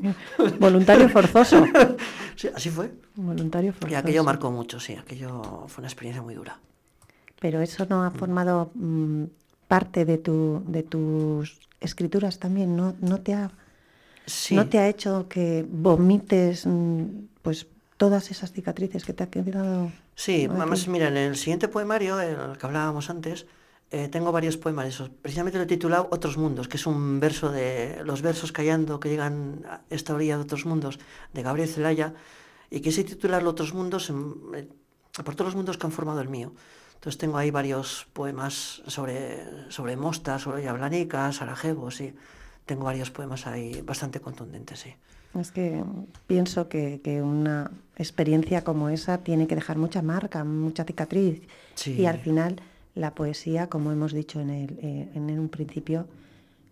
Voluntario 0.58 1.08
forzoso. 1.10 1.62
sí, 2.36 2.48
así 2.54 2.70
fue. 2.70 2.90
Voluntario 3.16 3.70
Y 3.70 3.72
forzoso. 3.74 3.98
aquello 3.98 4.24
marcó 4.24 4.50
mucho, 4.50 4.80
sí, 4.80 4.94
aquello 4.94 5.42
fue 5.68 5.82
una 5.82 5.88
experiencia 5.88 6.22
muy 6.22 6.34
dura. 6.34 6.58
Pero 7.38 7.60
eso 7.60 7.86
no 7.90 8.02
ha 8.02 8.10
formado 8.10 8.70
mm, 8.74 9.24
parte 9.68 10.06
de, 10.06 10.16
tu, 10.18 10.62
de 10.66 10.82
tus 10.82 11.58
escrituras 11.80 12.38
también, 12.38 12.74
¿no, 12.76 12.94
no, 13.00 13.20
te 13.20 13.34
ha, 13.34 13.50
Sí, 14.24 14.54
¿no 14.56 14.66
te 14.68 14.78
ha 14.78 14.88
hecho 14.88 15.26
que 15.28 15.66
vomites 15.68 16.64
mm, 16.66 17.04
pues 17.42 17.66
todas 17.98 18.30
esas 18.30 18.52
cicatrices 18.52 19.04
que 19.04 19.12
te 19.12 19.22
ha 19.24 19.30
quedado? 19.30 19.92
sí, 20.14 20.48
además, 20.50 20.88
mira, 20.88 21.08
en 21.08 21.16
el 21.18 21.36
siguiente 21.36 21.68
poemario, 21.68 22.18
el 22.20 22.56
que 22.56 22.66
hablábamos 22.66 23.10
antes, 23.10 23.46
eh, 23.90 24.08
tengo 24.08 24.32
varios 24.32 24.56
poemas, 24.56 24.86
esos. 24.86 25.08
precisamente 25.10 25.58
lo 25.58 25.64
he 25.64 25.68
titulado 25.68 26.08
Otros 26.10 26.36
Mundos, 26.36 26.68
que 26.68 26.76
es 26.76 26.86
un 26.86 27.20
verso 27.20 27.50
de 27.52 28.00
los 28.04 28.20
versos 28.22 28.50
callando 28.52 28.98
que 29.00 29.08
llegan 29.08 29.62
a 29.68 29.80
esta 29.90 30.14
orilla 30.14 30.36
de 30.36 30.42
otros 30.42 30.66
mundos, 30.66 30.98
de 31.32 31.42
Gabriel 31.42 31.68
Zelaya, 31.68 32.14
y 32.70 32.80
quise 32.80 33.04
titularlo 33.04 33.50
Otros 33.50 33.74
Mundos 33.74 34.10
en- 34.10 34.34
eh, 34.54 34.68
por 35.24 35.34
todos 35.34 35.48
los 35.48 35.54
mundos 35.56 35.78
que 35.78 35.86
han 35.86 35.92
formado 35.92 36.20
el 36.20 36.28
mío. 36.28 36.52
Entonces 36.94 37.18
tengo 37.18 37.38
ahí 37.38 37.50
varios 37.50 38.06
poemas 38.12 38.82
sobre, 38.86 39.44
sobre 39.70 39.96
Mosta, 39.96 40.38
sobre 40.38 40.64
Yablanica, 40.64 41.30
Sarajevo, 41.32 41.90
sí. 41.90 42.14
Tengo 42.64 42.84
varios 42.84 43.10
poemas 43.12 43.46
ahí 43.46 43.80
bastante 43.82 44.18
contundentes, 44.20 44.80
sí. 44.80 44.94
Es 45.38 45.52
que 45.52 45.84
pienso 46.26 46.68
que, 46.68 47.00
que 47.04 47.22
una 47.22 47.70
experiencia 47.96 48.64
como 48.64 48.88
esa 48.88 49.18
tiene 49.18 49.46
que 49.46 49.54
dejar 49.54 49.76
mucha 49.78 50.02
marca, 50.02 50.42
mucha 50.42 50.84
cicatriz. 50.84 51.42
Sí. 51.74 51.92
Y 51.92 52.06
al 52.06 52.18
final 52.18 52.60
la 52.96 53.14
poesía, 53.14 53.68
como 53.68 53.92
hemos 53.92 54.12
dicho 54.12 54.40
en, 54.40 54.50
el, 54.50 54.78
eh, 54.82 55.08
en 55.14 55.38
un 55.38 55.48
principio, 55.48 56.08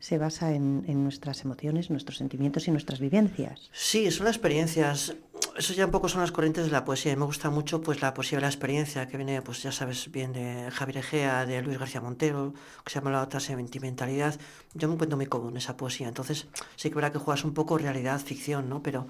se 0.01 0.19
basa 0.19 0.53
en, 0.53 0.85
en 0.89 1.03
nuestras 1.03 1.45
emociones, 1.45 1.91
nuestros 1.91 2.19
sentimientos 2.19 2.67
y 2.67 2.71
nuestras 2.71 2.99
vivencias. 2.99 3.71
Sí, 3.73 4.11
son 4.11 4.27
las 4.27 4.37
experiencias. 4.37 5.17
Eso 5.57 5.73
ya 5.73 5.85
un 5.85 5.91
poco 5.91 6.09
son 6.09 6.21
las 6.23 6.33
corrientes 6.33 6.67
de 6.67 6.73
la 6.73 6.85
poesía. 6.85 7.13
Y 7.13 7.17
me 7.17 7.25
gusta 7.25 7.49
mucho 7.51 7.81
pues 7.81 8.03
la 8.03 8.13
poesía 8.13 8.39
de 8.39 8.43
la 8.43 8.49
experiencia, 8.49 9.07
que 9.07 9.17
viene, 9.17 9.41
pues 9.43 9.63
ya 9.63 9.71
sabes 9.71 10.11
bien, 10.11 10.33
de 10.33 10.71
Javier 10.71 10.99
Egea, 10.99 11.47
de 11.47 11.63
Luis 11.63 11.79
García 11.79 12.01
Montero, 12.01 12.55
que 12.85 12.91
se 12.91 12.99
llama 12.99 13.13
La 13.13 13.23
otra 13.23 13.41
sentimentalidad. 13.41 14.39
Yo 14.75 14.89
me 14.89 14.95
encuentro 14.95 15.17
muy 15.17 15.27
cómodo 15.27 15.51
en 15.51 15.59
esa 15.59 15.77
poesía. 15.77 16.09
Entonces, 16.09 16.49
sí 16.77 16.89
que 16.89 16.95
verá 16.97 17.13
que 17.13 17.19
juegas 17.19 17.45
un 17.45 17.55
poco 17.55 17.79
realidad, 17.79 18.21
ficción, 18.21 18.69
¿no? 18.69 18.83
Pero 18.83 19.07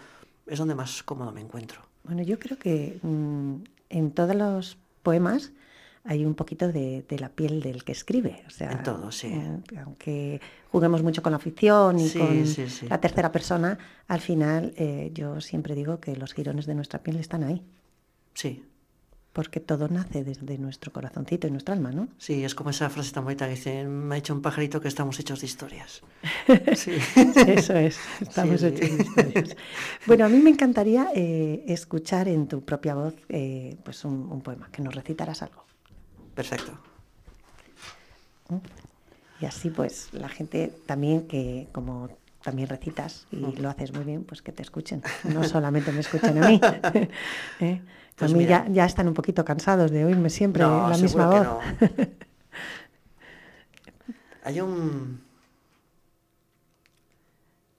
es 0.46 0.59
donde 0.59 0.74
más 0.74 1.03
cómodo 1.03 1.33
me 1.33 1.40
encuentro. 1.40 1.81
Bueno, 2.05 2.22
yo 2.22 2.38
creo 2.38 2.59
que 2.59 2.98
mm, 3.03 3.55
en 3.88 4.11
todos 4.12 4.37
los 4.37 4.79
poemas 5.03 5.53
hay 6.05 6.25
un 6.25 6.35
poquito 6.35 6.71
de, 6.71 7.05
de 7.09 7.19
la 7.19 7.31
piel 7.31 7.61
del 7.62 7.83
que 7.85 7.93
escribe. 7.93 8.43
O 8.47 8.51
sea, 8.51 8.71
En 8.73 8.83
todo, 8.83 9.11
sí. 9.11 9.29
eh, 9.29 9.61
aunque 9.85 10.40
juguemos 10.71 11.03
mucho 11.03 11.23
con 11.23 11.33
la 11.33 11.38
ficción 11.38 11.99
y 11.99 12.09
Sí, 12.09 12.19
con 12.19 12.47
sí, 12.47 12.69
sí. 12.69 12.87
la 12.88 13.01
tercera 13.01 13.33
persona, 13.33 13.79
al 14.09 14.21
final 14.21 14.75
eh, 14.77 15.11
yo 15.14 15.40
siempre 15.40 15.75
digo 15.75 16.01
que 16.01 16.14
los 16.17 16.35
girones 16.35 16.67
de 16.67 16.75
nuestra 16.75 17.03
piel 17.03 17.17
están 17.17 17.43
ahí. 17.45 17.62
Sí, 18.35 18.64
Porque 19.33 19.59
todo 19.61 19.88
nace 19.88 20.23
desde 20.25 20.59
nuestro 20.59 20.93
corazoncito 20.93 21.47
y 21.49 21.51
nuestra 21.51 21.75
alma, 21.75 21.90
¿no? 21.90 22.09
sí, 22.19 22.45
es 22.45 22.55
como 22.55 22.71
esa 22.71 22.88
frase 22.90 23.12
tan 23.12 23.25
bonita 23.25 23.47
que 23.47 23.55
dice, 23.55 23.85
me 23.85 24.14
ha 24.14 24.17
dicho 24.17 24.33
un 24.35 24.43
pajarito 24.43 24.81
que 24.81 24.88
estamos 24.88 25.19
hechos 25.19 25.40
de 25.40 25.47
historias. 25.47 26.03
Sí. 26.77 26.93
Eso 27.47 27.75
es, 27.75 27.99
estamos 28.21 28.61
Sí, 28.61 28.67
hechos 28.67 28.88
sí. 28.90 28.97
de 28.97 29.03
historias. 29.03 29.57
Bueno, 30.07 30.25
a 30.27 30.29
mí 30.29 30.38
me 30.38 30.51
encantaría 30.51 31.09
eh, 31.14 31.64
escuchar 31.67 32.29
en 32.29 32.47
tu 32.47 32.62
propia 32.64 32.95
voz 32.95 33.14
eh, 33.29 33.77
pues 33.85 34.05
un, 34.05 34.31
un 34.31 34.40
poema, 34.43 34.69
que 34.71 34.83
nos 34.83 34.95
recitaras 34.95 35.43
algo. 35.43 35.64
Perfecto. 36.35 36.73
Y 39.40 39.47
así 39.47 39.70
pues 39.70 40.12
la 40.12 40.29
gente 40.29 40.73
también 40.87 41.27
que 41.27 41.68
como 41.73 42.09
también 42.42 42.68
recitas 42.68 43.27
y 43.31 43.57
lo 43.57 43.70
haces 43.70 43.92
muy 43.92 44.05
bien, 44.05 44.25
pues 44.25 44.42
que 44.42 44.53
te 44.53 44.62
escuchen. 44.62 45.03
No 45.25 45.44
solamente 45.44 45.92
me 45.92 46.01
escuchen 46.01 46.42
a 46.42 46.49
mí. 46.49 46.61
¿eh? 47.61 47.81
Pues 48.16 48.33
a 48.33 48.37
mí 48.37 48.44
ya, 48.47 48.66
ya 48.68 48.85
están 48.85 49.09
un 49.09 49.14
poquito 49.14 49.44
cansados 49.44 49.90
de 49.90 50.05
oírme 50.05 50.31
siempre 50.31 50.62
No, 50.62 50.88
la 50.88 50.99
misma 50.99 51.27
voz. 51.27 51.42
no. 51.44 51.61
Hay 54.47 54.61
un 54.61 55.25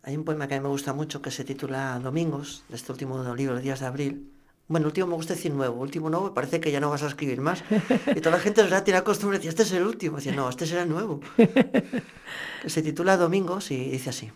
hay 0.02 0.18
un 0.18 0.24
poema 0.24 0.48
que 0.48 0.54
a 0.54 0.60
mí 0.60 0.64
me 0.64 0.70
gusta 0.70 0.94
mucho 0.94 1.20
que 1.22 1.32
se 1.32 1.44
titula 1.44 1.98
Domingos, 2.00 2.64
de 2.70 2.76
este 2.76 2.92
último 2.92 3.34
libro, 3.34 3.60
Días 3.60 3.80
de 3.80 3.88
Abril. 3.88 4.32
Bueno, 4.68 4.88
último 4.88 5.06
me 5.06 5.14
gusta 5.14 5.36
decir 5.36 5.54
nuevo, 5.54 5.80
último 5.80 6.10
nuevo, 6.10 6.34
parece 6.34 6.60
que 6.60 6.72
ya 6.72 6.80
no 6.80 6.90
vas 6.90 7.04
a 7.04 7.08
escribir 7.08 7.40
más. 7.40 7.64
Y 8.16 8.20
toda 8.20 8.38
la 8.38 8.42
gente 8.42 8.64
¿verdad? 8.64 8.84
tiene 8.84 9.00
la 9.00 9.04
costumbre 9.04 9.38
de 9.38 9.44
decir, 9.46 9.50
este 9.50 9.64
es 9.64 9.72
el 9.74 9.86
último. 9.86 10.18
Dice, 10.18 10.32
no, 10.32 10.50
este 10.50 10.66
será 10.66 10.84
el 10.84 10.90
nuevo. 10.90 11.22
Se 12.66 12.82
titula 12.82 13.16
Domingos 13.16 13.70
y 13.70 13.92
dice 13.92 14.10
así. 14.10 14.32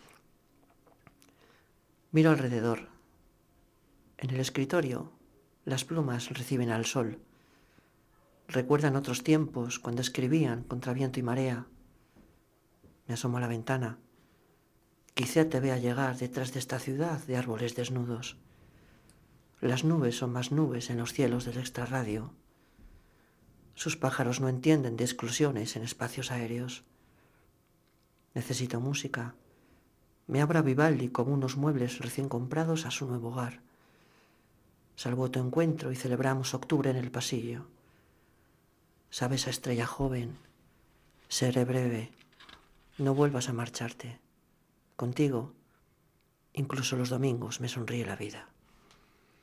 Miro 2.12 2.30
alrededor. 2.30 2.89
En 4.20 4.30
el 4.30 4.39
escritorio, 4.39 5.12
las 5.65 5.84
plumas 5.84 6.30
reciben 6.30 6.70
al 6.70 6.86
sol. 6.86 7.20
Recuerdan 8.48 8.96
otros 8.96 9.24
tiempos 9.24 9.80
cuando 9.80 10.02
escribían 10.02 10.63
contra 10.63 10.94
viento 10.94 11.20
y 11.20 11.24
marea. 11.24 11.65
Me 13.08 13.15
asomo 13.15 13.38
a 13.38 13.42
la 13.42 13.48
ventana. 13.48 13.98
Quizá 15.15 15.50
te 15.50 15.60
vea 15.60 15.78
llegar 15.78 16.18
detrás 16.18 16.54
de 16.54 16.60
esta 16.60 16.78
ciudad 16.78 17.20
de 17.26 17.36
árboles 17.36 17.76
desnudos. 17.76 18.38
Las 19.62 19.84
nubes 19.84 20.17
son 20.17 20.32
más 20.32 20.52
nubes 20.52 20.89
en 20.89 20.98
los 20.98 21.12
cielos 21.12 21.43
del 21.43 21.58
extrarradio. 21.58 22.34
Sus 23.76 23.98
pájaros 23.98 24.39
no 24.39 24.48
entienden 24.48 24.95
de 24.95 25.04
exclusiones 25.04 25.76
en 25.76 25.84
espacios 25.84 26.32
aéreos. 26.32 26.84
Necesito 28.34 28.80
música. 28.80 29.36
Me 30.28 30.41
abra 30.41 30.62
Vivaldi 30.62 31.10
como 31.10 31.33
unos 31.33 31.58
muebles 31.58 32.00
recién 32.00 32.29
comprados 32.29 32.86
a 32.86 32.92
su 32.92 33.06
nuevo 33.06 33.29
hogar. 33.29 33.62
Salvo 34.96 35.29
tu 35.29 35.40
encuentro 35.40 35.92
y 35.92 35.96
celebramos 35.96 36.54
octubre 36.54 36.90
en 36.90 36.98
el 36.98 37.12
pasillo. 37.12 37.65
Sabes 39.10 39.48
a 39.48 39.50
estrella 39.50 39.86
joven, 39.86 40.38
seré 41.27 41.65
breve, 41.65 42.12
no 42.98 43.13
vuelvas 43.13 43.50
a 43.50 43.54
marcharte. 43.54 44.19
Contigo, 44.96 45.54
incluso 46.54 46.96
los 46.96 47.10
domingos, 47.10 47.60
me 47.60 47.69
sonríe 47.69 48.06
la 48.06 48.15
vida. 48.15 48.50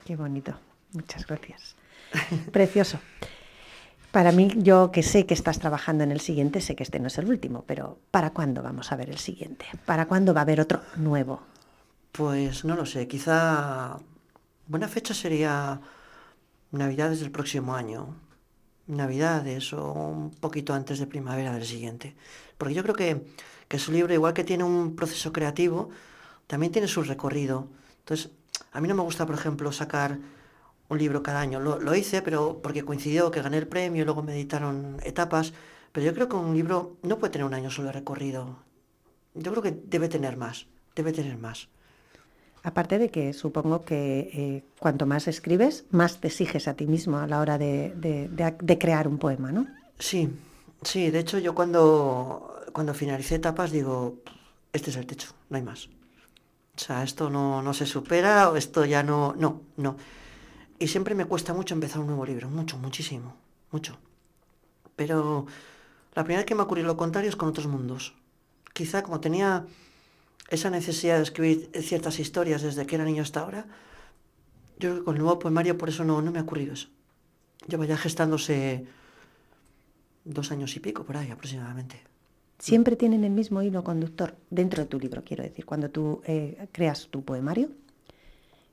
Qué 0.06 0.14
bonito. 0.14 0.54
Muchas 0.92 1.26
gracias. 1.26 1.74
Precioso. 2.52 3.00
Para 4.12 4.30
mí, 4.30 4.52
yo 4.56 4.92
que 4.92 5.02
sé 5.02 5.26
que 5.26 5.34
estás 5.34 5.58
trabajando 5.58 6.04
en 6.04 6.12
el 6.12 6.20
siguiente, 6.20 6.60
sé 6.60 6.76
que 6.76 6.84
este 6.84 7.00
no 7.00 7.08
es 7.08 7.18
el 7.18 7.28
último, 7.28 7.64
pero 7.66 7.98
¿para 8.12 8.30
cuándo 8.30 8.62
vamos 8.62 8.92
a 8.92 8.96
ver 8.96 9.10
el 9.10 9.18
siguiente? 9.18 9.66
¿Para 9.84 10.06
cuándo 10.06 10.32
va 10.32 10.40
a 10.40 10.42
haber 10.42 10.60
otro 10.60 10.80
nuevo? 10.94 11.40
Pues 12.12 12.64
no 12.64 12.76
lo 12.76 12.86
sé, 12.86 13.08
quizá 13.08 13.98
buena 14.68 14.88
fecha 14.88 15.12
sería 15.12 15.80
Navidades 16.70 17.20
del 17.20 17.30
próximo 17.30 17.74
año. 17.74 18.14
Navidades 18.86 19.72
o 19.72 19.92
un 19.92 20.30
poquito 20.30 20.72
antes 20.72 20.98
de 20.98 21.06
primavera 21.06 21.52
del 21.52 21.64
siguiente. 21.64 22.14
Porque 22.58 22.74
yo 22.74 22.82
creo 22.82 22.94
que, 22.94 23.26
que 23.68 23.78
su 23.78 23.92
libro, 23.92 24.14
igual 24.14 24.34
que 24.34 24.44
tiene 24.44 24.62
un 24.64 24.94
proceso 24.94 25.32
creativo, 25.32 25.90
también 26.46 26.72
tiene 26.72 26.86
su 26.86 27.02
recorrido. 27.02 27.68
Entonces, 28.00 28.30
A 28.76 28.80
mí 28.80 28.88
no 28.88 28.94
me 28.94 29.02
gusta, 29.02 29.24
por 29.24 29.34
ejemplo, 29.34 29.72
sacar 29.72 30.18
un 30.90 30.98
libro 30.98 31.22
cada 31.22 31.40
año. 31.40 31.60
Lo, 31.60 31.80
lo 31.80 31.94
hice, 31.94 32.20
pero 32.20 32.60
porque 32.62 32.84
coincidió 32.84 33.30
que 33.30 33.40
gané 33.40 33.56
el 33.56 33.66
premio, 33.66 34.04
luego 34.04 34.22
me 34.22 34.34
editaron 34.34 34.98
etapas. 35.02 35.54
Pero 35.92 36.04
yo 36.04 36.12
creo 36.12 36.28
que 36.28 36.36
un 36.36 36.54
libro 36.54 36.98
no 37.02 37.18
puede 37.18 37.32
tener 37.32 37.46
un 37.46 37.54
año 37.54 37.70
solo 37.70 37.86
de 37.86 37.92
recorrido. 37.94 38.58
Yo 39.34 39.50
creo 39.50 39.62
que 39.62 39.70
debe 39.72 40.10
tener 40.10 40.36
más, 40.36 40.66
debe 40.94 41.14
tener 41.14 41.38
más. 41.38 41.68
Aparte 42.64 42.98
de 42.98 43.08
que 43.08 43.32
supongo 43.32 43.82
que 43.82 44.28
eh, 44.34 44.64
cuanto 44.78 45.06
más 45.06 45.26
escribes, 45.26 45.86
más 45.90 46.20
te 46.20 46.28
exiges 46.28 46.68
a 46.68 46.74
ti 46.74 46.86
mismo 46.86 47.16
a 47.16 47.26
la 47.26 47.40
hora 47.40 47.56
de, 47.56 47.94
de, 47.96 48.28
de, 48.28 48.54
de, 48.60 48.78
crear 48.78 49.08
un 49.08 49.16
poema, 49.16 49.52
¿no? 49.52 49.66
Sí, 49.98 50.28
sí. 50.82 51.10
De 51.10 51.20
hecho, 51.20 51.38
yo 51.38 51.54
cuando, 51.54 52.60
cuando 52.72 52.92
finalicé 52.92 53.36
etapas 53.36 53.70
digo, 53.70 54.16
este 54.74 54.90
es 54.90 54.96
el 54.96 55.06
techo, 55.06 55.28
no 55.48 55.56
hay 55.56 55.62
más. 55.62 55.88
O 56.76 56.78
sea, 56.78 57.02
esto 57.02 57.30
no, 57.30 57.62
no 57.62 57.72
se 57.72 57.86
supera 57.86 58.50
o 58.50 58.56
esto 58.56 58.84
ya 58.84 59.02
no, 59.02 59.34
no, 59.36 59.62
no. 59.76 59.96
Y 60.78 60.88
siempre 60.88 61.14
me 61.14 61.24
cuesta 61.24 61.54
mucho 61.54 61.74
empezar 61.74 62.00
un 62.00 62.08
nuevo 62.08 62.26
libro, 62.26 62.50
mucho, 62.50 62.76
muchísimo, 62.76 63.34
mucho. 63.70 63.96
Pero 64.94 65.46
la 66.14 66.24
primera 66.24 66.40
vez 66.40 66.46
que 66.46 66.54
me 66.54 66.62
ocurrió 66.62 66.84
lo 66.84 66.96
contrario 66.96 67.30
es 67.30 67.36
con 67.36 67.48
otros 67.48 67.66
mundos. 67.66 68.14
Quizá 68.74 69.02
como 69.02 69.20
tenía 69.20 69.66
esa 70.48 70.68
necesidad 70.68 71.16
de 71.16 71.22
escribir 71.22 71.70
ciertas 71.80 72.18
historias 72.18 72.62
desde 72.62 72.86
que 72.86 72.94
era 72.94 73.04
niño 73.04 73.22
hasta 73.22 73.40
ahora, 73.40 73.66
yo 74.78 74.90
creo 74.90 74.94
que 74.96 75.04
con 75.04 75.16
el 75.16 75.22
nuevo 75.22 75.38
poemario 75.38 75.78
por 75.78 75.88
eso 75.88 76.04
no, 76.04 76.20
no 76.20 76.30
me 76.30 76.38
ha 76.38 76.42
ocurrido 76.42 76.74
eso. 76.74 76.88
Lleva 77.66 77.86
ya 77.86 77.96
gestándose 77.96 78.86
dos 80.24 80.52
años 80.52 80.76
y 80.76 80.80
pico 80.80 81.04
por 81.04 81.16
ahí 81.16 81.30
aproximadamente. 81.30 82.02
Siempre 82.58 82.96
tienen 82.96 83.24
el 83.24 83.32
mismo 83.32 83.62
hilo 83.62 83.84
conductor 83.84 84.34
dentro 84.50 84.82
de 84.82 84.88
tu 84.88 84.98
libro, 84.98 85.22
quiero 85.24 85.42
decir, 85.42 85.66
cuando 85.66 85.90
tú 85.90 86.22
eh, 86.24 86.68
creas 86.72 87.08
tu 87.08 87.22
poemario, 87.22 87.68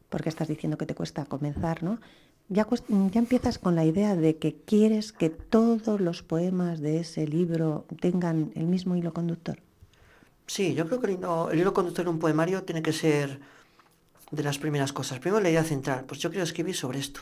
porque 0.09 0.29
estás 0.29 0.47
diciendo 0.47 0.77
que 0.77 0.85
te 0.85 0.95
cuesta 0.95 1.25
comenzar, 1.25 1.83
¿no? 1.83 1.99
Ya, 2.49 2.67
empiezas 3.13 3.57
con 3.57 3.75
la 3.75 3.85
idea 3.85 4.15
de 4.15 4.37
que 4.37 4.55
quieres 4.55 5.11
que 5.11 5.29
todos 5.29 5.99
los 6.01 6.23
poemas 6.23 6.81
de 6.81 6.99
ese 6.99 7.25
libro 7.25 7.85
tengan 7.99 8.51
el 8.55 8.65
mismo 8.65 8.95
hilo 8.95 9.13
conductor. 9.13 9.59
Sí, 10.45 10.75
yo 10.75 10.85
creo 10.87 10.99
que 10.99 11.07
el 11.07 11.13
hilo, 11.13 11.51
el 11.51 11.73
conductor 11.73 12.05
de 12.05 12.11
un 12.11 12.19
poemario 12.19 12.63
tiene 12.63 12.81
que 12.81 12.93
ser 12.93 13.39
de 14.29 14.43
las 14.43 14.59
primeras 14.59 14.93
cosas. 14.93 15.19
Primero 15.19 15.41
la 15.41 15.49
idea 15.49 15.63
central, 15.63 16.05
pues 16.05 16.19
yo 16.19 16.29
quiero 16.29 16.43
escribir 16.43 16.75
sobre 16.75 16.99
esto. 16.99 17.21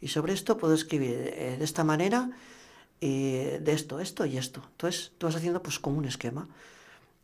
Y 0.00 0.08
sobre 0.08 0.32
esto 0.32 0.56
puedo 0.56 0.74
escribir 0.74 1.32
eh, 1.34 1.56
de 1.58 1.64
esta 1.64 1.84
manera, 1.84 2.30
eh, 3.00 3.60
de 3.62 3.72
esto, 3.72 4.00
esto 4.00 4.26
y 4.26 4.36
esto. 4.36 4.62
Entonces 4.72 5.12
tú 5.18 5.26
vas 5.26 5.36
haciendo 5.36 5.62
pues 5.62 5.78
como 5.78 5.98
un 5.98 6.04
esquema. 6.04 6.48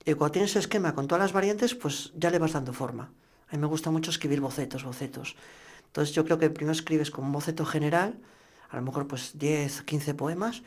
Y 0.05 0.15
cuando 0.15 0.33
tienes 0.33 0.51
ese 0.51 0.61
esquema 0.61 0.95
con 0.95 1.09
todas 1.09 1.23
las 1.23 1.33
variantes, 1.33 1.75
pues 1.75 2.13
ya 2.17 2.31
le 2.31 2.39
vas 2.39 2.53
dando 2.53 2.73
forma. 2.73 3.11
A 3.49 3.57
mí 3.57 3.61
me 3.61 3.67
gusta 3.67 3.91
mucho 3.91 4.11
escribir 4.11 4.41
bocetos, 4.41 4.85
bocetos. 4.85 5.37
Entonces 5.87 6.15
yo 6.15 6.25
creo 6.25 6.39
que 6.39 6.51
primero 6.51 6.73
escribes 6.73 7.11
como 7.11 7.27
un 7.27 7.33
boceto 7.33 7.65
general, 7.65 8.19
a 8.71 8.77
lo 8.77 8.83
mejor 8.83 9.07
pues 9.07 9.39
10, 9.39 9.83
15 9.83 10.15
poemas, 10.15 10.63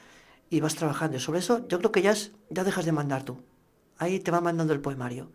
y 0.49 0.59
vas 0.59 0.75
trabajando. 0.75 1.17
Y 1.17 1.19
sobre 1.19 1.39
eso 1.39 1.67
yo 1.67 1.79
creo 1.79 1.91
que 1.91 2.01
ya, 2.01 2.11
es, 2.11 2.31
ya 2.49 2.63
dejas 2.63 2.85
de 2.85 2.91
mandar 2.91 3.23
tú. 3.23 3.41
Ahí 3.97 4.19
te 4.19 4.31
va 4.31 4.41
mandando 4.41 4.73
el 4.73 4.81
poemario. 4.81 5.29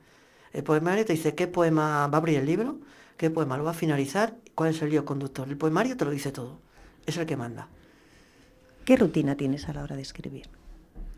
El 0.53 0.65
poemario 0.65 1.05
te 1.05 1.13
dice 1.13 1.35
qué 1.35 1.47
poema 1.47 2.07
va 2.07 2.17
a 2.17 2.17
abrir 2.17 2.39
el 2.39 2.47
libro, 2.47 2.79
qué 3.17 3.31
poema 3.31 3.57
lo 3.57 3.65
va 3.65 3.73
a 3.73 3.75
finalizar, 3.75 4.37
cuál 4.55 4.71
es 4.71 4.83
el 4.83 4.91
lío 4.91 5.05
conductor. 5.05 5.49
El 5.49 5.57
poemario 5.57 5.97
te 5.97 6.05
lo 6.05 6.11
dice 6.11 6.33
todo. 6.33 6.61
Es 7.07 7.17
el 7.17 7.27
que 7.27 7.37
manda. 7.37 7.69
¿Qué 8.85 8.97
rutina 8.97 9.35
tienes 9.35 9.69
a 9.69 9.73
la 9.73 9.83
hora 9.83 9.97
de 9.97 10.03
escribir? 10.03 10.47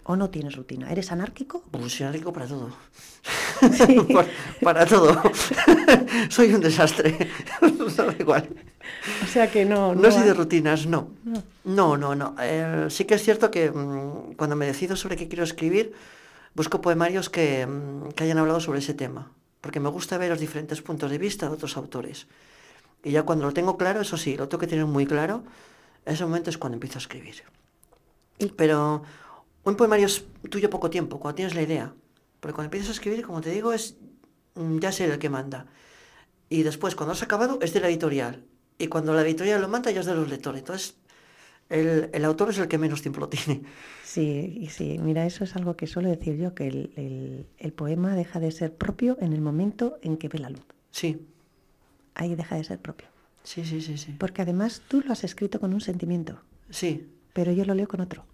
¿O 0.05 0.15
no 0.15 0.31
tienes 0.31 0.55
rutina? 0.55 0.89
¿Eres 0.91 1.11
anárquico? 1.11 1.65
Pues 1.73 1.93
soy 1.93 2.07
anárquico 2.07 2.33
para 2.33 2.47
todo. 2.47 2.71
Sí. 3.73 3.99
para, 4.15 4.29
para, 4.63 4.87
todo. 4.87 5.21
soy 6.29 6.55
un 6.55 6.61
desastre. 6.61 7.17
da 7.97 8.15
igual. 8.17 8.49
O 9.25 9.27
sea 9.27 9.51
que 9.51 9.65
no... 9.65 9.97
No, 9.97 10.03
no 10.03 10.11
soy 10.13 10.23
de 10.23 10.35
rutinas, 10.35 10.87
no. 10.87 11.09
No, 11.25 11.43
no, 11.65 11.97
no. 11.97 12.15
no. 12.15 12.37
Eh, 12.41 12.87
sí 12.89 13.05
que 13.05 13.15
es 13.15 13.25
cierto 13.25 13.51
que 13.51 13.73
mmm, 13.73 14.35
cuando 14.37 14.55
me 14.55 14.67
decido 14.67 14.95
sobre 14.95 15.17
qué 15.17 15.27
quiero 15.27 15.43
escribir, 15.43 15.93
busco 16.55 16.81
poemarios 16.81 17.29
que, 17.29 17.67
mmm, 17.67 18.11
que 18.11 18.23
hayan 18.23 18.39
hablado 18.39 18.61
sobre 18.61 18.79
ese 18.79 18.95
tema. 18.95 19.33
Porque 19.61 19.81
me 19.81 19.89
gusta 19.89 20.19
ver 20.19 20.31
los 20.31 20.39
diferentes 20.39 20.83
puntos 20.83 21.11
de 21.11 21.19
vista 21.19 21.49
de 21.49 21.55
otros 21.55 21.77
autores. 21.77 22.29
Y 23.03 23.11
ya 23.11 23.25
cuando 23.25 23.45
lo 23.45 23.53
tengo 23.53 23.77
claro, 23.77 24.03
eso 24.03 24.17
sí, 24.17 24.37
lo 24.37 24.49
tengo 24.49 24.61
que 24.61 24.69
tener 24.69 24.87
muy 24.87 25.05
claro, 25.05 25.43
ese 26.07 26.25
momento 26.25 26.51
es 26.51 26.59
cuando 26.59 26.77
empiezo 26.77 26.99
a 26.99 27.03
escribir. 27.03 27.43
Pero 28.57 29.03
un 29.65 29.77
poemario 29.77 30.07
es 30.07 30.25
tuyo 30.49 30.71
poco 30.71 30.91
tiempo, 30.91 31.19
cuando 31.19 31.37
tienes 31.37 31.55
la 31.55 31.63
idea. 31.63 31.93
Porque 32.41 32.55
cuando 32.55 32.67
empiezas 32.67 32.91
a 32.91 32.93
escribir, 32.93 33.27
como 33.27 33.41
te 33.41 33.51
digo, 33.51 33.73
es 33.73 33.97
mm, 34.55 34.79
ya 34.79 34.93
ser 34.93 35.11
el 35.11 35.19
que 35.19 35.29
manda. 35.29 35.67
Y 36.49 36.63
después, 36.63 36.95
cuando 36.95 37.13
has 37.13 37.23
acabado, 37.23 37.59
es 37.61 37.75
de 37.75 37.81
la 37.81 37.89
editorial. 37.89 38.45
Y 38.79 38.87
cuando 38.87 39.13
la 39.15 39.23
editorial 39.23 39.61
lo 39.61 39.69
manda, 39.69 39.91
ya 39.91 40.01
es 40.01 40.07
de 40.07 40.15
los 40.15 40.29
lectores. 40.29 40.61
Entonces, 40.61 40.97
el, 41.69 42.11
el 42.13 42.25
autor 42.25 42.51
es 42.51 42.59
el 42.59 42.69
que 42.69 42.79
menos 42.79 43.03
tiempo 43.03 43.21
lo 43.21 43.29
tiene. 43.29 43.63
Sí, 44.05 44.69
sí, 44.71 44.99
mira, 45.01 45.27
eso 45.27 45.45
es 45.45 45.57
algo 45.57 45.77
que 45.77 45.87
suelo 45.87 46.09
decir 46.09 46.37
yo, 46.37 46.55
que 46.55 46.69
el, 46.69 46.93
el, 46.97 47.47
el 47.59 47.73
poema 47.73 48.15
deja 48.15 48.39
de 48.39 48.53
ser 48.53 48.73
propio 48.73 49.19
en 49.21 49.33
el 49.33 49.41
momento 49.41 49.99
en 50.03 50.17
que 50.17 50.29
ve 50.29 50.39
la 50.39 50.51
luz. 50.51 50.65
Sí. 50.91 51.27
Ahí 52.15 52.35
deja 52.35 52.57
de 52.57 52.65
ser 52.65 52.79
propio. 52.79 53.09
Sí, 53.47 53.65
sí, 53.65 53.81
sí, 53.81 53.97
sí. 53.97 54.17
Porque 54.19 54.43
además 54.43 54.83
tú 54.89 55.03
lo 55.03 55.13
has 55.13 55.23
escrito 55.23 55.61
con 55.61 55.73
un 55.73 55.81
sentimiento. 55.81 56.41
Sí. 56.69 57.09
Pero 57.33 57.53
yo 57.53 57.65
lo 57.65 57.75
leo 57.75 57.87
con 57.87 58.01
otro. 58.01 58.25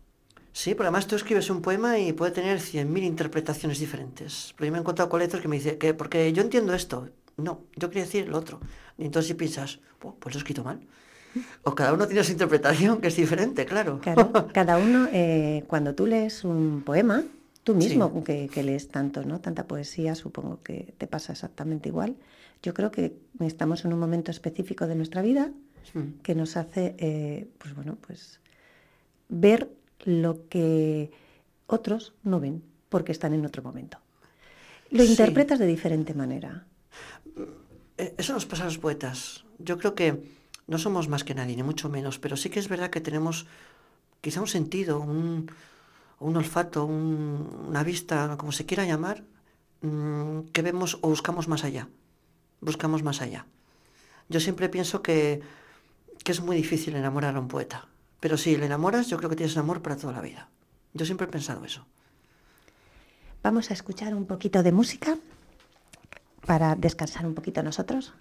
Sí, 0.55 0.75
pero 0.75 0.85
además 0.85 1.07
tú 1.07 1.17
escribes 1.17 1.51
un 1.51 1.61
poema 1.61 1.99
y 1.99 2.15
puede 2.15 2.33
tener 2.33 2.59
100.000 2.59 3.03
interpretaciones 3.03 3.79
diferentes. 3.79 4.55
Pero 4.57 4.67
yo 4.67 4.73
me 4.73 4.79
he 4.79 4.81
encontrado 4.81 5.11
con 5.11 5.21
letras 5.21 5.43
que 5.43 5.49
me 5.49 5.57
dicen 5.57 5.79
que 5.79 5.93
porque 5.93 6.33
yo 6.33 6.43
entiendo 6.43 6.73
esto. 6.73 7.11
No, 7.37 7.61
yo 7.77 7.91
quería 7.91 8.05
decir 8.05 8.27
lo 8.27 8.39
otro. 8.39 8.61
Y 8.97 9.05
entonces 9.05 9.29
si 9.29 9.35
piensas, 9.35 9.81
oh, 10.03 10.15
pues 10.19 10.35
lo 10.35 10.39
he 10.39 10.41
escrito 10.41 10.65
mal. 10.65 10.81
O 11.63 11.75
cada 11.75 11.93
uno 11.93 12.07
tiene 12.07 12.25
su 12.25 12.33
interpretación, 12.33 13.01
que 13.01 13.09
es 13.09 13.17
diferente, 13.17 13.67
claro. 13.67 14.01
Claro, 14.01 14.49
cada 14.55 14.79
uno, 14.79 15.09
eh, 15.13 15.65
cuando 15.67 15.95
tú 15.95 16.07
lees 16.07 16.43
un 16.45 16.83
poema, 16.85 17.23
tú 17.65 17.75
mismo 17.75 18.11
sí. 18.15 18.25
que, 18.25 18.49
que, 18.49 18.63
lees 18.63 18.89
tanto, 18.89 19.25
¿no? 19.25 19.41
Tanta 19.41 19.67
poesía, 19.67 20.15
supongo 20.15 20.63
que 20.63 20.95
te 20.97 21.07
pasa 21.07 21.33
exactamente 21.33 21.91
igual. 21.91 22.17
Yo 22.63 22.75
creo 22.75 22.91
que 22.91 23.17
estamos 23.41 23.85
en 23.85 23.93
un 23.93 23.99
momento 23.99 24.31
específico 24.31 24.87
de 24.87 24.95
nuestra 24.95 25.23
vida 25.23 25.51
sí. 25.93 26.15
que 26.23 26.35
nos 26.35 26.57
hace, 26.57 26.95
eh, 26.99 27.49
pues 27.59 27.75
bueno, 27.75 27.97
pues 28.01 28.41
ver 29.29 29.71
lo 30.05 30.49
que 30.49 31.11
otros 31.67 32.15
no 32.23 32.39
ven 32.41 32.63
porque 32.89 33.13
están 33.13 33.33
en 33.35 33.45
otro 33.47 33.63
momento. 33.63 33.99
Lo 34.91 35.03
sí. 35.03 35.11
interpretas 35.11 35.59
de 35.59 35.67
diferente 35.67 36.15
manera. 36.15 36.67
Eh, 37.99 38.15
eso 38.19 38.33
nos 38.33 38.47
pasa 38.47 38.63
a 38.63 38.67
los 38.67 38.79
poetas. 38.79 39.45
Yo 39.59 39.79
creo 39.79 39.95
que 39.95 40.23
no 40.67 40.79
somos 40.79 41.09
más 41.09 41.25
que 41.25 41.35
nadie, 41.35 41.57
ni 41.57 41.63
mucho 41.63 41.89
menos, 41.89 42.19
pero 42.19 42.37
sí 42.37 42.51
que 42.51 42.61
es 42.61 42.69
verdad 42.69 42.91
que 42.91 43.01
tenemos 43.01 43.47
quizá 44.21 44.41
un 44.41 44.47
sentido, 44.47 45.01
un, 45.01 45.51
un 46.21 46.37
olfato, 46.37 46.85
un, 46.85 47.67
una 47.69 47.83
vista, 47.83 48.37
como 48.39 48.53
se 48.53 48.67
quiera 48.67 48.85
llamar, 48.85 49.25
mmm, 49.81 50.41
que 50.53 50.63
vemos 50.63 50.99
o 51.01 51.09
buscamos 51.09 51.49
más 51.49 51.65
allá. 51.65 51.89
Buscamos 52.63 53.03
más 53.03 53.21
allá. 53.21 53.45
Yo 54.29 54.41
siempre 54.41 54.71
pienso 54.71 55.03
que, 55.03 55.43
que 56.25 56.33
es 56.33 56.41
muy 56.41 56.57
difícil 56.57 56.97
enamorar 56.97 57.37
a 57.37 57.41
un 57.41 57.49
poeta. 57.49 57.89
Pero 58.21 58.39
si 58.39 58.57
le 58.57 58.67
enamoras, 58.67 59.09
yo 59.09 59.19
creo 59.19 59.29
que 59.29 59.37
tienes 59.37 59.57
amor 59.57 59.83
para 59.83 59.97
toda 59.97 60.13
la 60.13 60.21
vida. 60.21 60.49
Yo 60.95 61.05
siempre 61.05 61.27
he 61.27 61.31
pensado 61.31 61.65
eso. 61.65 61.85
Vamos 63.43 63.71
a 63.71 63.75
escuchar 63.75 64.15
un 64.15 64.27
poquito 64.27 64.63
de 64.63 64.71
música 64.71 65.19
para 66.47 66.77
descansar 66.77 67.27
un 67.27 67.35
poquito 67.35 67.65
nosotros. 67.65 68.15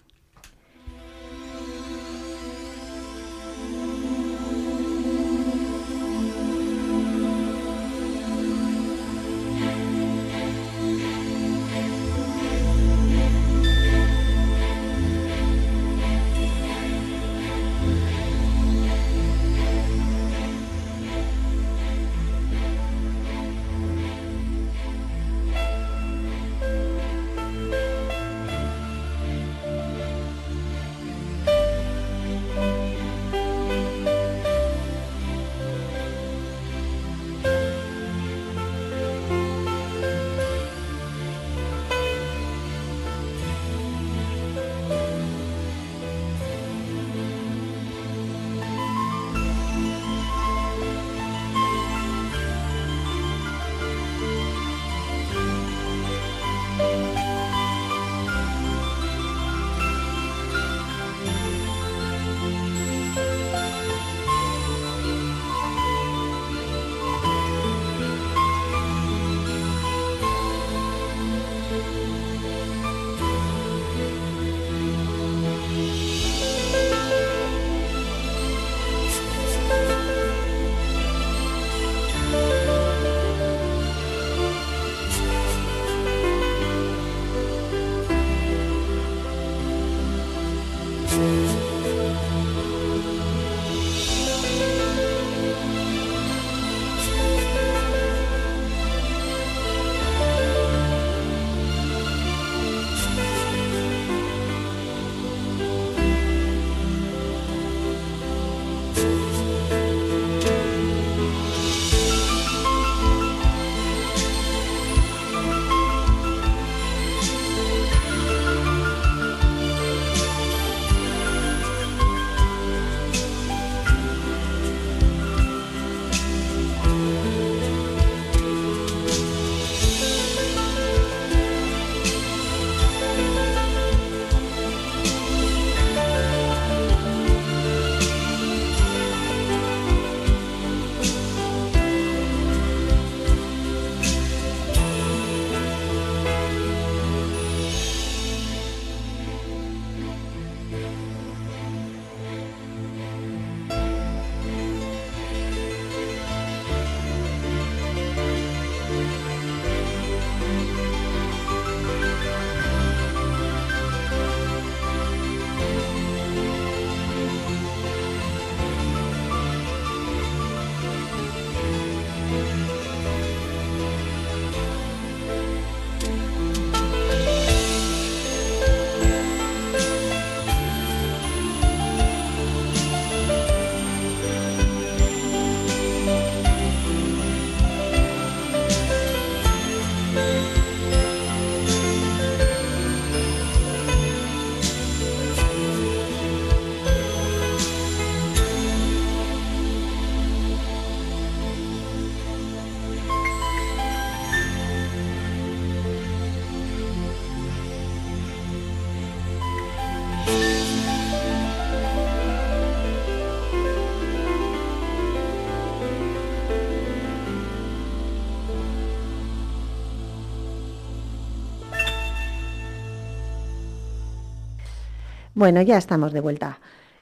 Bueno, 225.42 225.60
ya 225.60 225.76
estamos 225.76 226.12
de 226.12 226.20
vuelta. 226.20 226.60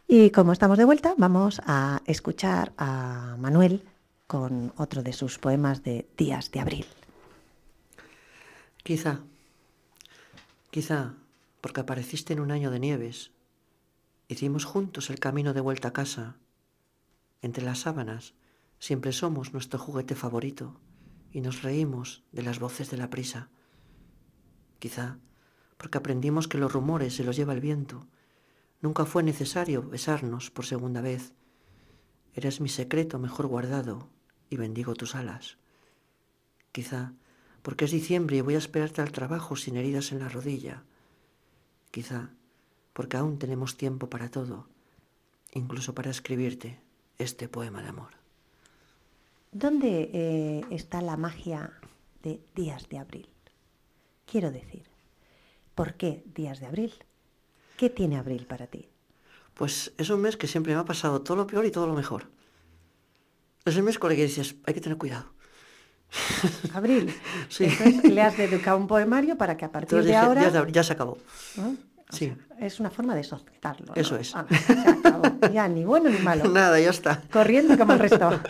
Y 0.08 0.30
como 0.30 0.52
estamos 0.52 0.78
de 0.78 0.86
vuelta, 0.86 1.12
vamos 1.18 1.60
a 1.66 2.00
escuchar 2.06 2.72
a 2.78 3.36
Manuel 3.38 3.84
con 4.26 4.72
otro 4.78 5.02
de 5.02 5.12
sus 5.12 5.38
poemas 5.38 5.82
de 5.82 6.08
Días 6.16 6.50
de 6.50 6.60
Abril. 6.60 6.86
Quizá, 8.82 9.20
quizá, 10.70 11.16
porque 11.60 11.82
apareciste 11.82 12.32
en 12.32 12.40
un 12.40 12.50
año 12.50 12.70
de 12.70 12.80
nieves, 12.80 13.30
hicimos 14.26 14.64
juntos 14.64 15.10
el 15.10 15.20
camino 15.20 15.52
de 15.52 15.60
vuelta 15.60 15.88
a 15.88 15.92
casa. 15.92 16.36
Entre 17.42 17.62
las 17.62 17.80
sábanas 17.80 18.32
siempre 18.78 19.12
somos 19.12 19.52
nuestro 19.52 19.78
juguete 19.78 20.14
favorito 20.14 20.80
y 21.30 21.42
nos 21.42 21.60
reímos 21.60 22.22
de 22.32 22.42
las 22.42 22.58
voces 22.58 22.90
de 22.90 22.96
la 22.96 23.10
prisa. 23.10 23.50
Quizá, 24.78 25.18
porque 25.76 25.98
aprendimos 25.98 26.48
que 26.48 26.56
los 26.56 26.72
rumores 26.72 27.14
se 27.16 27.22
los 27.22 27.36
lleva 27.36 27.52
el 27.52 27.60
viento 27.60 28.06
Nunca 28.80 29.04
fue 29.04 29.22
necesario 29.22 29.82
besarnos 29.82 30.50
por 30.50 30.64
segunda 30.64 31.00
vez. 31.00 31.32
Eres 32.34 32.60
mi 32.60 32.68
secreto 32.68 33.18
mejor 33.18 33.46
guardado 33.46 34.08
y 34.48 34.56
bendigo 34.56 34.94
tus 34.94 35.14
alas. 35.14 35.58
Quizá 36.72 37.12
porque 37.62 37.84
es 37.84 37.90
diciembre 37.90 38.38
y 38.38 38.40
voy 38.40 38.54
a 38.54 38.58
esperarte 38.58 39.02
al 39.02 39.12
trabajo 39.12 39.56
sin 39.56 39.76
heridas 39.76 40.12
en 40.12 40.20
la 40.20 40.28
rodilla. 40.28 40.82
Quizá 41.90 42.30
porque 42.92 43.16
aún 43.16 43.38
tenemos 43.38 43.76
tiempo 43.76 44.08
para 44.08 44.30
todo, 44.30 44.66
incluso 45.52 45.94
para 45.94 46.10
escribirte 46.10 46.80
este 47.18 47.48
poema 47.48 47.82
de 47.82 47.88
amor. 47.88 48.12
¿Dónde 49.52 50.10
eh, 50.12 50.64
está 50.70 51.02
la 51.02 51.16
magia 51.16 51.72
de 52.22 52.40
Días 52.54 52.88
de 52.88 52.98
Abril? 52.98 53.28
Quiero 54.24 54.50
decir, 54.50 54.84
¿por 55.74 55.94
qué 55.94 56.22
Días 56.34 56.60
de 56.60 56.66
Abril? 56.66 56.94
¿Qué 57.80 57.88
tiene 57.88 58.18
abril 58.18 58.44
para 58.44 58.66
ti? 58.66 58.90
Pues 59.54 59.94
es 59.96 60.10
un 60.10 60.20
mes 60.20 60.36
que 60.36 60.46
siempre 60.46 60.74
me 60.74 60.80
ha 60.80 60.84
pasado 60.84 61.22
todo 61.22 61.38
lo 61.38 61.46
peor 61.46 61.64
y 61.64 61.70
todo 61.70 61.86
lo 61.86 61.94
mejor. 61.94 62.24
Es 63.64 63.74
el 63.74 63.82
mes 63.84 63.98
con 63.98 64.10
el 64.10 64.18
que 64.18 64.24
dices, 64.24 64.54
hay 64.66 64.74
que 64.74 64.82
tener 64.82 64.98
cuidado. 64.98 65.32
Abril. 66.74 67.10
Sí. 67.48 67.68
le 68.04 68.20
has 68.20 68.36
dedicado 68.36 68.76
un 68.76 68.86
poemario 68.86 69.38
para 69.38 69.56
que 69.56 69.64
a 69.64 69.72
partir 69.72 70.02
de 70.02 70.14
ahora... 70.14 70.66
Ya, 70.68 70.82
se 70.82 70.92
acabó. 70.92 71.16
Sí. 72.10 72.34
es 72.58 72.80
una 72.80 72.90
forma 72.90 73.14
de 73.14 73.24
soltarlo. 73.24 73.94
Eso 73.94 74.14
es. 74.16 74.36
Ah, 74.36 74.44
se 74.50 74.72
acabó. 74.74 75.22
Ya, 75.50 75.66
ni 75.66 75.86
bueno 75.86 76.10
ni 76.10 76.18
malo. 76.18 76.44
Nada, 76.50 76.78
ya 76.78 76.90
está. 76.90 77.22
Corriendo 77.32 77.78
como 77.78 77.94
el 77.94 77.98
resto. 77.98 78.42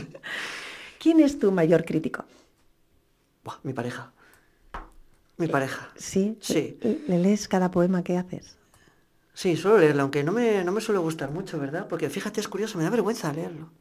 ¿Quién 0.98 1.20
es 1.20 1.38
tu 1.38 1.52
mayor 1.52 1.84
crítico? 1.84 2.24
mi 3.62 3.72
pareja. 3.72 4.10
Mi 5.42 5.48
pareja. 5.48 5.90
¿Sí? 5.96 6.38
Sí. 6.40 6.78
¿Le 7.08 7.18
lees 7.18 7.48
cada 7.48 7.72
poema 7.72 8.04
que 8.04 8.16
haces? 8.16 8.56
Sí, 9.34 9.56
suelo 9.56 9.78
leerlo, 9.78 10.02
aunque 10.02 10.22
no 10.22 10.30
me, 10.30 10.62
no 10.62 10.70
me 10.70 10.80
suele 10.80 11.00
gustar 11.00 11.32
mucho, 11.32 11.58
¿verdad? 11.58 11.88
Porque 11.88 12.08
fíjate, 12.08 12.40
es 12.40 12.46
curioso, 12.46 12.78
me 12.78 12.84
da 12.84 12.90
vergüenza 12.90 13.32
leerlo. 13.32 13.72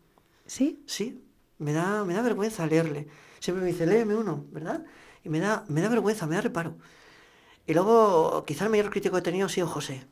¿Sí? 0.47 0.84
Sí, 0.88 1.24
me 1.59 1.72
da, 1.72 2.03
me 2.03 2.16
da 2.16 2.24
vergüenza 2.24 2.66
leerle. 2.66 3.07
Siempre 3.39 3.64
me 3.64 3.72
dice, 3.72 3.86
léeme 3.86 4.16
uno, 4.16 4.45
¿verdad? 4.49 4.84
Y 5.24 5.30
me 5.30 5.39
da, 5.39 5.64
me 5.68 5.82
da 5.82 5.89
vergüenza, 5.89 6.26
me 6.26 6.34
da 6.34 6.41
reparo. 6.41 6.78
Y 7.68 7.76
luego, 7.76 8.43
quizá 8.43 8.64
el 8.66 8.72
mayor 8.72 8.89
crítico 8.89 9.14
que 9.14 9.20
he 9.20 9.22
tenido 9.22 9.45
ha 9.45 9.49
sido 9.49 9.68
José. 9.68 10.07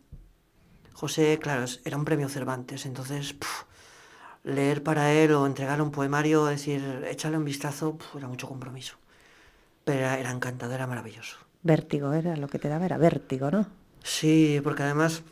José, 0.93 1.39
claro, 1.41 1.65
era 1.83 1.97
un 1.97 2.05
premio 2.05 2.29
Cervantes, 2.29 2.85
entonces 2.85 3.35
leer 4.43 4.83
para 4.83 5.13
él 5.13 5.31
o 5.31 5.47
entregarle 5.47 5.81
un 5.81 5.89
poemario, 5.89 6.45
decir, 6.45 7.07
échale 7.09 7.37
un 7.37 7.45
vistazo, 7.45 7.97
era 8.15 8.27
mucho 8.27 8.47
compromiso. 8.47 8.98
Pero 9.89 10.05
era, 10.05 10.29
encantador, 10.29 10.75
era 10.75 10.85
maravilloso. 10.85 11.37
Vértigo 11.63 12.13
era 12.13 12.37
lo 12.37 12.47
que 12.47 12.59
te 12.59 12.69
daba, 12.69 12.85
era 12.85 12.99
vértigo, 12.99 13.49
¿no? 13.49 13.65
Sí, 14.03 14.61
porque 14.63 14.83
además, 14.83 15.23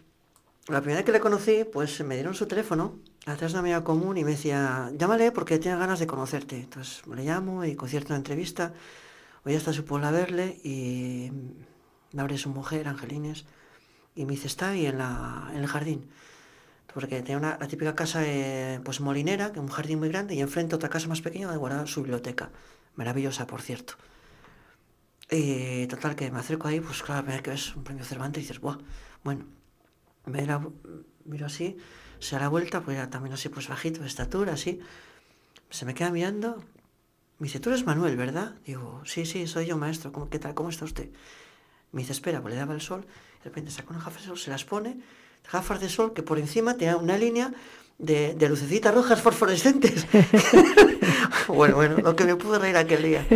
la 0.68 0.82
primera 0.82 0.98
vez 0.98 1.06
que 1.06 1.12
le 1.12 1.20
conocí, 1.20 1.64
pues 1.72 2.04
me 2.04 2.16
dieron 2.16 2.34
su 2.34 2.48
teléfono 2.48 2.96
a 3.28 3.36
través 3.36 3.52
de 3.52 3.60
una 3.60 3.60
amiga 3.60 3.84
común 3.84 4.18
y 4.18 4.24
me 4.24 4.32
decía, 4.32 4.92
llámale 4.98 5.32
porque 5.32 5.60
tiene 5.60 5.78
ganas 5.78 6.00
de 6.00 6.08
conocerte. 6.08 6.56
Entonces 6.56 7.06
le 7.06 7.24
llamo 7.24 7.66
y 7.66 7.76
concierto 7.76 8.14
una 8.14 8.18
entrevista. 8.18 8.74
Hoy 9.46 9.54
hasta 9.54 9.74
su 9.74 9.86
pueblo 9.86 10.08
a 10.08 10.12
verle 10.12 10.60
y 10.64 11.32
me 12.14 12.22
abre 12.24 12.40
su 12.40 12.50
mujer, 12.50 12.88
Angelines, 12.88 13.46
y 14.16 14.26
me 14.26 14.32
dice, 14.32 14.48
está 14.48 14.70
ahí 14.70 14.88
en, 14.88 14.98
la, 14.98 15.52
en 15.52 15.58
el 15.58 15.68
jardín. 15.68 16.10
Porque 16.92 17.22
tenía 17.22 17.38
una, 17.38 17.60
la 17.60 17.68
típica 17.68 17.94
casa 17.94 18.24
eh, 18.26 18.80
pues 18.84 19.02
molinera, 19.02 19.52
que 19.52 19.60
un 19.60 19.68
jardín 19.68 20.00
muy 20.00 20.10
grande, 20.10 20.34
y 20.34 20.42
enfrente 20.42 20.74
otra 20.74 20.90
casa 20.90 21.08
más 21.08 21.22
pequeña 21.22 21.46
donde 21.46 21.60
guardaba 21.60 21.86
su 21.86 22.02
biblioteca. 22.02 22.50
Maravillosa, 22.96 23.46
por 23.46 23.62
cierto. 23.62 23.94
Y 25.30 25.88
total, 25.88 26.16
que 26.16 26.32
me 26.32 26.40
acerco 26.40 26.68
ahí, 26.68 26.80
pues 26.80 27.04
claro, 27.04 27.28
la 27.28 27.42
que 27.42 27.52
ves 27.52 27.76
un 27.76 27.84
premio 27.84 28.06
Cervantes 28.06 28.42
y 28.42 28.48
dices, 28.48 28.62
Buah, 28.62 28.78
bueno, 29.24 29.46
me 30.26 30.46
la, 30.46 30.66
miro 31.26 31.46
así, 31.46 31.78
se 32.20 32.36
da 32.36 32.44
la 32.44 32.48
vuelta, 32.48 32.82
pues 32.82 32.98
era 32.98 33.10
también 33.10 33.34
así, 33.34 33.50
pues 33.50 33.68
bajito, 33.68 34.02
de 34.02 34.08
estatura, 34.08 34.54
así. 34.54 34.80
Se 35.70 35.86
me 35.86 35.94
queda 35.94 36.12
mirando, 36.12 36.64
me 37.40 37.46
dice, 37.48 37.60
tú 37.60 37.70
eres 37.70 37.86
Manuel, 37.86 38.16
¿verdad? 38.16 38.56
Digo, 38.66 39.02
sí, 39.06 39.26
sí, 39.26 39.48
soy 39.48 39.66
yo, 39.66 39.78
maestro, 39.78 40.14
¿Cómo, 40.14 40.30
¿qué 40.30 40.40
tal? 40.40 40.54
¿Cómo 40.54 40.70
está 40.70 40.86
usted? 40.86 41.10
Me 41.92 42.02
dice, 42.02 42.14
espera, 42.14 42.42
pues 42.42 42.54
le 42.54 42.60
daba 42.60 42.74
el 42.74 42.82
sol, 42.82 43.02
de 43.02 43.44
repente 43.44 43.72
saca 43.72 43.90
unas 43.90 44.06
gafas 44.06 44.22
de 44.22 44.28
sol, 44.30 44.38
se 44.38 44.50
las 44.50 44.64
pone, 44.64 44.98
gafas 45.52 45.82
de 45.82 45.90
sol 45.90 46.14
que 46.14 46.24
por 46.24 46.40
encima 46.40 46.76
tenía 46.76 46.96
una 46.96 47.18
línea 47.18 47.52
de, 47.98 48.34
de 48.34 48.50
lucecitas 48.50 48.96
rojas 48.96 49.22
fosforescentes. 49.24 50.08
bueno, 51.50 51.76
bueno, 51.76 51.98
lo 51.98 52.16
que 52.16 52.24
me 52.24 52.38
pude 52.38 52.60
reír 52.60 52.78
aquel 52.78 53.04
día. 53.04 53.28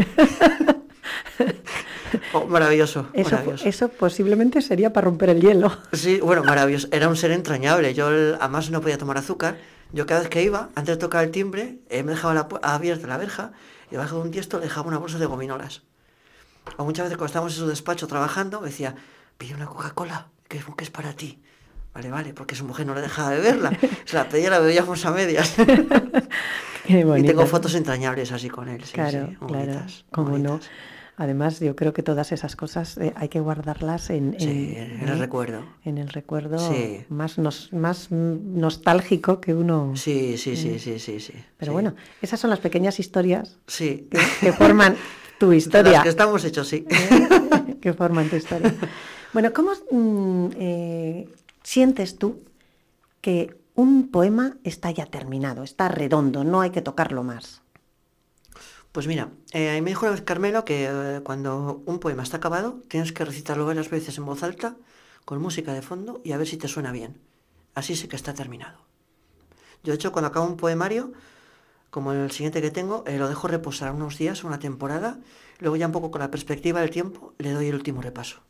Oh, 2.34 2.46
maravilloso, 2.46 3.08
eso, 3.14 3.38
Eso 3.64 3.88
posiblemente 3.88 4.62
sería 4.62 4.92
para 4.92 5.06
romper 5.06 5.30
el 5.30 5.42
hielo. 5.42 5.78
Sí, 5.94 6.20
bueno, 6.20 6.44
maravilloso. 6.44 6.90
Era 6.92 7.08
un 7.08 7.16
ser 7.16 7.32
entrañable. 7.32 7.94
Yo 7.94 8.08
además 8.08 8.70
no 8.70 8.82
podía 8.82 8.98
tomar 8.98 9.18
azúcar. 9.18 9.58
Yo 9.94 10.06
cada 10.06 10.22
vez 10.22 10.30
que 10.30 10.44
iba, 10.44 10.70
antes 10.76 10.96
de 10.96 10.98
tocar 10.98 11.24
el 11.24 11.32
timbre, 11.32 11.80
eh, 11.90 12.04
me 12.04 12.12
dejaba 12.12 12.34
la, 12.34 12.48
abierta 12.64 13.08
la 13.08 13.18
verja 13.18 13.52
y 13.90 13.92
debajo 13.92 14.18
de 14.18 14.22
un 14.24 14.32
tiesto 14.32 14.58
le 14.58 14.66
dejaba 14.66 14.88
una 14.88 14.98
bolsa 14.98 15.18
de 15.20 15.26
gominolas. 15.26 15.84
O 16.78 16.86
muchas 16.86 17.06
veces 17.06 17.18
cuando 17.18 17.28
estábamos 17.28 17.54
en 17.54 17.60
su 17.60 17.68
despacho 17.68 18.08
trabajando, 18.08 18.62
me 18.62 18.68
decía, 18.68 18.96
pide 19.38 19.56
una 19.56 19.66
Coca-Cola, 19.66 20.28
que 20.48 20.58
es, 20.58 20.66
que 20.78 20.84
es 20.84 20.92
para 20.92 21.14
ti. 21.14 21.42
Vale, 21.94 22.10
vale, 22.10 22.34
porque 22.34 22.56
su 22.56 22.64
mujer 22.64 22.86
no 22.86 22.96
le 22.96 23.02
dejaba 23.02 23.32
beberla. 23.32 23.78
Se 24.06 24.16
la 24.16 24.30
pedía, 24.30 24.50
la 24.50 24.60
bebíamos 24.60 25.06
a 25.06 25.12
medias. 25.12 25.56
y 26.88 27.24
tengo 27.24 27.46
fotos 27.46 27.76
entrañables 27.76 28.32
así 28.32 28.50
con 28.50 28.70
él. 28.70 28.82
claro, 28.94 29.30
claro. 29.46 29.82
Como 30.10 30.38
no. 30.38 30.60
Además, 31.22 31.60
yo 31.60 31.76
creo 31.76 31.94
que 31.94 32.02
todas 32.02 32.32
esas 32.32 32.56
cosas 32.56 32.98
eh, 32.98 33.14
hay 33.16 33.30
que 33.30 33.40
guardarlas 33.40 34.10
en, 34.10 34.36
en, 34.40 35.08
el 35.08 35.20
recuerdo. 35.20 35.64
En 35.86 36.00
el 36.00 36.10
recuerdo 36.10 36.58
más, 37.10 37.38
más 37.72 38.08
nostálgico 38.10 39.40
que 39.40 39.54
uno. 39.54 39.94
Sí, 39.96 40.36
sí, 40.40 40.56
sí, 40.56 40.80
sí, 40.80 40.98
sí, 40.98 41.20
sí. 41.20 41.34
Pero 41.58 41.74
bueno, 41.74 41.94
esas 42.24 42.40
son 42.40 42.50
las 42.50 42.58
pequeñas 42.58 43.00
historias 43.00 43.60
sí. 43.68 44.10
que, 44.40 44.52
forman 44.52 44.96
tu 45.38 45.54
historia. 45.54 45.92
las 45.92 46.04
que 46.04 46.10
estamos 46.10 46.44
hechos, 46.44 46.68
sí. 46.68 46.88
que 47.82 47.94
forman 47.94 48.28
tu 48.28 48.38
historia. 48.38 48.74
Bueno, 49.32 49.54
¿cómo 49.54 49.74
mm, 49.92 50.48
eh, 50.58 51.30
sientes 51.62 52.18
tú 52.18 52.42
que 53.22 53.56
un 53.76 54.10
poema 54.10 54.58
está 54.64 54.90
ya 54.90 55.06
terminado, 55.06 55.62
está 55.62 55.88
redondo, 55.88 56.44
no 56.44 56.62
hay 56.62 56.72
que 56.72 56.82
tocarlo 56.82 57.22
más? 57.22 57.62
Pues 58.92 59.08
mira, 59.08 59.30
eh, 59.54 59.80
me 59.82 59.92
dijo 59.92 60.06
una 60.06 60.12
vez 60.12 60.22
Carmelo 60.22 60.66
que 60.66 60.86
eh, 60.90 61.22
cuando 61.24 61.82
un 61.86 62.00
poema 62.00 62.24
está 62.24 62.38
acabado, 62.38 62.82
tienes 62.90 63.14
que 63.14 63.24
recitarlo 63.24 63.66
varias 63.66 63.90
veces 63.90 64.18
en 64.18 64.26
voz 64.26 64.44
alta, 64.44 64.76
con 65.24 65.42
música 65.42 65.74
de 65.74 65.82
fondo, 65.82 66.20
y 66.26 66.34
a 66.34 66.38
ver 66.38 66.48
si 66.48 66.58
te 66.58 66.68
suena 66.68 66.92
bien. 66.92 67.18
Así 67.74 67.96
sí 67.96 68.10
que 68.10 68.18
está 68.18 68.34
terminado. 68.34 68.80
Yo, 69.84 69.94
de 69.94 69.96
hecho, 69.96 70.12
cuando 70.12 70.28
acabo 70.28 70.46
un 70.46 70.58
poemario, 70.58 71.14
como 71.90 72.12
el 72.12 72.32
siguiente 72.32 72.62
que 72.62 72.70
tengo, 72.70 73.06
eh, 73.08 73.18
lo 73.18 73.30
dejo 73.30 73.48
reposar 73.48 73.94
unos 73.94 74.18
días, 74.18 74.44
una 74.44 74.60
temporada, 74.60 75.20
luego 75.60 75.78
ya 75.78 75.86
un 75.86 75.94
poco 75.94 76.12
con 76.12 76.20
la 76.20 76.30
perspectiva 76.30 76.82
del 76.82 76.90
tiempo, 76.90 77.34
le 77.38 77.52
doy 77.52 77.68
el 77.68 77.76
último 77.76 78.02
repaso. 78.02 78.42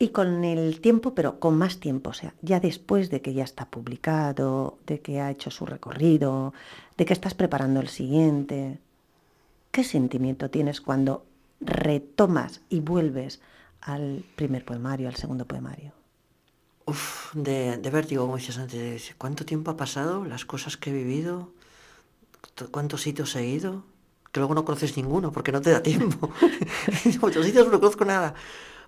Y 0.00 0.08
con 0.08 0.44
el 0.44 0.80
tiempo, 0.80 1.14
pero 1.14 1.38
con 1.38 1.56
más 1.56 1.78
tiempo, 1.78 2.10
o 2.10 2.12
sea, 2.12 2.34
ya 2.42 2.58
después 2.58 3.08
de 3.08 3.22
que 3.22 3.34
ya 3.34 3.44
está 3.44 3.70
publicado, 3.70 4.78
de 4.84 5.00
que 5.00 5.20
ha 5.20 5.30
hecho 5.30 5.50
su 5.50 5.64
recorrido, 5.64 6.52
de 6.98 7.06
que 7.06 7.12
estás 7.12 7.34
preparando 7.34 7.80
el 7.80 7.88
siguiente, 7.88 8.80
¿Qué 9.76 9.84
sentimiento 9.84 10.48
tienes 10.48 10.80
cuando 10.80 11.26
retomas 11.60 12.62
y 12.70 12.80
vuelves 12.80 13.42
al 13.82 14.24
primer 14.34 14.64
poemario, 14.64 15.06
al 15.06 15.16
segundo 15.16 15.44
poemario? 15.44 15.92
Uf, 16.86 17.34
de, 17.34 17.76
vértigo, 17.92 18.22
como 18.22 18.38
decías 18.38 18.56
antes. 18.56 19.14
¿Cuánto 19.18 19.44
tiempo 19.44 19.70
ha 19.70 19.76
pasado? 19.76 20.24
Las 20.24 20.46
cosas 20.46 20.78
que 20.78 20.88
he 20.88 20.92
vivido, 20.94 21.52
cuántos 22.70 23.02
sitios 23.02 23.36
he 23.36 23.44
ido, 23.44 23.84
que 24.32 24.40
luego 24.40 24.54
no 24.54 24.64
conoces 24.64 24.96
ninguno 24.96 25.30
porque 25.30 25.52
no 25.52 25.60
te 25.60 25.72
da 25.72 25.82
tiempo. 25.82 26.30
en 27.04 27.20
muchos 27.20 27.44
sitios 27.44 27.66
no 27.70 27.78
conozco 27.78 28.06
nada. 28.06 28.32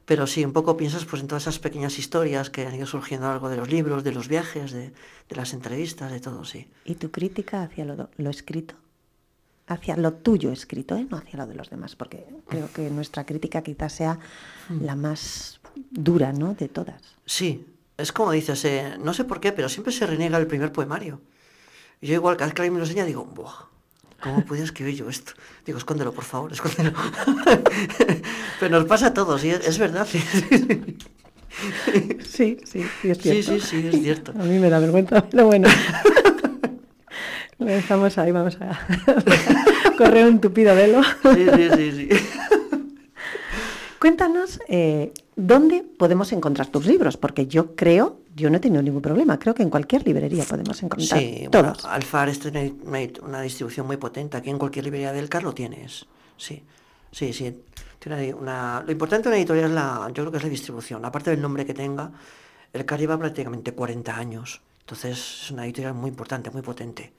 Pero 0.06 0.26
sí, 0.26 0.42
un 0.42 0.54
poco 0.54 0.78
piensas 0.78 1.04
pues, 1.04 1.20
en 1.20 1.28
todas 1.28 1.42
esas 1.42 1.58
pequeñas 1.58 1.98
historias 1.98 2.48
que 2.48 2.66
han 2.66 2.74
ido 2.74 2.86
surgiendo 2.86 3.26
a 3.26 3.28
lo 3.28 3.34
largo 3.34 3.50
de 3.50 3.58
los 3.58 3.68
libros, 3.68 4.04
de 4.04 4.12
los 4.12 4.26
viajes, 4.26 4.72
de, 4.72 4.94
las 5.28 5.52
entrevistas, 5.52 6.10
de 6.10 6.20
todo, 6.20 6.46
sí. 6.46 6.66
¿Y 6.86 6.94
tu 6.94 7.10
crítica 7.10 7.62
hacia 7.62 7.84
lo 7.84 8.30
escrito? 8.30 8.74
Hacia 9.68 9.96
lo 9.96 10.12
tuyo 10.14 10.50
escrito, 10.50 10.96
¿eh? 10.96 11.06
no 11.10 11.16
hacia 11.18 11.38
lo 11.38 11.46
de 11.46 11.54
los 11.54 11.70
demás, 11.70 11.94
porque 11.94 12.26
creo 12.48 12.68
que 12.72 12.90
nuestra 12.90 13.24
crítica 13.24 13.62
quizás 13.62 13.92
sea 13.92 14.18
Mm. 14.68 14.84
la 14.84 14.96
más 14.96 15.60
dura, 15.90 16.32
¿no? 16.32 16.54
De 16.54 16.68
todas. 16.68 17.00
Sí, 17.24 17.66
es 17.96 18.12
como 18.12 18.32
dices, 18.32 18.64
eh, 18.64 18.96
no 19.02 19.14
sé 19.14 19.24
por 19.24 19.40
qué, 19.40 19.52
pero 19.52 19.68
siempre 19.68 19.92
se 19.92 20.06
reniega 20.06 20.36
el 20.38 20.46
primer 20.46 20.72
poemario. 20.72 21.20
Yo 22.02 22.14
igual, 22.14 22.36
cada 22.36 22.46
vez 22.48 22.54
que 22.54 22.62
alguien 22.62 22.74
me 22.74 22.78
lo 22.80 22.84
enseña, 22.84 23.04
digo, 23.04 23.24
Buah, 23.24 23.66
¿cómo 24.22 24.44
pude 24.44 24.62
escribir 24.62 24.94
yo 24.96 25.08
esto? 25.08 25.32
Digo, 25.66 25.78
escóndelo, 25.78 26.12
por 26.12 26.24
favor, 26.24 26.52
escóndelo. 26.52 26.92
pero 28.60 28.78
nos 28.78 28.86
pasa 28.86 29.06
a 29.08 29.14
todos, 29.14 29.44
y 29.44 29.50
es, 29.50 29.66
es 29.66 29.78
verdad. 29.78 30.06
sí, 30.06 30.22
Sí, 32.24 32.58
sí, 32.64 32.84
sí, 33.02 33.10
es 33.10 33.18
sí, 33.18 33.42
cierto. 33.42 33.52
sí, 33.52 33.60
sí, 33.60 33.86
es 33.88 34.00
cierto. 34.02 34.32
A 34.32 34.44
mí 34.44 34.58
me 34.58 34.70
da 34.70 34.78
vergüenza, 34.78 35.26
pero 35.28 35.46
bueno. 35.46 35.68
Dejamos 37.58 38.16
ahí, 38.18 38.30
vamos 38.32 38.56
a 38.60 38.78
correr 39.98 40.26
un 40.26 40.40
tupido 40.40 40.74
velo. 40.74 41.02
Sí, 41.02 41.46
sí, 41.56 41.68
sí, 41.76 41.92
sí. 41.92 42.08
Cuéntanos 43.98 44.60
eh, 44.68 45.12
dónde 45.34 45.82
podemos 45.82 46.30
encontrar 46.32 46.68
tus 46.68 46.86
libros, 46.86 47.16
porque 47.16 47.48
yo 47.48 47.74
creo, 47.74 48.20
yo 48.36 48.48
no 48.48 48.58
he 48.58 48.60
tenido 48.60 48.80
ningún 48.80 49.02
problema, 49.02 49.40
creo 49.40 49.54
que 49.54 49.64
en 49.64 49.70
cualquier 49.70 50.06
librería 50.06 50.44
podemos 50.44 50.80
encontrar 50.84 51.18
Sí, 51.18 51.48
bueno, 51.50 51.72
todos. 51.72 51.84
Alfar 51.84 52.28
es 52.28 52.44
una, 52.44 52.60
una- 52.84 52.98
una 53.22 53.40
distribución 53.42 53.86
muy 53.88 53.96
potente. 53.96 54.36
Aquí 54.36 54.50
en 54.50 54.58
cualquier 54.58 54.84
librería 54.84 55.12
del 55.12 55.28
Car 55.28 55.42
lo 55.42 55.52
tienes. 55.52 56.06
Sí, 56.36 56.62
sí, 57.10 57.32
sí. 57.32 57.56
Tiene 57.98 58.32
una, 58.34 58.84
lo 58.86 58.92
importante 58.92 59.24
de 59.28 59.30
una 59.30 59.38
editorial 59.38 59.66
es 59.70 59.74
la, 59.74 60.06
yo 60.14 60.22
creo 60.22 60.30
que 60.30 60.36
es 60.38 60.44
la 60.44 60.48
distribución. 60.50 61.04
Aparte 61.04 61.30
del 61.30 61.42
nombre 61.42 61.66
que 61.66 61.74
tenga, 61.74 62.12
el 62.72 62.84
Car 62.84 63.00
lleva 63.00 63.18
prácticamente 63.18 63.72
40 63.72 64.16
años. 64.16 64.60
Entonces 64.80 65.18
es 65.18 65.50
una 65.50 65.64
editorial 65.64 65.94
muy 65.94 66.10
importante, 66.10 66.50
muy 66.52 66.62
potente. 66.62 67.12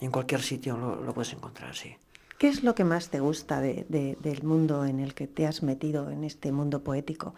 En 0.00 0.10
cualquier 0.10 0.42
sitio 0.42 0.76
lo, 0.76 0.96
lo 1.02 1.12
puedes 1.14 1.32
encontrar, 1.32 1.74
sí. 1.74 1.94
¿Qué 2.38 2.48
es 2.48 2.62
lo 2.62 2.74
que 2.74 2.84
más 2.84 3.10
te 3.10 3.20
gusta 3.20 3.60
de- 3.60 3.84
de- 3.88 4.16
del 4.20 4.42
mundo 4.44 4.86
en 4.86 4.98
el 4.98 5.12
que 5.14 5.26
te 5.26 5.46
has 5.46 5.62
metido, 5.62 6.10
en 6.10 6.24
este 6.24 6.52
mundo 6.52 6.82
poético? 6.82 7.34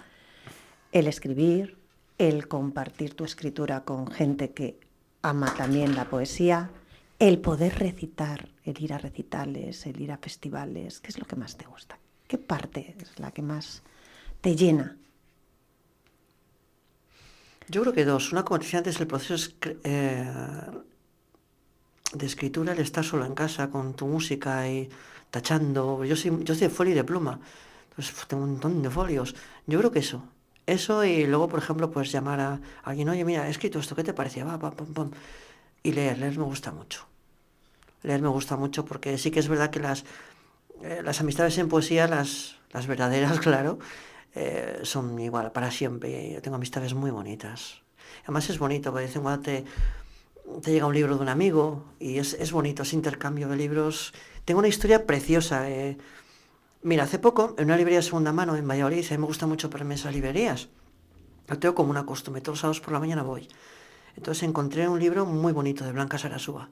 El 0.93 1.07
escribir, 1.09 1.77
el 2.19 2.47
compartir 2.47 3.15
tu 3.15 3.25
escritura 3.25 3.83
con 3.85 4.07
gente 4.11 4.53
que 4.53 4.79
ama 5.23 5.53
también 5.57 5.97
la 5.97 6.05
poesía, 6.05 6.71
el 7.19 7.39
poder 7.41 7.79
recitar, 7.79 8.49
el 8.65 8.81
ir 8.81 8.93
a 8.93 8.99
recitales, 8.99 9.87
el 9.87 10.01
ir 10.01 10.13
a 10.13 10.19
festivales. 10.19 11.01
¿Qué 11.01 11.09
es 11.09 11.19
lo 11.19 11.25
que 11.25 11.37
más 11.37 11.57
te 11.57 11.67
gusta? 11.67 11.99
¿Qué 12.29 12.39
parte 12.39 12.95
es 13.01 13.19
la 13.19 13.31
que 13.33 13.43
más 13.43 13.83
te 14.41 14.55
llena? 14.55 14.97
Yo 17.69 17.83
creo 17.83 17.93
que 17.93 18.05
dos. 18.05 18.33
Una, 18.33 18.45
como 18.45 18.59
decía 18.59 18.79
antes, 18.79 19.01
el 19.01 19.07
proceso 19.07 19.35
escri- 19.35 19.79
eh, 19.85 20.31
de 22.13 22.27
escritura, 22.27 22.73
el 22.73 22.79
estar 22.81 23.05
solo 23.05 23.25
en 23.25 23.35
casa 23.35 23.71
con 23.71 23.95
tu 23.95 24.07
música 24.07 24.69
y 24.69 24.89
tachando. 25.31 26.05
Yo 26.05 26.17
soy, 26.17 26.45
yo 26.45 26.55
soy 26.55 26.69
de 26.69 26.71
folio 26.71 26.93
y 26.93 26.97
de 26.97 27.05
pluma. 27.05 27.41
Entonces 27.91 28.15
pues, 28.15 28.27
tengo 28.29 28.45
un 28.45 28.53
montón 28.53 28.83
de 28.83 28.91
folios. 28.91 29.35
Yo 29.67 29.79
creo 29.79 29.91
que 29.91 29.99
eso. 30.01 30.23
Eso 30.67 31.05
y 31.05 31.27
luego, 31.27 31.49
por 31.49 31.59
ejemplo, 31.59 31.91
pues 31.91 32.13
llamar 32.13 32.41
a 32.41 32.61
alguien, 32.85 33.09
oye, 33.09 33.25
mira, 33.25 33.49
he 33.49 33.51
escrito 33.51 33.79
esto, 33.79 33.97
¿qué 33.97 34.05
te 34.05 34.15
parece? 34.15 34.45
Va, 34.45 34.59
pam, 34.59 34.75
pam, 34.75 34.95
pam. 34.95 35.11
Y 35.83 35.93
leer, 35.93 36.19
leer 36.19 36.39
me 36.39 36.45
gusta 36.45 36.71
mucho. 36.71 37.07
Leer 38.03 38.23
me 38.23 38.29
gusta 38.29 38.57
mucho 38.57 38.85
porque 38.85 39.19
sí 39.19 39.31
que 39.31 39.41
es 39.41 39.49
verdad 39.49 39.71
que 39.71 39.81
las, 39.81 40.05
eh, 40.83 41.03
las 41.05 41.21
amistades 41.21 41.59
en 41.59 41.69
poesía, 41.69 42.07
las, 42.07 42.57
las 42.71 42.87
verdaderas, 42.87 43.41
claro, 43.47 43.79
eh, 44.35 44.81
son 44.85 45.19
igual 45.19 45.51
para 45.53 45.71
siempre. 45.71 46.33
Yo 46.33 46.43
tengo 46.43 46.57
amistades 46.57 46.95
muy 46.95 47.11
bonitas. 47.11 47.83
Además 48.25 48.49
es 48.51 48.59
bonito, 48.59 48.91
porque 48.91 49.07
de 49.07 49.13
vez 49.13 49.21
cuando 49.21 49.43
te, 49.43 49.65
te 50.63 50.73
llega 50.73 50.87
un 50.87 50.95
libro 50.95 51.17
de 51.17 51.23
un 51.23 51.29
amigo 51.29 51.85
y 51.99 52.19
es, 52.19 52.35
es 52.35 52.53
bonito 52.53 52.83
ese 52.83 52.97
intercambio 52.97 53.49
de 53.49 53.57
libros. 53.57 54.13
Tengo 54.45 54.59
una 54.59 54.69
historia 54.69 55.07
preciosa. 55.07 55.69
eh. 55.71 55.99
Mira, 56.83 57.05
hace 57.05 57.19
poco, 57.19 57.55
en 57.59 57.67
una 57.67 57.77
librería 57.77 58.01
de 58.01 58.05
segunda 58.05 58.33
mano 58.33 58.57
en 58.57 58.67
Valladolid, 58.67 59.07
a 59.09 59.11
mí 59.13 59.19
me 59.19 59.27
gusta 59.27 59.47
mucho 59.47 59.71
en 59.73 59.93
esas 59.93 60.13
librerías. 60.15 60.69
Lo 61.49 61.59
tengo 61.59 61.75
como 61.75 61.91
una 61.91 62.07
costumbre, 62.07 62.41
todos 62.43 62.55
los 62.57 62.61
sábados 62.61 62.81
por 62.81 62.93
la 62.93 63.01
mañana 63.01 63.23
voy. 63.23 63.49
Entonces 64.17 64.43
encontré 64.43 64.89
un 64.89 64.99
libro 64.99 65.25
muy 65.27 65.53
bonito 65.53 65.85
de 65.85 65.93
Blanca 65.93 66.19
Sarasúa. 66.19 66.69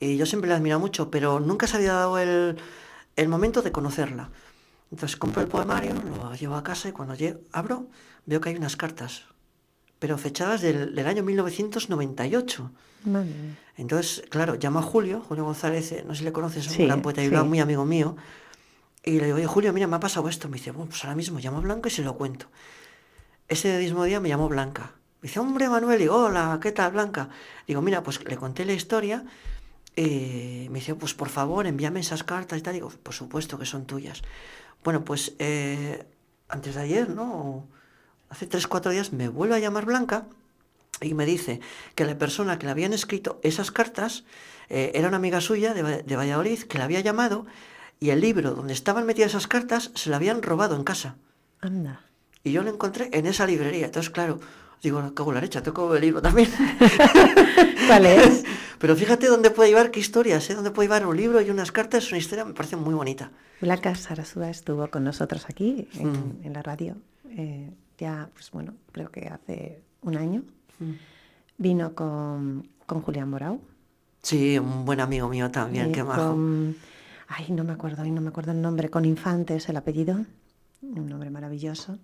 Y 0.00 0.16
yo 0.16 0.26
siempre 0.26 0.48
la 0.48 0.54
he 0.54 0.58
admirado 0.58 0.80
mucho, 0.80 1.10
pero 1.10 1.38
nunca 1.40 1.66
se 1.66 1.76
había 1.76 1.92
dado 1.92 2.18
el, 2.18 2.56
el 3.16 3.28
momento 3.28 3.62
de 3.62 3.72
conocerla. 3.72 4.30
Entonces 4.90 5.16
compro 5.16 5.42
el 5.42 5.48
poemario, 5.48 5.94
lo 5.94 6.34
llevo 6.34 6.54
a 6.54 6.62
casa 6.62 6.88
y 6.88 6.92
cuando 6.92 7.14
lle- 7.14 7.38
abro 7.52 7.86
veo 8.26 8.40
que 8.40 8.50
hay 8.50 8.56
unas 8.56 8.76
cartas, 8.76 9.24
pero 10.02 10.18
fechadas 10.18 10.60
del, 10.60 10.96
del 10.96 11.06
año 11.06 11.22
1998. 11.22 12.72
Madre. 13.04 13.30
Entonces, 13.76 14.24
claro, 14.30 14.56
llamo 14.60 14.80
a 14.80 14.82
Julio, 14.82 15.20
Julio 15.28 15.44
González, 15.44 15.92
eh, 15.92 16.02
no 16.04 16.12
sé 16.14 16.18
si 16.18 16.24
le 16.24 16.32
conoces, 16.32 16.66
es 16.66 16.72
Sí, 16.72 16.82
un 16.82 16.88
gran 16.88 17.02
poeta 17.02 17.22
y 17.22 17.28
sí. 17.28 17.36
muy 17.36 17.60
amigo 17.60 17.84
mío. 17.84 18.16
Y 19.04 19.18
le 19.20 19.26
digo, 19.26 19.36
oye, 19.36 19.46
Julio, 19.46 19.72
mira, 19.72 19.86
me 19.86 19.94
ha 19.96 20.00
pasado 20.00 20.28
esto. 20.28 20.48
Me 20.48 20.56
dice, 20.58 20.72
bueno, 20.72 20.88
pues 20.90 21.04
ahora 21.04 21.14
mismo 21.14 21.38
llamo 21.38 21.58
a 21.58 21.60
Blanca 21.60 21.88
y 21.88 21.92
se 21.92 22.02
lo 22.02 22.16
cuento. 22.16 22.46
Ese 23.48 23.78
mismo 23.78 24.02
día 24.04 24.18
me 24.18 24.28
llamó 24.28 24.48
Blanca. 24.48 24.92
Me 25.20 25.28
dice, 25.28 25.38
hombre, 25.38 25.68
Manuel, 25.68 26.00
y 26.00 26.02
digo, 26.02 26.16
hola, 26.16 26.58
¿qué 26.60 26.72
tal, 26.72 26.90
Blanca? 26.92 27.28
Digo, 27.68 27.80
mira, 27.80 28.02
pues 28.02 28.22
le 28.24 28.36
conté 28.36 28.64
la 28.64 28.72
historia. 28.72 29.24
eh, 29.94 30.66
me 30.70 30.80
dice, 30.80 30.94
pues 30.96 31.14
por 31.14 31.28
favor, 31.28 31.66
envíame 31.68 32.00
esas 32.00 32.24
cartas 32.24 32.58
y 32.58 32.62
tal. 32.62 32.74
Digo, 32.74 32.90
por 33.04 33.14
supuesto 33.14 33.56
que 33.56 33.66
son 33.66 33.84
tuyas. 33.86 34.22
Bueno, 34.82 35.04
pues 35.04 35.34
eh, 35.38 36.04
antes 36.48 36.74
de 36.74 36.80
ayer, 36.80 37.08
¿no? 37.10 37.68
Hace 38.32 38.46
tres, 38.46 38.66
cuatro 38.66 38.90
días 38.90 39.12
me 39.12 39.28
vuelve 39.28 39.54
a 39.54 39.58
llamar 39.58 39.84
Blanca 39.84 40.24
y 41.02 41.12
me 41.14 41.26
dice 41.26 41.60
que 41.94 42.04
la 42.06 42.16
persona 42.16 42.58
que 42.58 42.64
le 42.66 42.72
habían 42.72 42.92
escrito 42.94 43.38
esas 43.42 43.70
cartas 43.70 44.24
eh, 44.70 44.92
era 44.94 45.08
una 45.08 45.18
amiga 45.18 45.40
suya 45.42 45.74
de, 45.74 46.02
de 46.02 46.16
Valladolid 46.16 46.62
que 46.62 46.78
la 46.78 46.84
había 46.84 47.00
llamado 47.00 47.44
y 48.00 48.08
el 48.10 48.20
libro 48.22 48.52
donde 48.52 48.72
estaban 48.72 49.04
metidas 49.04 49.32
esas 49.32 49.46
cartas 49.46 49.90
se 49.94 50.08
lo 50.10 50.16
habían 50.16 50.40
robado 50.42 50.74
en 50.76 50.84
casa. 50.84 51.16
Anda. 51.60 52.00
Y 52.42 52.52
yo 52.52 52.62
lo 52.62 52.70
encontré 52.70 53.10
en 53.12 53.26
esa 53.26 53.46
librería. 53.46 53.84
Entonces, 53.86 54.10
claro, 54.10 54.40
digo, 54.82 55.14
cago 55.14 55.32
la 55.32 55.40
leche, 55.40 55.60
tengo 55.60 55.94
el 55.94 56.00
libro 56.00 56.22
también. 56.22 56.48
¿Cuál 57.86 58.06
es? 58.06 58.44
Pero 58.78 58.96
fíjate 58.96 59.26
dónde 59.28 59.50
puede 59.50 59.68
llevar, 59.70 59.90
qué 59.92 60.00
historias, 60.00 60.48
¿eh? 60.50 60.54
Dónde 60.54 60.70
puede 60.72 60.88
llevar 60.88 61.06
un 61.06 61.16
libro 61.16 61.40
y 61.40 61.50
unas 61.50 61.70
cartas. 61.70 62.08
Una 62.08 62.18
historia, 62.18 62.44
me 62.44 62.54
parece 62.54 62.74
muy 62.76 62.94
bonita. 62.94 63.30
Blanca 63.60 63.94
Sarasúa 63.94 64.50
estuvo 64.50 64.88
con 64.88 65.04
nosotros 65.04 65.44
aquí 65.48 65.86
en, 65.94 66.10
Mm. 66.10 66.40
en 66.46 66.52
la 66.52 66.62
radio. 66.62 66.96
eh, 67.30 67.70
ya, 68.02 68.28
pues 68.34 68.50
bueno, 68.50 68.74
creo 68.90 69.10
que 69.12 69.28
hace 69.28 69.80
un 70.02 70.16
año. 70.16 70.42
Vino 71.56 71.94
con, 71.94 72.68
con 72.86 73.00
Julián 73.02 73.30
Morau. 73.30 73.60
Sí, 74.22 74.58
un 74.58 74.84
buen 74.84 75.00
amigo 75.00 75.28
mío 75.28 75.50
también, 75.50 75.86
eh, 75.90 75.92
qué 75.92 76.02
majo. 76.04 76.30
con- 76.32 76.76
ay, 77.28 77.46
no 77.50 77.62
me 77.64 77.72
acuerdo, 77.72 78.02
ay, 78.02 78.10
no 78.10 78.20
me 78.20 78.28
acuerdo 78.30 78.50
el 78.52 78.60
nombre. 78.60 78.88
Con 78.88 79.04
Infantes, 79.04 79.68
el 79.68 79.76
apellido. 79.76 80.24
Un 80.82 81.06
nombre 81.08 81.30
maravilloso. 81.30 81.98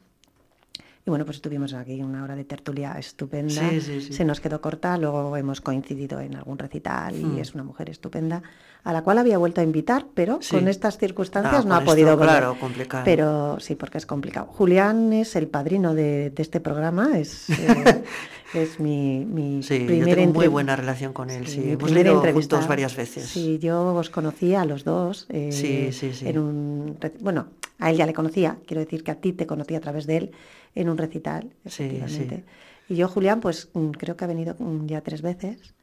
Y 1.04 1.10
bueno, 1.10 1.24
pues 1.24 1.40
tuvimos 1.40 1.72
aquí 1.74 2.00
una 2.02 2.22
hora 2.22 2.36
de 2.36 2.44
tertulia 2.44 2.92
estupenda. 2.92 3.68
Sí, 3.70 3.80
sí, 3.80 4.00
sí. 4.02 4.12
Se 4.12 4.24
nos 4.24 4.40
quedó 4.40 4.60
corta, 4.60 4.96
luego 4.98 5.36
hemos 5.36 5.60
coincidido 5.60 6.20
en 6.20 6.36
algún 6.36 6.58
recital 6.58 7.16
y 7.16 7.24
Mm. 7.24 7.38
es 7.38 7.54
una 7.54 7.64
mujer 7.64 7.88
estupenda, 7.90 8.42
a 8.84 8.92
la 8.92 9.02
cual 9.02 9.18
había 9.18 9.36
vuelto 9.38 9.60
a 9.60 9.64
invitar, 9.64 10.06
pero 10.14 10.38
Sí. 10.40 10.54
con 10.56 10.68
estas 10.68 10.96
circunstancias 10.98 11.64
Ah, 11.64 11.68
no 11.68 11.74
ha 11.74 11.78
con 11.78 11.84
esto, 11.84 11.92
podido 11.92 12.10
volver. 12.16 12.28
claro, 12.28 12.56
complicado. 12.58 13.04
Pero 13.04 13.60
sí, 13.60 13.74
porque 13.74 13.98
es 13.98 14.06
complicado. 14.06 14.46
Julián 14.46 15.12
es 15.12 15.36
el 15.36 15.46
padrino 15.48 15.94
de, 15.94 16.30
de 16.30 16.42
este 16.42 16.60
programa, 16.60 17.18
es, 17.18 17.50
eh, 17.50 18.04
es 18.54 18.80
mi, 18.80 19.24
mi 19.26 19.62
Sí, 19.62 19.86
yo 19.86 20.04
tengo 20.06 20.32
muy 20.32 20.46
buena 20.48 20.74
relación 20.76 21.12
con 21.12 21.28
él, 21.28 21.46
sí. 21.46 21.60
mi 21.60 21.72
Hemos 21.72 21.90
leído 21.90 22.22
juntos 22.32 22.66
varias 22.68 22.96
veces. 22.96 23.26
Sí, 23.26 23.58
yo 23.58 23.94
os 23.94 24.08
conocí 24.10 24.54
a 24.54 24.64
los 24.64 24.84
dos. 24.84 25.26
eh, 25.28 25.50
Sí, 25.52 25.92
sí, 25.92 26.14
sí. 26.14 26.28
En 26.28 26.38
un, 26.38 26.98
bueno, 27.20 27.48
a 27.78 27.90
él 27.90 27.96
ya 27.96 28.06
le 28.06 28.14
conocía, 28.14 28.56
quiero 28.66 28.80
decir 28.80 29.04
que 29.04 29.10
a 29.10 29.16
ti 29.16 29.32
te 29.32 29.46
conocí 29.46 29.74
a 29.74 29.80
través 29.80 30.06
de 30.06 30.16
él 30.16 30.30
en 30.74 30.88
un 30.88 30.96
recital, 30.96 31.50
Sí, 31.66 31.82
efectivamente. 31.84 32.44
Y 32.88 32.94
yo, 32.96 33.06
Julián, 33.08 33.40
pues 33.40 33.68
mm, 33.74 33.90
creo 33.90 34.16
que 34.16 34.24
ha 34.24 34.28
venido 34.28 34.54
mm, 34.58 34.86
ya 34.86 35.02
tres 35.02 35.20
veces. 35.20 35.74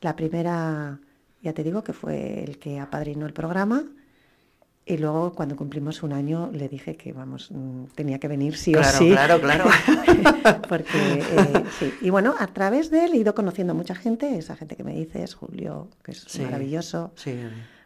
La 0.00 0.14
primera, 0.14 1.00
ya 1.42 1.52
te 1.52 1.62
digo, 1.64 1.82
que 1.84 1.92
fue 1.92 2.44
el 2.44 2.58
que 2.58 2.80
apadrinó 2.80 3.26
el 3.26 3.32
programa. 3.32 3.84
Y 4.86 4.96
luego, 4.96 5.34
cuando 5.34 5.54
cumplimos 5.54 6.02
un 6.02 6.14
año, 6.14 6.50
le 6.50 6.66
dije 6.68 6.96
que, 6.96 7.12
vamos, 7.12 7.50
mm, 7.50 7.84
tenía 7.94 8.18
que 8.18 8.26
venir 8.26 8.56
sí 8.56 8.74
o 8.74 8.82
sí. 8.82 9.10
claro, 9.10 9.38
claro. 9.38 9.66
Porque, 10.68 10.88
eh, 10.94 11.64
sí. 11.78 11.92
Y 12.00 12.08
bueno, 12.10 12.34
a 12.38 12.46
través 12.48 12.90
de 12.90 13.04
él 13.04 13.12
he 13.12 13.18
ido 13.18 13.34
conociendo 13.34 13.72
a 13.72 13.76
mucha 13.76 13.94
gente, 13.94 14.38
esa 14.38 14.56
gente 14.56 14.76
que 14.76 14.84
me 14.84 14.94
dices, 14.94 15.34
Julio, 15.34 15.88
que 16.02 16.12
es 16.12 16.24
Sí. 16.26 16.40
maravilloso, 16.40 17.12
Sí, 17.16 17.34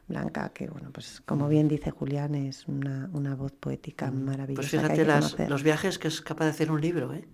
Blanca, 0.07 0.50
que 0.50 0.68
bueno, 0.68 0.90
pues 0.92 1.22
como 1.26 1.48
bien 1.48 1.66
dice 1.68 1.90
Julián, 1.90 2.34
es 2.36 2.68
una, 2.68 3.09
una 3.12 3.34
voz 3.34 3.53
poética 3.53 4.11
maravillosa. 4.11 4.61
pues 4.62 4.70
que 4.70 4.76
hay 4.76 4.82
fíjate 4.84 5.00
que 5.03 5.05
las- 5.40 5.50
los 5.50 5.62
viajes 5.64 5.98
que 5.98 6.09
es 6.09 6.20
capaz 6.20 6.44
de 6.44 6.50
hacer 6.50 6.70
un 6.70 6.80
libro, 6.80 7.12
¿eh? 7.14 7.24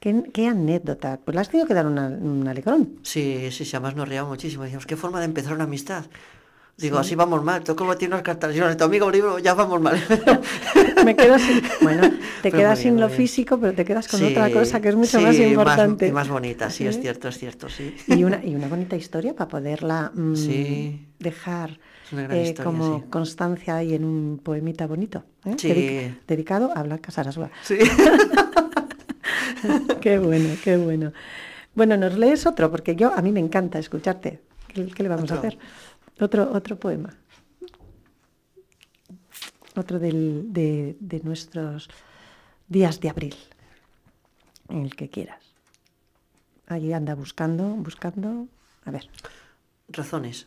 ¿Qué, 0.00 0.22
qué 0.32 0.46
anécdota. 0.46 1.18
Pues 1.24 1.34
le 1.34 1.40
has 1.40 1.48
tenido 1.48 1.66
que 1.66 1.74
dar 1.74 1.86
una- 1.86 2.06
un 2.08 2.46
alegrón. 2.46 2.98
Sí, 3.02 3.48
sí, 3.50 3.64
sí, 3.64 3.76
además 3.76 3.96
nos 3.96 4.08
reíamos 4.08 4.30
muchísimo. 4.30 4.62
Decíamos, 4.62 4.86
qué 4.86 4.96
forma 4.96 5.18
de 5.18 5.24
empezar 5.26 5.54
una 5.54 5.64
amistad. 5.64 6.04
Digo, 6.76 6.98
así 6.98 7.16
vamos 7.16 7.42
mal. 7.42 7.64
Tú 7.64 7.74
como 7.74 7.96
tienes 7.96 8.14
unas 8.14 8.22
cartas 8.22 8.54
y 8.54 8.60
no, 8.60 8.76
tu 8.76 8.84
amigo 8.84 9.10
libro, 9.10 9.40
ya 9.40 9.54
vamos 9.54 9.80
mal. 9.80 10.00
Me 11.04 11.16
quedo 11.16 11.36
sin, 11.36 11.60
bueno, 11.82 12.08
te 12.40 12.50
Fue 12.52 12.60
quedas 12.60 12.78
muy 12.78 12.82
sin 12.84 12.92
bien, 12.92 13.00
lo 13.00 13.06
bien. 13.08 13.16
físico, 13.16 13.58
pero 13.58 13.72
te 13.72 13.84
quedas 13.84 14.06
con 14.06 14.20
Sí, 14.20 14.26
otra 14.26 14.48
cosa 14.52 14.80
que 14.80 14.90
es 14.90 14.94
mucho 14.94 15.18
sí, 15.18 15.24
más 15.24 15.36
importante. 15.36 16.06
y 16.06 16.12
más 16.12 16.28
bonita, 16.28 16.70
sí, 16.70 16.86
es 16.86 16.94
¿Sí? 16.94 17.02
cierto, 17.02 17.26
es 17.26 17.36
cierto, 17.38 17.68
sí. 17.68 17.96
Y 18.06 18.22
una, 18.22 18.44
y 18.44 18.54
una 18.54 18.68
bonita 18.68 18.94
historia 18.94 19.34
para 19.34 19.48
poderla 19.48 20.12
mm, 20.14 20.36
Sí. 20.36 21.08
dejar 21.18 21.80
eh, 22.12 22.42
historia, 22.50 22.64
como 22.64 22.98
sí. 23.00 23.04
constancia 23.10 23.74
ahí 23.74 23.94
en 23.94 24.04
un 24.04 24.38
poemita 24.40 24.86
bonito, 24.86 25.24
¿eh? 25.46 25.54
Sí. 25.58 25.68
Dedic- 25.70 26.18
dedicado 26.28 26.70
a 26.76 26.82
Blanca 26.84 27.10
Sarasúa. 27.10 27.50
Sí. 27.64 27.76
qué 30.00 30.18
bueno, 30.18 30.54
qué 30.62 30.76
bueno. 30.76 31.12
Bueno, 31.74 31.96
nos 31.96 32.16
lees 32.18 32.46
otro, 32.46 32.70
porque 32.70 32.96
yo 32.96 33.12
a 33.14 33.22
mí 33.22 33.30
me 33.32 33.40
encanta 33.40 33.78
escucharte. 33.78 34.42
¿Qué, 34.68 34.86
qué 34.86 35.02
le 35.02 35.08
vamos 35.08 35.30
a 35.30 35.34
hacer? 35.36 35.58
Otro, 36.20 36.50
otro 36.52 36.78
poema. 36.78 37.14
Otro 39.76 39.98
del- 39.98 40.52
de, 40.52 40.96
de 41.00 41.20
nuestros 41.20 41.88
días 42.68 43.00
de 43.00 43.08
abril. 43.10 43.36
El 44.68 44.96
que 44.96 45.08
quieras. 45.08 45.42
Ahí 46.66 46.92
anda 46.92 47.14
buscando, 47.14 47.68
buscando. 47.68 48.48
A 48.84 48.90
ver. 48.90 49.08
Razones. 49.88 50.46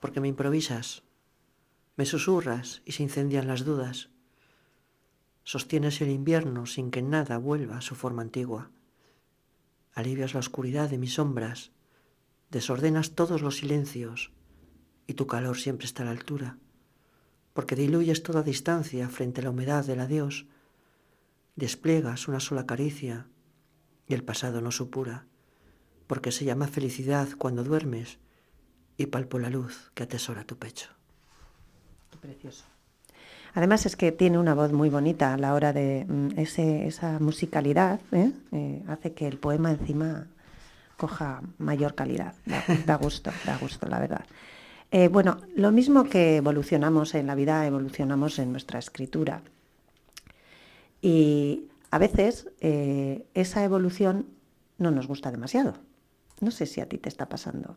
Porque 0.00 0.20
me 0.20 0.28
improvisas, 0.28 1.02
me 1.96 2.04
susurras 2.06 2.82
y 2.84 2.92
se 2.92 3.02
incendian 3.02 3.46
las 3.46 3.64
dudas. 3.64 4.08
Sostienes 5.44 6.00
el 6.00 6.10
invierno 6.10 6.66
sin 6.66 6.90
que 6.90 7.02
nada 7.02 7.38
vuelva 7.38 7.78
a 7.78 7.80
su 7.80 7.94
forma 7.94 8.22
antigua. 8.22 8.70
Alivias 9.92 10.34
la 10.34 10.40
oscuridad 10.40 10.90
de 10.90 10.98
mis 10.98 11.14
sombras, 11.14 11.70
desordenas 12.50 13.12
todos 13.12 13.40
los 13.40 13.58
silencios 13.58 14.32
y 15.06 15.14
tu 15.14 15.26
calor 15.26 15.56
siempre 15.56 15.86
está 15.86 16.02
a 16.02 16.06
la 16.06 16.12
altura, 16.12 16.58
porque 17.52 17.76
diluyes 17.76 18.22
toda 18.22 18.42
distancia 18.42 19.08
frente 19.08 19.40
a 19.40 19.44
la 19.44 19.50
humedad 19.50 19.84
del 19.84 20.00
adiós, 20.00 20.46
despliegas 21.54 22.26
una 22.26 22.40
sola 22.40 22.66
caricia 22.66 23.28
y 24.08 24.14
el 24.14 24.24
pasado 24.24 24.60
no 24.60 24.72
supura 24.72 25.26
porque 26.06 26.32
se 26.32 26.44
llama 26.44 26.68
felicidad 26.68 27.28
cuando 27.38 27.64
duermes 27.64 28.18
y 28.96 29.06
palpo 29.06 29.38
la 29.38 29.50
luz 29.50 29.90
que 29.94 30.02
atesora 30.02 30.44
tu 30.44 30.58
pecho. 30.58 30.90
Precioso. 32.20 32.64
Además 33.54 33.86
es 33.86 33.94
que 33.96 34.10
tiene 34.12 34.38
una 34.38 34.54
voz 34.54 34.72
muy 34.72 34.90
bonita 34.90 35.34
a 35.34 35.36
la 35.38 35.54
hora 35.54 35.72
de 35.72 36.04
mm, 36.08 36.38
ese- 36.38 36.86
esa 36.86 37.18
musicalidad, 37.20 38.00
¿eh? 38.12 38.32
Eh, 38.52 38.82
hace 38.88 39.12
que 39.12 39.26
el 39.28 39.38
poema 39.38 39.70
encima 39.70 40.26
coja 40.96 41.40
mayor 41.58 41.94
calidad. 41.94 42.34
Da, 42.46 42.64
da 42.86 42.96
gusto, 42.96 43.30
da 43.46 43.56
gusto, 43.58 43.86
la 43.88 43.98
verdad. 44.00 44.24
Eh, 44.90 45.08
bueno, 45.08 45.38
lo 45.56 45.70
mismo 45.72 46.04
que 46.04 46.36
evolucionamos 46.36 47.14
en 47.14 47.26
la 47.26 47.34
vida, 47.34 47.66
evolucionamos 47.66 48.38
en 48.38 48.50
nuestra 48.52 48.78
escritura. 48.78 49.42
Y 51.02 51.64
a 51.90 51.98
veces 51.98 52.48
esa 52.60 53.64
evolución 53.64 54.26
no 54.78 54.90
nos 54.90 55.06
gusta 55.06 55.30
demasiado. 55.30 55.74
No 56.40 56.50
sé 56.50 56.66
si 56.66 56.80
a 56.80 56.88
ti 56.88 56.98
te 56.98 57.08
está 57.08 57.26
pasando 57.28 57.76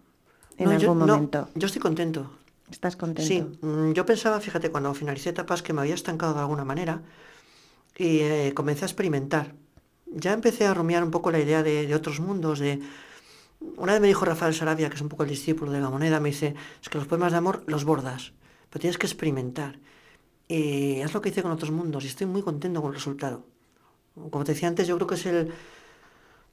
en 0.58 0.66
No, 0.66 0.78
yo, 0.78 0.90
algún 0.92 1.00
no, 1.00 1.08
momento. 1.08 1.50
yo 1.56 1.66
estoy 1.68 1.82
contento. 1.82 2.32
¿Estás 2.70 2.96
contento? 2.96 3.28
Sí, 3.28 3.42
mm, 3.42 3.94
yo 3.94 4.06
pensaba, 4.06 4.40
fíjate, 4.40 4.70
cuando 4.70 4.94
finalicé 4.94 5.30
etapas 5.30 5.62
que 5.62 5.74
me 5.74 5.82
había 5.82 5.96
estancado 5.96 6.34
de 6.34 6.42
alguna 6.42 6.66
manera 6.66 7.02
y 7.98 8.20
eh, 8.20 8.52
comencé 8.54 8.84
a 8.86 8.88
experimentar. 8.88 9.56
Ya 10.06 10.34
empecé 10.34 10.66
a 10.66 10.74
rumiar 10.74 11.04
un 11.04 11.12
poco 11.12 11.32
la 11.32 11.40
idea 11.40 11.64
de, 11.64 11.94
otros 11.96 12.20
mundos, 12.20 12.60
de... 12.60 12.82
Una 13.78 13.94
vez 13.94 14.02
me 14.02 14.08
dijo 14.08 14.24
Rafael 14.24 14.54
Sarabia, 14.54 14.90
que 14.90 14.96
es 14.96 15.02
un 15.02 15.10
poco 15.10 15.24
el 15.24 15.30
discípulo 15.30 15.72
de 15.72 15.82
la 15.82 15.90
moneda, 15.90 16.20
me 16.20 16.30
dice, 16.30 16.56
es 16.82 16.90
que 16.90 16.98
los 16.98 17.08
poemas 17.08 17.32
de 17.32 17.40
amor 17.40 17.64
los 17.66 17.86
bordas, 17.86 18.34
pero 18.70 18.82
tienes 18.82 18.98
que 18.98 19.08
experimentar. 19.08 19.80
Y 20.48 21.00
es 21.00 21.14
lo 21.14 21.22
que 21.22 21.30
hice 21.30 21.42
con 21.42 21.52
otros 21.52 21.72
mundos 21.72 22.04
y 22.04 22.08
estoy 22.08 22.28
muy 22.28 22.42
contento 22.42 22.82
con 22.82 22.92
el 22.92 22.96
resultado. 22.96 23.46
Como 24.30 24.44
te 24.44 24.54
decía 24.54 24.68
antes, 24.68 24.88
yo 24.88 24.96
creo 24.96 25.08
que 25.08 25.16
es 25.16 25.26
el... 25.26 25.52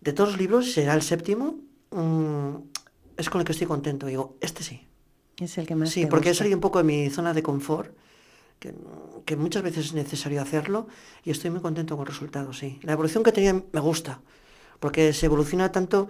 De 0.01 0.13
todos 0.13 0.31
los 0.31 0.39
libros, 0.39 0.73
será 0.73 0.95
el 0.95 1.03
séptimo, 1.03 1.59
mm, 1.91 2.57
es 3.17 3.31
con 3.31 3.41
el 3.41 3.47
que 3.47 3.53
estoy 3.53 3.67
contento. 3.67 4.07
Digo, 4.07 4.37
este 4.41 4.63
sí. 4.63 4.87
Es 5.39 5.59
el 5.59 5.67
que 5.67 5.77
más 5.77 5.93
Sí, 5.93 6.01
te 6.01 6.11
porque 6.11 6.31
he 6.31 6.33
gusta. 6.33 6.39
salido 6.41 6.57
un 6.57 6.61
poco 6.61 6.79
de 6.79 6.85
mi 6.85 7.11
zona 7.11 7.35
de 7.35 7.43
confort, 7.43 7.95
que, 8.61 8.75
que 9.27 9.37
muchas 9.37 9.63
veces 9.63 9.87
es 9.89 9.95
necesario 9.95 10.43
hacerlo, 10.43 10.89
y 11.25 11.31
estoy 11.33 11.51
muy 11.51 11.61
contento 11.63 11.97
con 11.97 12.05
el 12.07 12.13
resultado, 12.13 12.53
sí. 12.53 12.81
La 12.83 12.93
evolución 12.95 13.25
que 13.25 13.33
tenía 13.33 13.55
me 13.55 13.81
gusta, 13.81 14.23
porque 14.81 15.13
se 15.15 15.27
evoluciona 15.27 15.73
tanto 15.73 16.09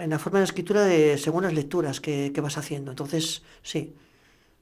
en 0.00 0.10
la 0.10 0.18
forma 0.20 0.38
de 0.40 0.42
la 0.44 0.46
escritura 0.52 0.84
de 0.84 1.18
según 1.18 1.44
las 1.44 1.54
lecturas 1.54 2.00
que, 2.00 2.32
que 2.34 2.40
vas 2.42 2.58
haciendo. 2.58 2.92
Entonces, 2.92 3.42
sí. 3.62 3.94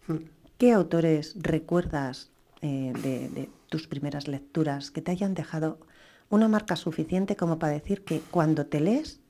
Mm. 0.08 0.16
¿Qué 0.58 0.72
autores 0.72 1.34
recuerdas 1.36 2.32
eh, 2.62 2.96
de, 2.96 3.28
de 3.28 3.50
tus 3.68 3.86
primeras 3.88 4.26
lecturas 4.28 4.90
que 4.90 5.02
te 5.02 5.10
hayan 5.10 5.34
dejado 5.34 5.80
una 6.28 6.48
marca 6.48 6.76
suficiente 6.76 7.36
como 7.36 7.58
para 7.58 7.72
decir 7.72 8.04
que 8.04 8.26
cuando 8.30 8.66
te 8.66 8.80
lees 8.80 9.20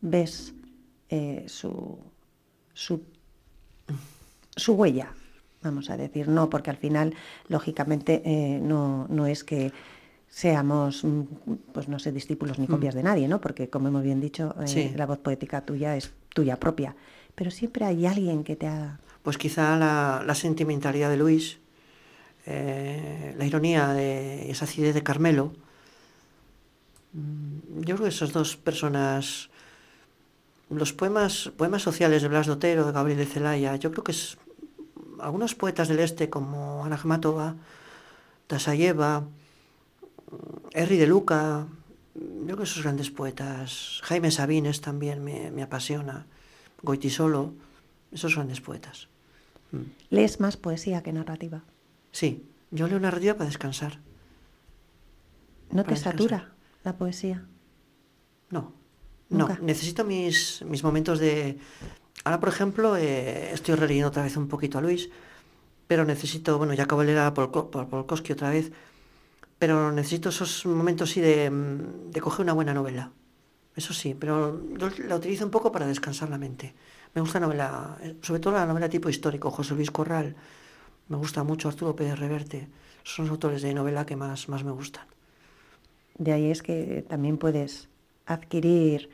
ves 0.00 0.54
eh, 1.08 1.44
su, 1.48 2.12
su, 2.74 3.06
su 4.56 4.74
huella? 4.74 5.12
Vamos 5.62 5.90
a 5.90 5.96
decir, 5.96 6.28
no, 6.28 6.48
porque 6.50 6.70
al 6.70 6.76
final, 6.76 7.14
lógicamente, 7.48 8.22
eh, 8.24 8.60
no, 8.62 9.06
no 9.08 9.26
es 9.26 9.42
que 9.44 9.72
seamos, 10.28 11.02
mm, 11.04 11.22
pues 11.72 11.88
no 11.88 11.98
sé, 11.98 12.12
discípulos 12.12 12.58
ni 12.58 12.66
copias 12.66 12.94
de 12.94 13.02
nadie, 13.02 13.26
¿no? 13.28 13.40
Porque, 13.40 13.68
como 13.70 13.88
hemos 13.88 14.02
bien 14.02 14.20
dicho, 14.20 14.54
eh, 14.62 14.68
Sí. 14.68 14.92
la 14.94 15.06
voz 15.06 15.18
poética 15.18 15.62
tuya 15.62 15.96
es 15.96 16.12
tuya 16.34 16.58
propia. 16.60 16.94
Pero 17.34 17.50
siempre 17.50 17.84
hay 17.84 18.06
alguien 18.06 18.44
que 18.44 18.56
te 18.56 18.66
ha... 18.66 18.98
Pues 19.22 19.38
quizá 19.38 19.76
la, 19.76 20.22
la 20.24 20.34
sentimentalidad 20.34 21.10
de 21.10 21.16
Luis, 21.16 21.58
eh, 22.46 23.34
la 23.36 23.44
ironía 23.44 23.88
de 23.88 24.50
esa 24.50 24.66
acidez 24.66 24.94
de 24.94 25.02
Carmelo. 25.02 25.52
Mm, 27.12 27.80
Yo 27.82 27.96
creo 27.96 28.04
que 28.08 28.14
esas 28.14 28.32
dos 28.32 28.56
personas, 28.56 29.50
los 30.70 30.92
poemas, 30.92 31.52
poemas 31.56 31.82
sociales 31.82 32.22
de 32.22 32.28
Blas 32.28 32.46
de 32.46 32.52
Otero, 32.52 32.86
de 32.86 32.92
Gabriel 32.92 33.18
de 33.18 33.26
Celaya, 33.26 33.76
yo 33.76 33.90
creo 33.92 34.04
que 34.04 34.12
es 34.12 34.38
algunos 35.20 35.54
poetas 35.54 35.88
del 35.88 36.00
este 36.00 36.28
como 36.28 36.84
Ana 36.84 36.96
Akhmatova, 36.96 37.54
Tasayeva, 38.46 39.24
Henry 40.72 40.96
de 40.96 41.06
Luca, 41.06 41.66
yo 42.14 42.44
creo 42.44 42.56
que 42.58 42.62
esos 42.64 42.82
grandes 42.82 43.10
poetas, 43.10 44.00
Jaime 44.04 44.30
Sabines 44.30 44.80
también 44.80 45.22
me, 45.22 45.50
me 45.50 45.62
apasiona, 45.62 46.26
Goitisolo, 46.82 47.52
esos 48.12 48.34
grandes 48.34 48.60
poetas. 48.60 49.08
Mm. 49.72 49.82
Lees 50.10 50.40
más 50.40 50.56
poesía 50.56 51.02
que 51.02 51.12
narrativa. 51.12 51.62
Sí, 52.12 52.44
yo 52.70 52.88
leo 52.88 52.98
narrativa 53.00 53.34
para 53.34 53.46
descansar. 53.46 53.98
¿No 55.70 55.82
Para 55.82 55.88
te 55.88 55.94
descansar. 55.94 56.12
satura 56.12 56.52
la 56.84 56.96
poesía? 56.96 57.44
No, 58.50 58.72
no, 59.30 59.48
necesito 59.60 60.04
mis, 60.04 60.62
mis 60.66 60.82
momentos 60.84 61.18
de... 61.18 61.58
Ahora, 62.24 62.40
por 62.40 62.48
ejemplo, 62.48 62.96
eh, 62.96 63.52
estoy 63.52 63.74
releyendo 63.74 64.08
otra 64.08 64.22
vez 64.22 64.36
un 64.36 64.48
poquito 64.48 64.78
a 64.78 64.80
Luis, 64.80 65.10
pero 65.86 66.04
necesito, 66.04 66.58
bueno, 66.58 66.74
ya 66.74 66.84
acabo 66.84 67.02
de 67.02 67.08
leer 67.08 67.18
a 67.20 67.34
Polko- 67.34 67.70
Pol- 67.70 67.88
Polkowski 67.88 68.32
otra 68.32 68.50
vez, 68.50 68.72
pero 69.58 69.92
necesito 69.92 70.28
esos 70.30 70.66
momentos 70.66 71.10
sí 71.10 71.20
de, 71.20 71.50
mm, 71.50 72.10
de 72.10 72.20
coger 72.20 72.42
una 72.44 72.52
buena 72.52 72.74
novela. 72.74 73.12
Eso 73.76 73.92
sí, 73.92 74.14
pero 74.18 74.62
yo 74.78 74.90
la 75.06 75.16
utilizo 75.16 75.44
un 75.44 75.50
poco 75.50 75.70
para 75.72 75.86
descansar 75.86 76.30
la 76.30 76.38
mente. 76.38 76.74
Me 77.14 77.20
gusta 77.20 77.40
la 77.40 77.46
novela, 77.46 77.98
eh, 78.02 78.16
sobre 78.22 78.40
todo 78.40 78.54
la 78.54 78.66
novela 78.66 78.88
tipo 78.88 79.08
histórico, 79.08 79.50
José 79.50 79.74
Luis 79.74 79.90
Corral, 79.90 80.36
me 81.08 81.16
gusta 81.16 81.44
mucho 81.44 81.68
Arturo 81.68 81.94
Pérez 81.96 82.18
Reverte, 82.18 82.68
son 83.04 83.26
los 83.26 83.32
autores 83.32 83.62
de 83.62 83.74
novela 83.74 84.06
que 84.06 84.16
más, 84.16 84.48
más 84.48 84.64
me 84.64 84.72
gustan. 84.72 85.06
De 86.18 86.32
ahí 86.32 86.50
es 86.50 86.62
que 86.62 87.04
también 87.08 87.36
puedes 87.38 87.88
adquirir 88.26 89.10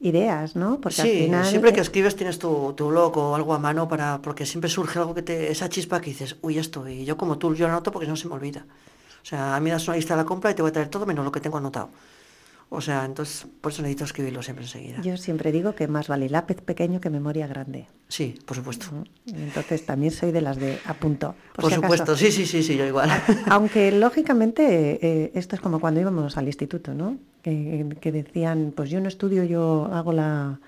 ideas, 0.00 0.56
¿no? 0.56 0.80
Porque 0.80 1.02
al 1.02 1.08
sí, 1.08 1.18
final 1.24 1.44
siempre 1.44 1.72
que 1.72 1.80
escribes 1.80 2.16
tienes 2.16 2.38
tu, 2.38 2.74
tu 2.74 2.88
blog 2.88 3.16
o 3.18 3.34
algo 3.34 3.54
a 3.54 3.58
mano 3.58 3.88
para, 3.88 4.20
porque 4.22 4.46
siempre 4.46 4.70
surge 4.70 4.98
algo 4.98 5.14
que 5.14 5.22
te, 5.22 5.50
esa 5.50 5.68
chispa 5.68 6.00
que 6.00 6.10
dices, 6.10 6.36
uy, 6.42 6.58
esto, 6.58 6.88
y 6.88 7.04
yo 7.04 7.16
como 7.16 7.38
tú, 7.38 7.54
yo 7.54 7.66
lo 7.66 7.72
anoto 7.72 7.92
porque 7.92 8.08
no 8.08 8.16
se 8.16 8.28
me 8.28 8.34
olvida. 8.34 8.66
O 9.22 9.24
sea, 9.28 9.56
a 9.56 9.60
mí 9.60 9.70
das 9.70 9.88
una 9.88 9.96
lista 9.96 10.14
de 10.14 10.22
la 10.22 10.26
compra 10.26 10.50
y 10.50 10.54
te 10.54 10.62
voy 10.62 10.70
a 10.70 10.72
traer 10.72 10.88
todo 10.88 11.06
menos 11.06 11.24
lo 11.24 11.32
que 11.32 11.40
tengo 11.40 11.58
anotado. 11.58 11.90
O 12.68 12.80
sea, 12.80 13.04
entonces, 13.04 13.46
por 13.60 13.70
eso 13.70 13.82
necesito 13.82 14.04
escribirlo 14.04 14.42
siempre 14.42 14.64
enseguida. 14.64 15.00
yo 15.00 15.16
siempre 15.16 15.52
digo 15.52 15.76
que 15.76 15.86
más 15.86 16.08
vale 16.08 16.28
lápiz 16.28 16.56
pequeño 16.60 17.00
que 17.00 17.10
memoria 17.10 17.46
grande. 17.46 17.86
Sí, 18.08 18.34
por 18.44 18.56
supuesto. 18.56 18.86
Entonces 19.26 19.86
también 19.86 20.12
soy 20.12 20.32
de 20.32 20.40
las 20.40 20.56
de 20.56 20.78
apunto. 20.84 21.34
Por, 21.54 21.62
Por 21.62 21.70
si 21.70 21.76
acaso. 21.78 21.92
supuesto, 21.94 22.16
sí, 22.16 22.32
sí, 22.32 22.44
sí, 22.44 22.64
sí, 22.64 22.76
yo 22.76 22.84
igual. 22.84 23.08
Aunque 23.50 23.92
lógicamente 23.92 24.98
eh, 25.00 25.30
esto 25.34 25.54
es 25.54 25.60
como 25.60 25.78
cuando 25.80 26.00
íbamos 26.00 26.36
al 26.36 26.46
instituto, 26.46 26.92
¿no? 26.92 27.16
Que, 27.42 27.86
que 28.00 28.10
decían, 28.10 28.72
pues 28.74 28.90
yo 28.90 29.00
no 29.00 29.06
estudio, 29.08 29.44
yo 29.44 29.88
hago 29.92 30.12
la, 30.12 30.58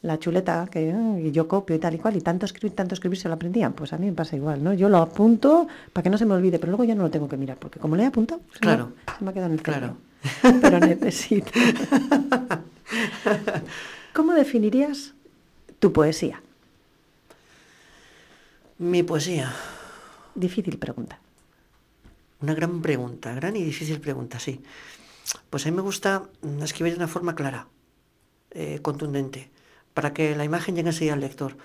la 0.00 0.18
chuleta, 0.18 0.66
que 0.70 1.30
yo 1.32 1.48
copio 1.48 1.76
y 1.76 1.78
tal 1.78 1.94
y 1.94 1.98
cual, 1.98 2.16
y 2.16 2.22
tanto 2.22 2.46
escribir, 2.46 2.74
tanto 2.74 2.94
escribir 2.94 3.18
se 3.18 3.28
lo 3.28 3.34
aprendían. 3.34 3.74
Pues 3.74 3.92
a 3.92 3.98
mí 3.98 4.06
me 4.06 4.12
pasa 4.14 4.36
igual, 4.36 4.64
¿no? 4.64 4.72
Yo 4.72 4.88
lo 4.88 4.96
apunto 4.98 5.68
para 5.92 6.02
que 6.02 6.08
no 6.10 6.16
se 6.16 6.24
me 6.24 6.32
olvide, 6.32 6.58
pero 6.58 6.70
luego 6.72 6.84
ya 6.84 6.94
no 6.94 7.02
lo 7.02 7.10
tengo 7.10 7.28
que 7.28 7.36
mirar, 7.36 7.58
porque 7.58 7.78
como 7.78 7.94
le 7.94 8.04
he 8.04 8.06
apuntado, 8.06 8.40
se 8.52 8.54
me- 8.54 8.58
Claro. 8.60 8.92
se 9.18 9.22
me 9.24 9.30
ha 9.30 9.34
quedado 9.34 9.48
en 9.52 9.58
el 9.58 9.62
Claro. 9.62 9.80
cerebro. 9.80 10.11
Pero 10.42 10.78
necesito. 10.80 11.50
¿Cómo 14.12 14.34
definirías 14.34 15.14
tu 15.78 15.92
poesía? 15.92 16.42
Mi 18.78 19.02
poesía. 19.02 19.52
Difícil 20.34 20.78
pregunta. 20.78 21.18
Una 22.40 22.54
gran 22.54 22.82
pregunta, 22.82 23.32
gran 23.34 23.56
y 23.56 23.62
difícil 23.62 24.00
pregunta, 24.00 24.38
sí. 24.38 24.60
Pues 25.50 25.64
a 25.64 25.70
mí 25.70 25.76
me 25.76 25.82
gusta 25.82 26.24
escribir 26.62 26.94
de 26.94 26.98
una 26.98 27.08
forma 27.08 27.34
clara, 27.34 27.68
eh, 28.50 28.80
contundente, 28.82 29.50
para 29.94 30.12
que 30.12 30.34
la 30.34 30.44
imagen 30.44 30.74
llegue 30.74 30.88
enseguida 30.88 31.14
al 31.14 31.20
lector. 31.20 31.56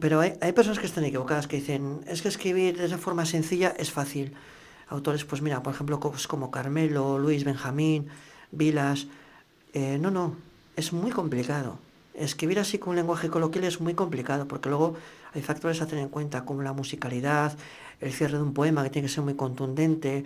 Pero 0.00 0.20
hay, 0.20 0.34
hay 0.40 0.52
personas 0.52 0.78
que 0.78 0.86
están 0.86 1.04
equivocadas, 1.04 1.46
que 1.46 1.56
dicen, 1.56 2.00
es 2.06 2.20
que 2.20 2.28
escribir 2.28 2.76
de 2.76 2.86
esa 2.86 2.98
forma 2.98 3.24
sencilla 3.24 3.74
es 3.78 3.90
fácil. 3.90 4.34
Autores, 4.88 5.24
pues 5.24 5.42
mira, 5.42 5.62
por 5.62 5.74
ejemplo, 5.74 6.00
como 6.00 6.50
Carmelo, 6.50 7.18
Luis 7.18 7.44
Benjamín, 7.44 8.08
Vilas. 8.50 9.06
Eh, 9.72 9.98
no, 9.98 10.10
no, 10.10 10.36
es 10.76 10.92
muy 10.92 11.10
complicado. 11.10 11.78
Escribir 12.14 12.60
así 12.60 12.78
con 12.78 12.90
un 12.90 12.96
lenguaje 12.96 13.28
coloquial 13.28 13.64
es 13.64 13.80
muy 13.80 13.94
complicado, 13.94 14.46
porque 14.46 14.68
luego 14.68 14.94
hay 15.32 15.42
factores 15.42 15.82
a 15.82 15.86
tener 15.86 16.04
en 16.04 16.10
cuenta, 16.10 16.44
como 16.44 16.62
la 16.62 16.72
musicalidad, 16.72 17.56
el 18.00 18.12
cierre 18.12 18.36
de 18.36 18.42
un 18.42 18.54
poema 18.54 18.84
que 18.84 18.90
tiene 18.90 19.08
que 19.08 19.14
ser 19.14 19.24
muy 19.24 19.34
contundente, 19.34 20.24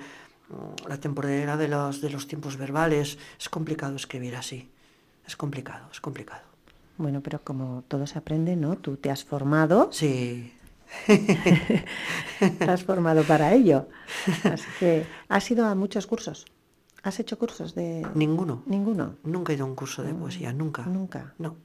mm, 0.50 0.88
la 0.88 0.98
temporalidad 0.98 1.56
de 1.56 1.68
los, 1.68 2.00
de 2.00 2.10
los 2.10 2.26
tiempos 2.26 2.56
verbales. 2.56 3.18
Es 3.40 3.48
complicado 3.48 3.96
escribir 3.96 4.36
así. 4.36 4.68
Es 5.26 5.36
complicado, 5.36 5.86
es 5.92 6.00
complicado. 6.00 6.42
Bueno, 6.98 7.20
pero 7.22 7.40
como 7.42 7.84
todo 7.86 8.06
se 8.06 8.18
aprende, 8.18 8.56
¿no? 8.56 8.76
Tú 8.76 8.96
te 8.96 9.10
has 9.10 9.24
formado. 9.24 9.88
Sí. 9.92 10.52
te 11.06 12.64
has 12.64 12.84
formado 12.84 13.22
para 13.24 13.52
ello. 13.54 13.88
Así 14.44 14.66
que, 14.78 15.06
¿has 15.28 15.50
ido 15.50 15.66
a 15.66 15.74
muchos 15.74 16.06
cursos? 16.06 16.46
¿Has 17.02 17.20
hecho 17.20 17.38
cursos 17.38 17.74
de...? 17.74 18.06
Ninguno. 18.14 18.62
Ninguno. 18.66 19.16
Nunca 19.24 19.52
he 19.52 19.56
ido 19.56 19.64
a 19.64 19.68
un 19.68 19.74
curso 19.74 20.02
de 20.02 20.12
poesía, 20.14 20.52
nunca. 20.52 20.82
Nunca. 20.86 21.34
No. 21.38 21.56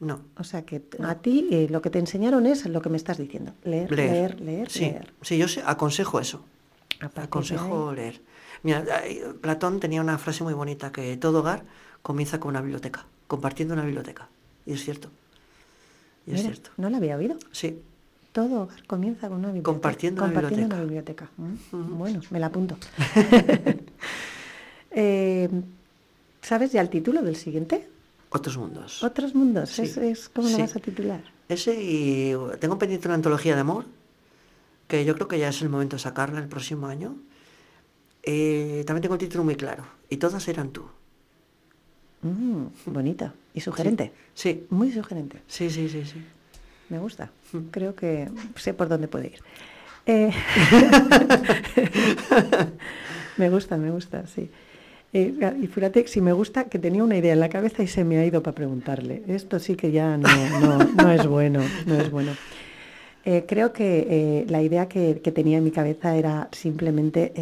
No. 0.00 0.20
O 0.36 0.44
sea 0.44 0.64
que 0.64 0.82
a 1.04 1.14
ti 1.16 1.48
eh, 1.52 1.68
lo 1.70 1.80
que 1.80 1.90
te 1.90 1.98
enseñaron 1.98 2.46
es 2.46 2.66
lo 2.66 2.82
que 2.82 2.88
me 2.88 2.96
estás 2.96 3.18
diciendo. 3.18 3.52
Leer, 3.64 3.90
leer, 3.92 4.40
leer, 4.40 4.70
sí. 4.70 4.80
leer. 4.80 5.12
Sí, 5.22 5.38
yo 5.38 5.46
sé- 5.48 5.62
aconsejo 5.64 6.18
eso. 6.20 6.44
Aconsejo 7.16 7.92
leer. 7.92 8.20
Mira, 8.64 8.84
Platón 9.40 9.80
tenía 9.80 10.00
una 10.00 10.18
frase 10.18 10.42
muy 10.44 10.54
bonita, 10.54 10.90
que 10.92 11.16
todo 11.16 11.40
hogar 11.40 11.64
comienza 12.02 12.38
con 12.40 12.50
una 12.50 12.60
biblioteca, 12.60 13.06
compartiendo 13.28 13.74
una 13.74 13.84
biblioteca. 13.84 14.28
Y 14.66 14.72
es 14.74 14.84
cierto. 14.84 15.10
Y 16.26 16.34
es 16.34 16.42
cierto. 16.42 16.70
No 16.76 16.88
la 16.90 16.96
había 16.98 17.16
oído. 17.16 17.36
Sí. 17.52 17.80
Todo 18.32 18.62
hogar 18.62 18.86
comienza 18.86 19.28
con 19.28 19.38
una 19.38 19.48
biblioteca. 19.48 19.72
Compartiendo 19.72 20.24
una 20.24 20.32
Compartiendo 20.32 20.74
una 20.76 20.84
biblioteca. 20.84 21.30
Mm, 21.36 21.98
Bueno, 21.98 22.20
me 22.30 22.40
la 22.40 22.46
apunto. 22.46 22.76
Eh, 24.94 25.48
¿Sabes 26.42 26.72
ya 26.72 26.82
el 26.82 26.90
título 26.90 27.22
del 27.22 27.36
siguiente? 27.36 27.88
Otros 28.28 28.58
mundos. 28.58 29.02
Otros 29.02 29.34
mundos. 29.34 29.70
Sí, 29.70 29.82
Es, 29.82 29.96
es- 29.96 30.28
¿Cómo 30.28 30.50
lo 30.50 30.58
vas 30.58 30.76
a 30.76 30.80
titular? 30.80 31.22
Ese 31.48 31.74
y 31.82 32.34
tengo 32.60 32.78
pendiente 32.78 33.08
una 33.08 33.14
antología 33.14 33.54
de 33.54 33.62
amor, 33.62 33.86
que 34.88 35.04
yo 35.06 35.14
creo 35.14 35.28
que 35.28 35.38
ya 35.38 35.48
es 35.48 35.62
el 35.62 35.70
momento 35.70 35.96
de 35.96 36.00
sacarla 36.02 36.40
el 36.40 36.48
próximo 36.48 36.88
año. 36.88 37.16
Eh, 38.22 38.84
también 38.86 39.00
tengo 39.02 39.14
el 39.14 39.20
título 39.20 39.44
muy 39.44 39.56
claro. 39.56 39.84
Y 40.10 40.18
todas 40.18 40.46
eran 40.48 40.70
tú. 40.72 40.84
Mm, 42.22 42.66
bonita 42.86 43.32
y 43.54 43.60
sugerente. 43.62 44.12
Sí, 44.34 44.66
Muy 44.70 44.92
sugerente. 44.92 45.40
sí, 45.46 45.70
sí, 45.70 45.88
sí, 45.88 46.04
sí. 46.04 46.22
Me 46.92 46.98
gusta. 46.98 47.30
Creo 47.70 47.94
que 47.94 48.28
sé 48.56 48.74
por 48.74 48.86
dónde 48.88 49.08
puede 49.08 49.28
ir. 49.28 49.40
Eh, 50.04 50.30
me 53.38 53.48
gusta, 53.48 53.78
me 53.78 53.90
gusta, 53.90 54.26
sí. 54.26 54.50
Eh, 55.14 55.32
y 55.62 55.66
fíjate, 55.68 56.06
si 56.06 56.20
me 56.20 56.34
gusta, 56.34 56.64
que 56.64 56.78
tenía 56.78 57.02
una 57.02 57.16
idea 57.16 57.32
en 57.32 57.40
la 57.40 57.48
cabeza 57.48 57.82
y 57.82 57.86
se 57.86 58.04
me 58.04 58.18
ha 58.18 58.26
ido 58.26 58.42
para 58.42 58.54
preguntarle. 58.54 59.22
Esto 59.26 59.58
sí 59.58 59.74
que 59.74 59.90
ya 59.90 60.18
no, 60.18 60.28
no, 60.94 61.12
es 61.12 61.26
bueno, 61.26 61.60
no 61.86 61.94
es 61.94 62.10
bueno. 62.10 62.32
Eh, 63.24 63.44
creo 63.48 63.72
que 63.72 64.44
la 64.48 64.60
idea 64.60 64.86
que, 64.86 65.14
tenía 65.34 65.56
en 65.58 65.64
mi 65.64 65.70
cabeza 65.70 66.14
era 66.16 66.48
simplemente 66.52 67.32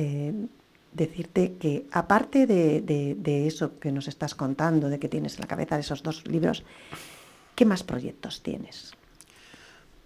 decirte 0.92 1.54
que 1.58 1.86
aparte 1.90 2.46
de, 2.46 2.80
de- 2.82 3.16
de 3.18 3.46
eso 3.48 3.78
que 3.80 3.90
nos 3.90 4.06
estás 4.08 4.34
contando, 4.36 4.88
de 4.88 4.98
que 5.00 5.08
tienes 5.08 5.34
en 5.34 5.40
la 5.40 5.46
cabeza 5.48 5.74
de 5.76 5.80
esos 5.82 6.02
dos 6.04 6.24
libros, 6.28 6.62
¿qué 7.56 7.64
más 7.64 7.82
proyectos 7.82 8.42
tienes? 8.42 8.92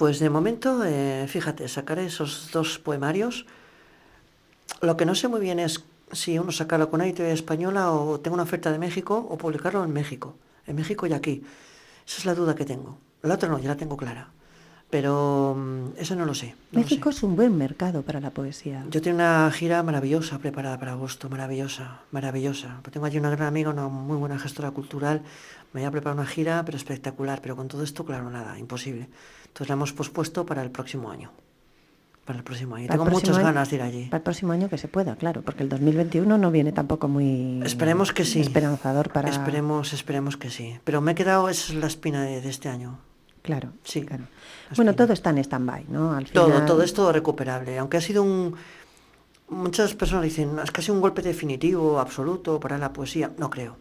Pues 0.04 0.18
de 0.18 0.28
momento, 0.28 0.84
eh, 0.84 1.24
fíjate, 1.28 1.66
sacaré 1.66 2.04
esos 2.04 2.50
dos 2.52 2.78
poemarios. 2.78 3.46
Lo 4.82 4.98
que 4.98 5.06
no 5.06 5.14
sé 5.14 5.28
muy 5.28 5.40
bien 5.40 5.58
es 5.58 5.82
si 6.12 6.38
uno 6.38 6.52
sacarlo 6.52 6.90
con 6.90 7.00
una 7.00 7.06
editorial 7.06 7.32
española 7.32 7.90
o 7.90 8.20
tengo 8.20 8.34
una 8.34 8.42
oferta 8.42 8.70
de 8.70 8.78
México 8.78 9.26
o 9.30 9.38
publicarlo 9.38 9.82
en 9.82 9.94
México. 9.94 10.34
En 10.66 10.76
México 10.76 11.06
y 11.06 11.14
aquí. 11.14 11.42
Esa 12.06 12.18
es 12.18 12.26
la 12.26 12.34
duda 12.34 12.54
que 12.54 12.66
tengo. 12.66 12.98
La 13.22 13.36
otra 13.36 13.48
no, 13.48 13.58
ya 13.58 13.68
la 13.70 13.78
tengo 13.78 13.96
clara. 13.96 14.28
Pero 14.90 15.56
mm, 15.56 15.96
eso 15.96 16.14
no 16.16 16.26
lo 16.26 16.34
sé. 16.34 16.48
no 16.48 16.80
lo 16.80 16.84
México 16.84 17.10
sé. 17.10 17.16
es 17.16 17.22
un 17.22 17.34
buen 17.34 17.56
mercado 17.56 18.02
para 18.02 18.20
la 18.20 18.28
poesía. 18.28 18.84
Yo 18.90 19.00
tengo 19.00 19.14
una 19.14 19.50
gira 19.52 19.82
maravillosa 19.82 20.38
preparada 20.38 20.78
para 20.78 20.92
agosto, 20.92 21.30
maravillosa, 21.30 22.02
maravillosa. 22.10 22.80
Pues 22.82 22.92
tengo 22.92 23.06
allí 23.06 23.16
una 23.16 23.30
gran 23.30 23.48
amiga, 23.48 23.70
una 23.70 23.88
muy 23.88 24.18
buena 24.18 24.38
gestora 24.38 24.70
cultural. 24.70 25.22
Me 25.72 25.80
voy 25.80 25.88
a 25.88 25.90
preparar 25.90 26.18
una 26.18 26.26
gira, 26.26 26.62
pero 26.66 26.76
espectacular. 26.76 27.40
Pero 27.40 27.56
con 27.56 27.68
todo 27.68 27.82
esto, 27.82 28.04
claro, 28.04 28.28
nada, 28.28 28.58
imposible. 28.58 29.08
Entonces 29.54 29.68
la 29.68 29.74
hemos 29.74 29.92
pospuesto 29.92 30.44
para 30.44 30.62
el 30.62 30.70
próximo 30.72 31.12
año. 31.12 31.30
Para 32.24 32.38
el 32.40 32.44
próximo 32.44 32.74
año. 32.74 32.88
Para 32.88 32.94
tengo 32.98 33.04
próximo 33.04 33.20
muchas 33.30 33.36
año- 33.36 33.54
ganas 33.54 33.70
de 33.70 33.76
ir 33.76 33.82
allí. 33.82 34.04
Para 34.06 34.16
el 34.16 34.22
próximo 34.24 34.52
año 34.52 34.68
que 34.68 34.78
se 34.78 34.88
pueda, 34.88 35.14
claro, 35.14 35.42
porque 35.42 35.62
el 35.62 35.68
2021 35.68 36.38
no 36.38 36.50
viene 36.50 36.72
tampoco 36.72 37.06
muy 37.06 37.62
Esperemos 37.64 38.12
que 38.12 38.24
sí. 38.24 38.40
esperanzador 38.40 39.12
para 39.12 39.28
Esperemos, 39.30 39.92
esperemos 39.92 40.36
que 40.36 40.50
sí. 40.50 40.76
Pero 40.82 41.00
me 41.00 41.12
he 41.12 41.14
quedado, 41.14 41.48
esa 41.48 41.72
es 41.72 41.78
la 41.78 41.86
espina 41.86 42.24
de, 42.24 42.40
de 42.40 42.48
este 42.50 42.68
año. 42.68 42.98
Claro, 43.42 43.70
Sí, 43.84 44.02
claro. 44.02 44.24
la 44.70 44.74
Bueno, 44.74 44.94
todo 44.96 45.12
está 45.12 45.30
en 45.30 45.38
stand-by, 45.38 45.84
¿no? 45.88 46.14
Al 46.14 46.24
Todo, 46.24 46.46
final- 46.46 46.66
todo 46.66 46.82
es 46.82 46.92
todo 46.94 47.12
recuperable. 47.12 47.78
Aunque 47.78 47.98
ha 47.98 48.00
sido 48.00 48.24
un... 48.24 48.56
Muchas 49.50 49.94
personas 49.94 50.24
dicen, 50.24 50.58
es 50.64 50.70
casi 50.72 50.90
un 50.90 51.00
golpe 51.00 51.22
definitivo, 51.22 52.00
absoluto 52.00 52.58
para 52.58 52.78
la 52.78 52.92
poesía. 52.92 53.30
No 53.38 53.50
creo. 53.50 53.76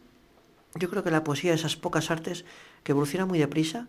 Yo 0.76 0.90
creo 0.90 1.04
que 1.04 1.10
la 1.12 1.24
poesía 1.24 1.54
es 1.54 1.62
esas 1.62 1.78
pocas 1.78 2.12
artes 2.12 2.44
que 2.84 2.92
evolucionan 2.92 3.28
muy 3.30 3.40
deprisa 3.40 3.88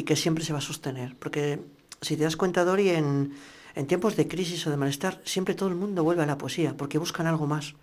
y 0.00 0.02
que 0.02 0.16
siempre 0.16 0.44
se 0.44 0.52
va 0.52 0.58
a 0.58 0.62
sostener. 0.62 1.14
Porque 1.18 1.60
si 2.00 2.16
te 2.16 2.24
das 2.24 2.36
cuenta, 2.36 2.64
Dori, 2.64 2.88
en, 2.90 3.32
en 3.74 3.86
tiempos 3.86 4.16
de 4.16 4.26
crisis 4.26 4.66
o 4.66 4.70
de 4.70 4.76
malestar, 4.76 5.20
siempre 5.24 5.54
todo 5.54 5.68
el 5.68 5.74
mundo 5.76 6.02
vuelve 6.04 6.22
a 6.22 6.26
la 6.26 6.38
poesía 6.38 6.74
porque 6.76 6.98
buscan 6.98 7.26
algo 7.26 7.46
más. 7.46 7.74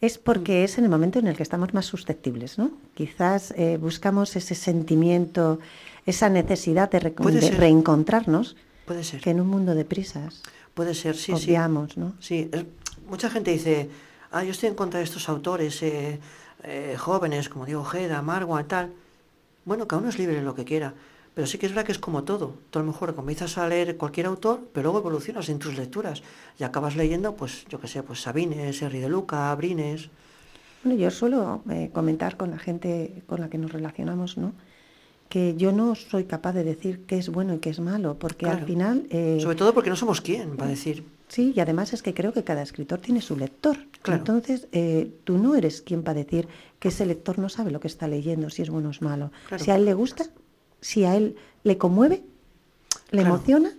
Es 0.00 0.18
porque 0.18 0.64
es 0.64 0.78
en 0.78 0.84
el 0.84 0.90
momento 0.90 1.18
en 1.20 1.28
el 1.28 1.36
que 1.36 1.44
estamos 1.44 1.72
más 1.74 1.86
susceptibles, 1.86 2.58
¿no? 2.58 2.72
Quizás 2.94 3.52
eh, 3.56 3.78
buscamos 3.80 4.34
ese 4.34 4.54
sentimiento, 4.56 5.60
esa 6.06 6.28
necesidad 6.28 6.90
de, 6.90 6.98
re- 7.00 7.14
reencontrarnos, 7.56 8.56
Puede 8.84 9.04
ser. 9.04 9.20
que 9.20 9.30
en 9.30 9.40
un 9.40 9.46
mundo 9.46 9.74
de 9.76 9.84
prisas 9.84 10.42
Puede 10.74 10.94
ser, 10.94 11.16
sí, 11.16 11.32
sí. 11.36 11.50
obviamos, 11.50 11.96
¿no? 11.96 12.14
Sí, 12.18 12.48
es- 12.52 12.64
mucha 13.08 13.30
gente 13.30 13.52
dice, 13.52 13.88
ah, 14.32 14.42
yo 14.42 14.50
estoy 14.50 14.70
en 14.70 14.74
contra 14.74 14.98
de 14.98 15.04
estos 15.04 15.28
autores 15.28 15.80
eh, 15.84 16.18
eh, 16.64 16.96
jóvenes, 16.98 17.48
como 17.48 17.64
Diego 17.64 17.82
Ojeda, 17.82 18.22
Marwa, 18.22 18.64
tal. 18.64 18.90
Bueno, 19.64 19.86
cada 19.86 20.00
uno 20.00 20.08
es 20.08 20.18
libre 20.18 20.36
de 20.36 20.42
lo 20.42 20.54
que 20.54 20.64
quiera, 20.64 20.94
pero 21.34 21.46
sí 21.46 21.56
que 21.58 21.66
es 21.66 21.72
verdad 21.72 21.86
que 21.86 21.92
es 21.92 21.98
como 21.98 22.24
todo. 22.24 22.54
Tú 22.70 22.78
a 22.78 22.82
lo 22.82 22.88
mejor 22.90 23.14
comienzas 23.14 23.56
a 23.58 23.68
leer 23.68 23.96
cualquier 23.96 24.26
autor, 24.26 24.60
pero 24.72 24.84
luego 24.84 24.98
evolucionas 24.98 25.48
en 25.48 25.58
tus 25.58 25.76
lecturas 25.76 26.22
y 26.58 26.64
acabas 26.64 26.96
leyendo, 26.96 27.34
pues, 27.36 27.64
yo 27.68 27.80
qué 27.80 27.88
sé, 27.88 28.02
pues 28.02 28.20
Sabines, 28.20 28.82
Henry 28.82 28.98
de 29.00 29.08
Luca, 29.08 29.54
Brines. 29.54 30.10
Bueno, 30.82 30.98
yo 30.98 31.10
suelo 31.10 31.62
eh, 31.70 31.90
comentar 31.92 32.36
con 32.36 32.50
la 32.50 32.58
gente 32.58 33.22
con 33.26 33.40
la 33.40 33.48
que 33.48 33.56
nos 33.58 33.72
relacionamos, 33.72 34.36
¿no? 34.36 34.52
Que 35.28 35.54
yo 35.56 35.72
no 35.72 35.94
soy 35.94 36.24
capaz 36.24 36.52
de 36.52 36.64
decir 36.64 37.04
qué 37.06 37.16
es 37.16 37.30
bueno 37.30 37.54
y 37.54 37.58
qué 37.58 37.70
es 37.70 37.80
malo, 37.80 38.16
porque 38.18 38.46
al 38.46 38.64
final... 38.66 39.06
eh, 39.10 39.38
Sobre 39.40 39.56
todo 39.56 39.72
porque 39.72 39.88
no 39.88 39.96
somos 39.96 40.20
quién, 40.20 40.58
va 40.60 40.64
a 40.64 40.68
decir. 40.68 41.04
Sí, 41.32 41.54
y 41.56 41.60
además 41.60 41.94
es 41.94 42.02
que 42.02 42.12
creo 42.12 42.34
que 42.34 42.44
cada 42.44 42.60
escritor 42.60 42.98
tiene 43.00 43.22
su 43.22 43.36
lector. 43.38 43.78
Claro. 44.02 44.18
Entonces, 44.18 44.68
eh, 44.72 45.10
tú 45.24 45.38
no 45.38 45.54
eres 45.54 45.80
quien 45.80 46.02
para 46.02 46.18
decir 46.22 46.46
que 46.78 46.88
ese 46.88 47.06
lector 47.06 47.38
no 47.38 47.48
sabe 47.48 47.70
lo 47.70 47.80
que 47.80 47.88
está 47.88 48.06
leyendo, 48.06 48.50
si 48.50 48.60
es 48.60 48.68
bueno 48.68 48.88
o 48.88 48.90
es 48.90 49.00
malo. 49.00 49.32
Claro. 49.48 49.64
Si 49.64 49.70
a 49.70 49.76
él 49.76 49.86
le 49.86 49.94
gusta, 49.94 50.26
si 50.82 51.04
a 51.04 51.16
él 51.16 51.34
le 51.64 51.78
conmueve, 51.78 52.22
le 53.12 53.20
Claro. 53.22 53.34
emociona, 53.36 53.72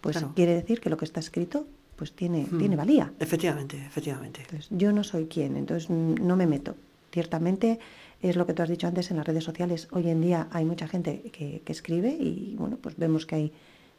pues 0.00 0.18
quiere 0.34 0.54
decir 0.56 0.80
que 0.80 0.90
lo 0.90 0.96
que 0.96 1.04
está 1.04 1.20
escrito 1.20 1.66
pues 1.94 2.10
tiene, 2.14 2.48
Mm. 2.50 2.58
tiene 2.58 2.74
valía. 2.74 3.12
Efectivamente, 3.20 3.76
efectivamente. 3.76 4.40
Entonces, 4.40 4.66
yo 4.70 4.90
no 4.90 5.04
soy 5.04 5.26
quien, 5.26 5.56
entonces 5.56 5.88
no 5.90 6.34
me 6.36 6.48
meto. 6.48 6.74
Ciertamente 7.12 7.78
es 8.22 8.34
lo 8.34 8.44
que 8.44 8.54
tú 8.54 8.62
has 8.62 8.68
dicho 8.68 8.88
antes 8.88 9.12
en 9.12 9.18
las 9.18 9.26
redes 9.26 9.44
sociales. 9.44 9.86
Hoy 9.92 10.08
en 10.08 10.20
día 10.20 10.48
hay 10.50 10.64
mucha 10.64 10.88
gente 10.88 11.22
que, 11.32 11.62
que 11.64 11.72
escribe 11.72 12.10
y 12.10 12.56
bueno, 12.58 12.76
pues 12.80 12.96
vemos 12.96 13.24
que 13.24 13.36
hay 13.36 13.52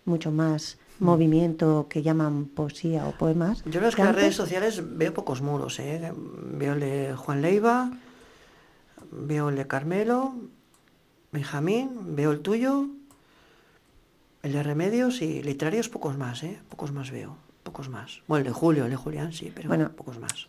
mucho 0.03 0.31
más. 0.33 0.77
Movimiento 0.99 1.87
que 1.89 2.01
llaman 2.01 2.45
poesía 2.45 3.07
o 3.07 3.11
poemas. 3.11 3.63
Yo 3.65 3.79
la 3.81 3.87
verdad 3.87 3.89
es 3.89 3.95
que 3.95 4.01
las 4.01 4.09
antes. 4.09 4.21
redes 4.23 4.35
sociales 4.35 4.83
veo 4.97 5.13
pocos 5.13 5.41
muros, 5.41 5.79
¿eh? 5.79 6.11
Veo 6.15 6.73
el 6.73 6.79
de 6.79 7.15
Juan 7.15 7.41
Leiva, 7.41 7.91
veo 9.11 9.49
el 9.49 9.55
de 9.55 9.67
Carmelo, 9.67 10.35
Benjamín, 11.31 12.15
veo 12.15 12.31
el 12.31 12.39
tuyo, 12.41 12.87
el 14.43 14.53
de 14.53 14.63
Remedios 14.63 15.21
y 15.21 15.41
literarios 15.43 15.89
pocos 15.89 16.17
más, 16.17 16.43
¿eh? 16.43 16.59
Pocos 16.69 16.91
más 16.91 17.11
veo, 17.11 17.37
pocos 17.63 17.89
más. 17.89 18.21
Bueno, 18.27 18.39
el 18.45 18.47
de 18.47 18.53
Julio, 18.53 18.85
el 18.85 18.91
de 18.91 18.95
Julián 18.97 19.33
sí, 19.33 19.51
pero 19.53 19.67
Bueno. 19.69 19.91
pocos 19.91 20.19
más. 20.19 20.47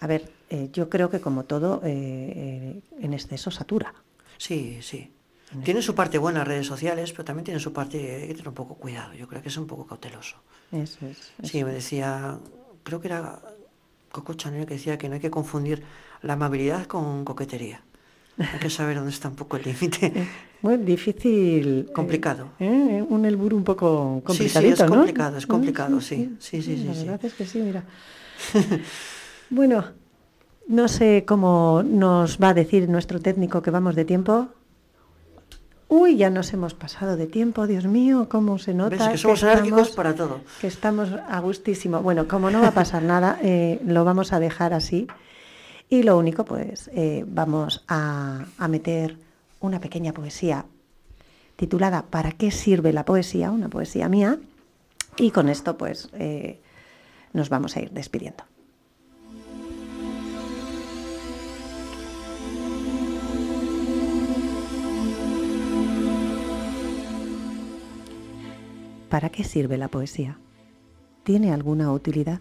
A 0.00 0.06
ver, 0.06 0.30
eh, 0.50 0.68
yo 0.72 0.88
creo 0.90 1.08
que 1.10 1.20
como 1.20 1.44
todo, 1.44 1.80
eh, 1.84 2.32
eh, 2.36 2.80
en 3.00 3.14
exceso 3.14 3.50
satura. 3.50 3.94
Sí, 4.36 4.78
sí. 4.82 5.10
En 5.52 5.62
Tiene 5.62 5.80
su 5.80 5.94
parte 5.94 6.18
buena 6.18 6.40
las 6.40 6.48
redes 6.48 6.66
sociales, 6.66 7.12
pero 7.12 7.24
también 7.24 7.44
tiene 7.44 7.60
su 7.60 7.72
parte, 7.72 7.98
hay 8.16 8.28
que 8.28 8.34
tener 8.34 8.48
un 8.48 8.54
poco 8.54 8.74
cuidado, 8.74 9.14
yo 9.14 9.28
creo 9.28 9.42
que 9.42 9.48
es 9.48 9.56
un 9.56 9.66
poco 9.66 9.86
cauteloso. 9.86 10.36
Eso 10.72 11.06
es. 11.06 11.32
Sí, 11.48 11.62
me 11.62 11.72
decía, 11.72 12.38
creo 12.82 13.00
que 13.00 13.08
era 13.08 13.40
Coco 14.10 14.34
Chanel 14.34 14.66
que 14.66 14.74
decía 14.74 14.98
que 14.98 15.08
no 15.08 15.14
hay 15.14 15.20
que 15.20 15.30
confundir 15.30 15.82
la 16.22 16.32
amabilidad 16.32 16.86
con 16.86 17.24
coquetería. 17.24 17.82
Hay 18.38 18.58
que 18.58 18.70
saber 18.70 18.96
dónde 18.96 19.10
está 19.10 19.28
un 19.28 19.36
poco 19.36 19.56
el 19.56 19.64
límite. 19.64 20.12
Muy 20.62 20.76
difícil. 20.78 21.90
Complicado. 21.94 22.48
¿eh? 22.58 23.04
Un 23.08 23.24
Elbur 23.24 23.54
un 23.54 23.64
poco 23.64 24.22
complicadito, 24.24 24.60
sí, 24.60 24.76
sí, 24.76 24.82
es 24.82 24.90
¿no? 24.90 24.96
complicado, 24.96 25.38
es 25.38 25.46
complicado, 25.46 26.00
sí. 26.00 26.36
Sí, 26.38 26.60
sí, 26.60 26.76
sí. 26.76 26.84
La 26.84 27.12
verdad 27.12 27.24
es 27.24 27.34
que 27.34 27.46
sí, 27.46 27.60
mira. 27.60 27.84
bueno, 29.50 29.84
no 30.66 30.88
sé 30.88 31.24
cómo 31.26 31.82
nos 31.84 32.38
va 32.38 32.50
a 32.50 32.54
decir 32.54 32.88
nuestro 32.88 33.20
técnico 33.20 33.62
que 33.62 33.70
vamos 33.70 33.94
de 33.94 34.04
tiempo. 34.04 34.48
Uy, 35.98 36.16
ya 36.16 36.28
nos 36.28 36.52
hemos 36.52 36.74
pasado 36.74 37.16
de 37.16 37.26
tiempo, 37.26 37.66
Dios 37.66 37.86
mío, 37.86 38.28
cómo 38.28 38.58
se 38.58 38.74
nota. 38.74 38.96
¿Ves? 38.96 39.08
Que 39.08 39.16
somos 39.16 39.42
enérgicos 39.42 39.92
para 39.92 40.14
todo. 40.14 40.42
Que 40.60 40.66
estamos 40.66 41.08
a 41.10 41.40
gustísimo. 41.40 42.02
Bueno, 42.02 42.28
como 42.28 42.50
no 42.50 42.60
va 42.60 42.68
a 42.68 42.74
pasar 42.74 43.02
nada, 43.14 43.38
eh, 43.42 43.80
lo 43.82 44.04
vamos 44.04 44.34
a 44.34 44.38
dejar 44.38 44.74
así. 44.74 45.06
Y 45.88 46.02
lo 46.02 46.18
único, 46.18 46.44
pues, 46.44 46.90
eh, 46.92 47.24
vamos 47.26 47.82
a, 47.88 48.44
a 48.58 48.68
meter 48.68 49.16
una 49.60 49.80
pequeña 49.80 50.12
poesía 50.12 50.66
titulada 51.56 52.02
¿Para 52.02 52.32
qué 52.32 52.50
sirve 52.50 52.92
la 52.92 53.06
poesía? 53.06 53.50
Una 53.50 53.70
poesía 53.70 54.10
mía. 54.10 54.38
Y 55.16 55.30
con 55.30 55.48
esto, 55.48 55.78
pues, 55.78 56.10
eh, 56.12 56.60
nos 57.32 57.48
vamos 57.48 57.74
a 57.74 57.80
ir 57.80 57.90
despidiendo. 57.92 58.44
¿Para 69.08 69.30
qué 69.30 69.44
sirve 69.44 69.78
la 69.78 69.88
poesía? 69.88 70.40
¿Tiene 71.22 71.52
alguna 71.52 71.92
utilidad? 71.92 72.40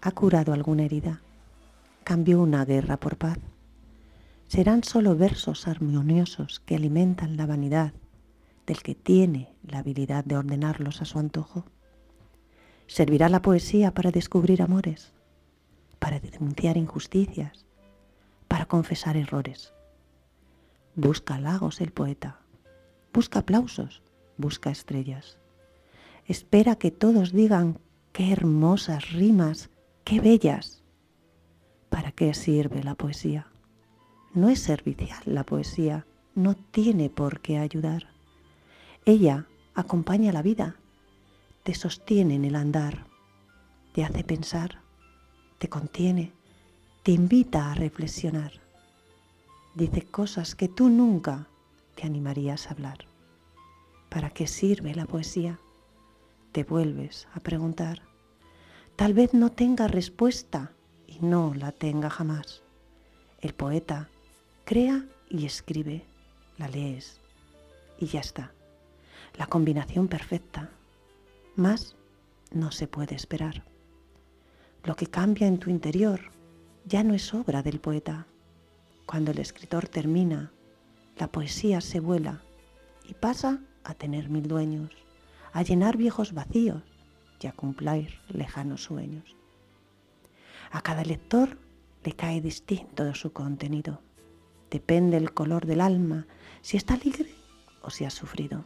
¿Ha 0.00 0.10
curado 0.12 0.54
alguna 0.54 0.84
herida? 0.84 1.20
¿Cambió 2.02 2.40
una 2.40 2.64
guerra 2.64 2.96
por 2.96 3.18
paz? 3.18 3.38
¿Serán 4.48 4.84
solo 4.84 5.16
versos 5.16 5.68
armoniosos 5.68 6.60
que 6.60 6.76
alimentan 6.76 7.36
la 7.36 7.44
vanidad 7.44 7.92
del 8.66 8.82
que 8.82 8.94
tiene 8.94 9.54
la 9.62 9.78
habilidad 9.78 10.24
de 10.24 10.36
ordenarlos 10.36 11.02
a 11.02 11.04
su 11.04 11.18
antojo? 11.18 11.66
¿Servirá 12.86 13.28
la 13.28 13.42
poesía 13.42 13.92
para 13.92 14.10
descubrir 14.10 14.62
amores? 14.62 15.12
¿Para 15.98 16.20
denunciar 16.20 16.78
injusticias? 16.78 17.66
¿Para 18.48 18.64
confesar 18.64 19.18
errores? 19.18 19.74
Busca 20.94 21.34
halagos 21.34 21.82
el 21.82 21.92
poeta, 21.92 22.40
busca 23.12 23.40
aplausos, 23.40 24.03
busca 24.36 24.70
estrellas. 24.70 25.38
Espera 26.26 26.76
que 26.76 26.90
todos 26.90 27.32
digan 27.32 27.78
qué 28.12 28.32
hermosas 28.32 29.12
rimas, 29.12 29.70
qué 30.04 30.20
bellas. 30.20 30.82
¿Para 31.90 32.12
qué 32.12 32.32
sirve 32.34 32.82
la 32.82 32.94
poesía? 32.94 33.46
No 34.32 34.48
es 34.48 34.60
servicial 34.60 35.22
la 35.26 35.44
poesía, 35.44 36.06
no 36.34 36.54
tiene 36.54 37.10
por 37.10 37.40
qué 37.40 37.58
ayudar. 37.58 38.08
Ella 39.04 39.46
acompaña 39.74 40.32
la 40.32 40.42
vida, 40.42 40.76
te 41.62 41.74
sostiene 41.74 42.34
en 42.34 42.44
el 42.44 42.56
andar, 42.56 43.06
te 43.92 44.04
hace 44.04 44.24
pensar, 44.24 44.80
te 45.58 45.68
contiene, 45.68 46.32
te 47.02 47.12
invita 47.12 47.70
a 47.70 47.74
reflexionar. 47.74 48.52
Dice 49.74 50.02
cosas 50.02 50.54
que 50.54 50.68
tú 50.68 50.88
nunca 50.88 51.48
te 51.94 52.06
animarías 52.06 52.66
a 52.66 52.70
hablar. 52.70 53.13
¿Para 54.14 54.30
qué 54.30 54.46
sirve 54.46 54.94
la 54.94 55.06
poesía? 55.06 55.58
Te 56.52 56.62
vuelves 56.62 57.26
a 57.34 57.40
preguntar. 57.40 58.02
Tal 58.94 59.12
vez 59.12 59.34
no 59.34 59.50
tenga 59.50 59.88
respuesta 59.88 60.70
y 61.08 61.18
no 61.18 61.52
la 61.52 61.72
tenga 61.72 62.10
jamás. 62.10 62.62
El 63.40 63.54
poeta 63.54 64.08
crea 64.64 65.04
y 65.28 65.46
escribe, 65.46 66.04
la 66.58 66.68
lees 66.68 67.18
y 67.98 68.06
ya 68.06 68.20
está. 68.20 68.52
La 69.36 69.48
combinación 69.48 70.06
perfecta. 70.06 70.70
Más 71.56 71.96
no 72.52 72.70
se 72.70 72.86
puede 72.86 73.16
esperar. 73.16 73.64
Lo 74.84 74.94
que 74.94 75.08
cambia 75.08 75.48
en 75.48 75.58
tu 75.58 75.70
interior 75.70 76.20
ya 76.84 77.02
no 77.02 77.14
es 77.14 77.34
obra 77.34 77.64
del 77.64 77.80
poeta. 77.80 78.28
Cuando 79.06 79.32
el 79.32 79.40
escritor 79.40 79.88
termina, 79.88 80.52
la 81.18 81.26
poesía 81.26 81.80
se 81.80 81.98
vuela 81.98 82.42
y 83.08 83.14
pasa 83.14 83.60
a 83.84 83.94
tener 83.94 84.28
mil 84.28 84.48
dueños, 84.48 84.90
a 85.52 85.62
llenar 85.62 85.96
viejos 85.96 86.32
vacíos 86.32 86.82
y 87.40 87.46
a 87.46 87.52
cumplir 87.52 88.18
lejanos 88.28 88.84
sueños. 88.84 89.36
A 90.70 90.80
cada 90.80 91.04
lector 91.04 91.58
le 92.02 92.12
cae 92.12 92.40
distinto 92.40 93.14
su 93.14 93.32
contenido. 93.32 94.00
Depende 94.70 95.16
el 95.16 95.32
color 95.32 95.66
del 95.66 95.80
alma, 95.80 96.26
si 96.62 96.76
está 96.76 96.94
alegre 96.94 97.34
o 97.82 97.90
si 97.90 98.04
ha 98.04 98.10
sufrido. 98.10 98.64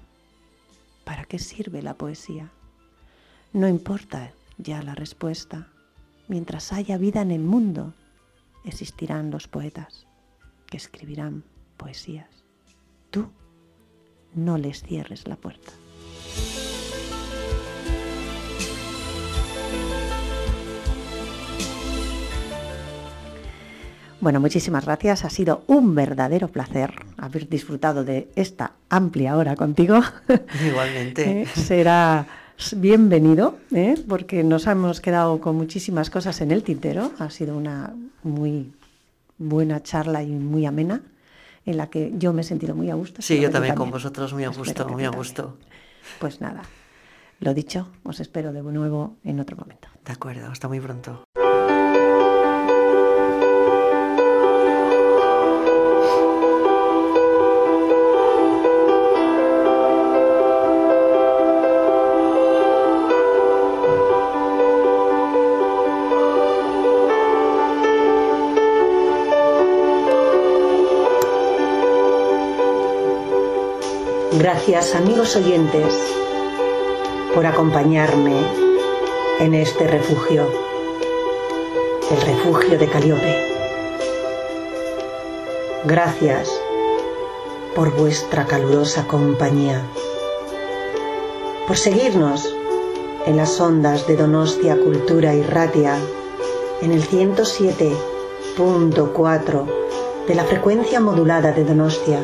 ¿Para 1.05 1.25
qué 1.25 1.39
sirve 1.39 1.83
la 1.83 1.95
poesía? 1.95 2.51
No 3.53 3.69
importa 3.69 4.33
ya 4.59 4.83
la 4.83 4.95
respuesta. 4.95 5.69
Mientras 6.29 6.73
haya 6.73 6.99
vida 6.99 7.23
en 7.23 7.31
el 7.31 7.43
mundo, 7.43 7.95
existirán 8.65 9.31
los 9.31 9.49
poetas 9.49 10.07
que 10.67 10.77
escribirán 10.77 11.45
poesías. 11.77 12.45
Tú 13.11 13.31
no 14.35 14.59
les 14.59 14.83
cierres 14.83 15.27
la 15.27 15.37
puerta. 15.37 15.73
Bueno, 24.21 24.41
muchísimas 24.41 24.85
gracias. 24.85 25.25
Ha 25.25 25.31
sido 25.31 25.63
un 25.69 25.95
verdadero 25.95 26.49
placer 26.49 26.93
haber 27.17 27.49
disfrutado 27.49 28.03
de 28.05 28.29
esta 28.35 28.73
amplia 28.89 29.37
hora 29.37 29.55
contigo. 29.55 30.01
Igualmente. 30.67 31.43
Eh, 31.43 31.47
Será 31.47 32.27
bienvenido, 32.77 33.59
¿eh? 33.73 33.95
porque 34.09 34.43
nos 34.43 34.67
hemos 34.67 35.01
quedado 35.01 35.41
con 35.41 35.55
muchísimas 35.55 36.11
cosas 36.11 36.41
en 36.41 36.51
el 36.51 36.65
tintero. 36.65 37.13
Ha 37.21 37.31
sido 37.31 37.57
una 37.57 37.95
muy 38.25 38.73
buena 39.39 39.83
charla 39.85 40.25
y 40.25 40.33
muy 40.33 40.67
amena, 40.67 41.01
en 41.69 41.77
la 41.77 41.91
que 41.91 42.13
yo 42.17 42.33
me 42.33 42.41
he 42.41 42.45
sentido 42.45 42.75
muy 42.75 42.91
a 42.91 42.95
gusto. 42.95 43.21
Sí, 43.21 43.39
yo 43.41 43.51
también 43.51 43.75
con 43.75 43.91
vosotros, 43.91 44.33
muy 44.33 44.45
a 44.45 44.49
gusto, 44.49 44.89
muy 44.89 45.05
a 45.05 45.11
gusto. 45.11 45.59
Pues 46.19 46.41
nada, 46.41 46.63
lo 47.41 47.53
dicho, 47.53 47.89
os 48.05 48.21
espero 48.21 48.53
de 48.55 48.63
nuevo 48.63 49.17
en 49.23 49.39
otro 49.39 49.57
momento. 49.57 49.89
De 50.05 50.13
acuerdo, 50.13 50.51
hasta 50.51 50.67
muy 50.67 50.81
pronto. 50.81 51.25
Gracias 74.39 74.95
amigos 74.95 75.35
oyentes 75.35 75.93
por 77.35 77.45
acompañarme 77.45 78.37
en 79.41 79.53
este 79.53 79.89
refugio, 79.89 80.49
el 82.09 82.21
refugio 82.21 82.79
de 82.79 82.87
Caliope. 82.87 83.35
Gracias 85.87 86.49
por 87.75 87.93
vuestra 87.97 88.47
calurosa 88.47 89.09
compañía, 89.09 89.83
por 91.67 91.77
seguirnos 91.77 92.49
en 93.27 93.37
las 93.37 93.61
ondas 93.61 94.07
de 94.07 94.15
Donostia 94.15 94.77
Cultura 94.77 95.35
y 95.35 95.43
Ratia 95.43 95.99
en 96.81 96.93
el 96.93 97.03
107.4 97.03 99.67
de 100.29 100.35
la 100.37 100.45
frecuencia 100.45 101.01
modulada 101.01 101.51
de 101.51 101.65
Donostia 101.65 102.21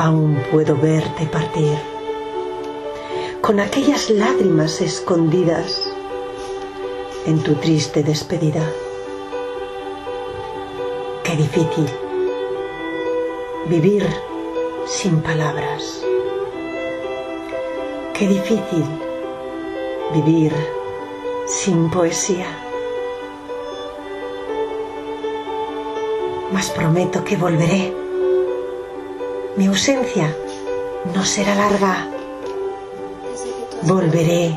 Aún 0.00 0.42
puedo 0.50 0.76
verte 0.76 1.26
partir 1.26 1.76
con 3.42 3.60
aquellas 3.60 4.08
lágrimas 4.08 4.80
escondidas 4.80 5.92
en 7.26 7.42
tu 7.42 7.54
triste 7.56 8.02
despedida. 8.02 8.62
Qué 11.22 11.36
difícil 11.36 11.86
vivir 13.66 14.06
sin 14.86 15.20
palabras. 15.20 16.02
Qué 18.14 18.26
difícil 18.26 18.86
vivir 20.14 20.54
sin 21.46 21.90
poesía. 21.90 22.46
Mas 26.54 26.70
prometo 26.70 27.22
que 27.22 27.36
volveré. 27.36 28.09
Mi 29.56 29.66
ausencia 29.66 30.34
no 31.14 31.24
será 31.24 31.54
larga. 31.54 32.08
Volveré, 33.82 34.56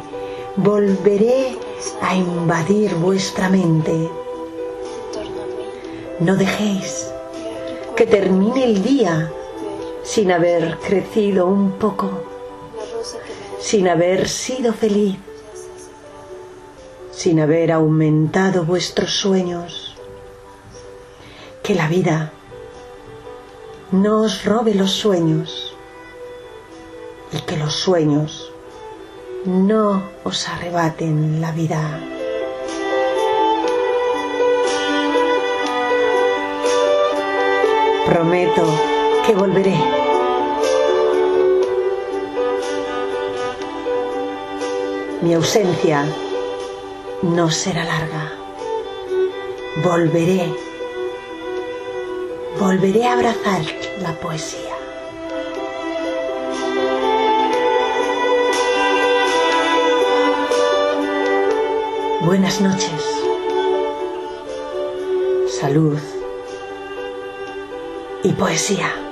volveré 0.56 1.58
a 2.02 2.16
invadir 2.16 2.94
vuestra 2.96 3.50
mente. 3.50 4.10
No 6.20 6.36
dejéis 6.36 7.12
que 7.96 8.06
termine 8.06 8.66
el 8.66 8.84
día 8.84 9.32
sin 10.04 10.32
haber 10.32 10.78
crecido 10.78 11.48
un 11.48 11.72
poco, 11.72 12.24
sin 13.60 13.88
haber 13.88 14.30
sido 14.30 14.74
feliz, 14.74 15.18
sin 17.12 17.40
haber 17.40 17.72
aumentado 17.72 18.64
vuestros 18.64 19.12
sueños. 19.12 19.96
Que 21.64 21.74
la 21.74 21.88
vida 21.88 22.34
no 23.94 24.22
os 24.22 24.44
robe 24.44 24.74
los 24.74 24.90
sueños 24.90 25.76
y 27.32 27.40
que 27.42 27.58
los 27.58 27.76
sueños 27.76 28.52
no 29.46 30.02
os 30.24 30.50
arrebaten 30.50 31.40
la 31.40 31.52
vida. 31.52 32.00
Prometo 38.08 38.66
que 39.28 39.36
volveré. 39.36 39.78
Mi 45.22 45.36
ausencia 45.36 46.04
no 47.22 47.52
será 47.52 47.84
larga. 47.84 48.34
Volveré. 49.84 50.52
Volveré 52.60 53.06
a 53.06 53.14
abrazar 53.14 53.83
la 54.00 54.14
poesía. 54.20 54.76
Buenas 62.22 62.62
noches. 62.62 62.90
Salud 65.60 66.00
y 68.24 68.32
poesía. 68.34 69.03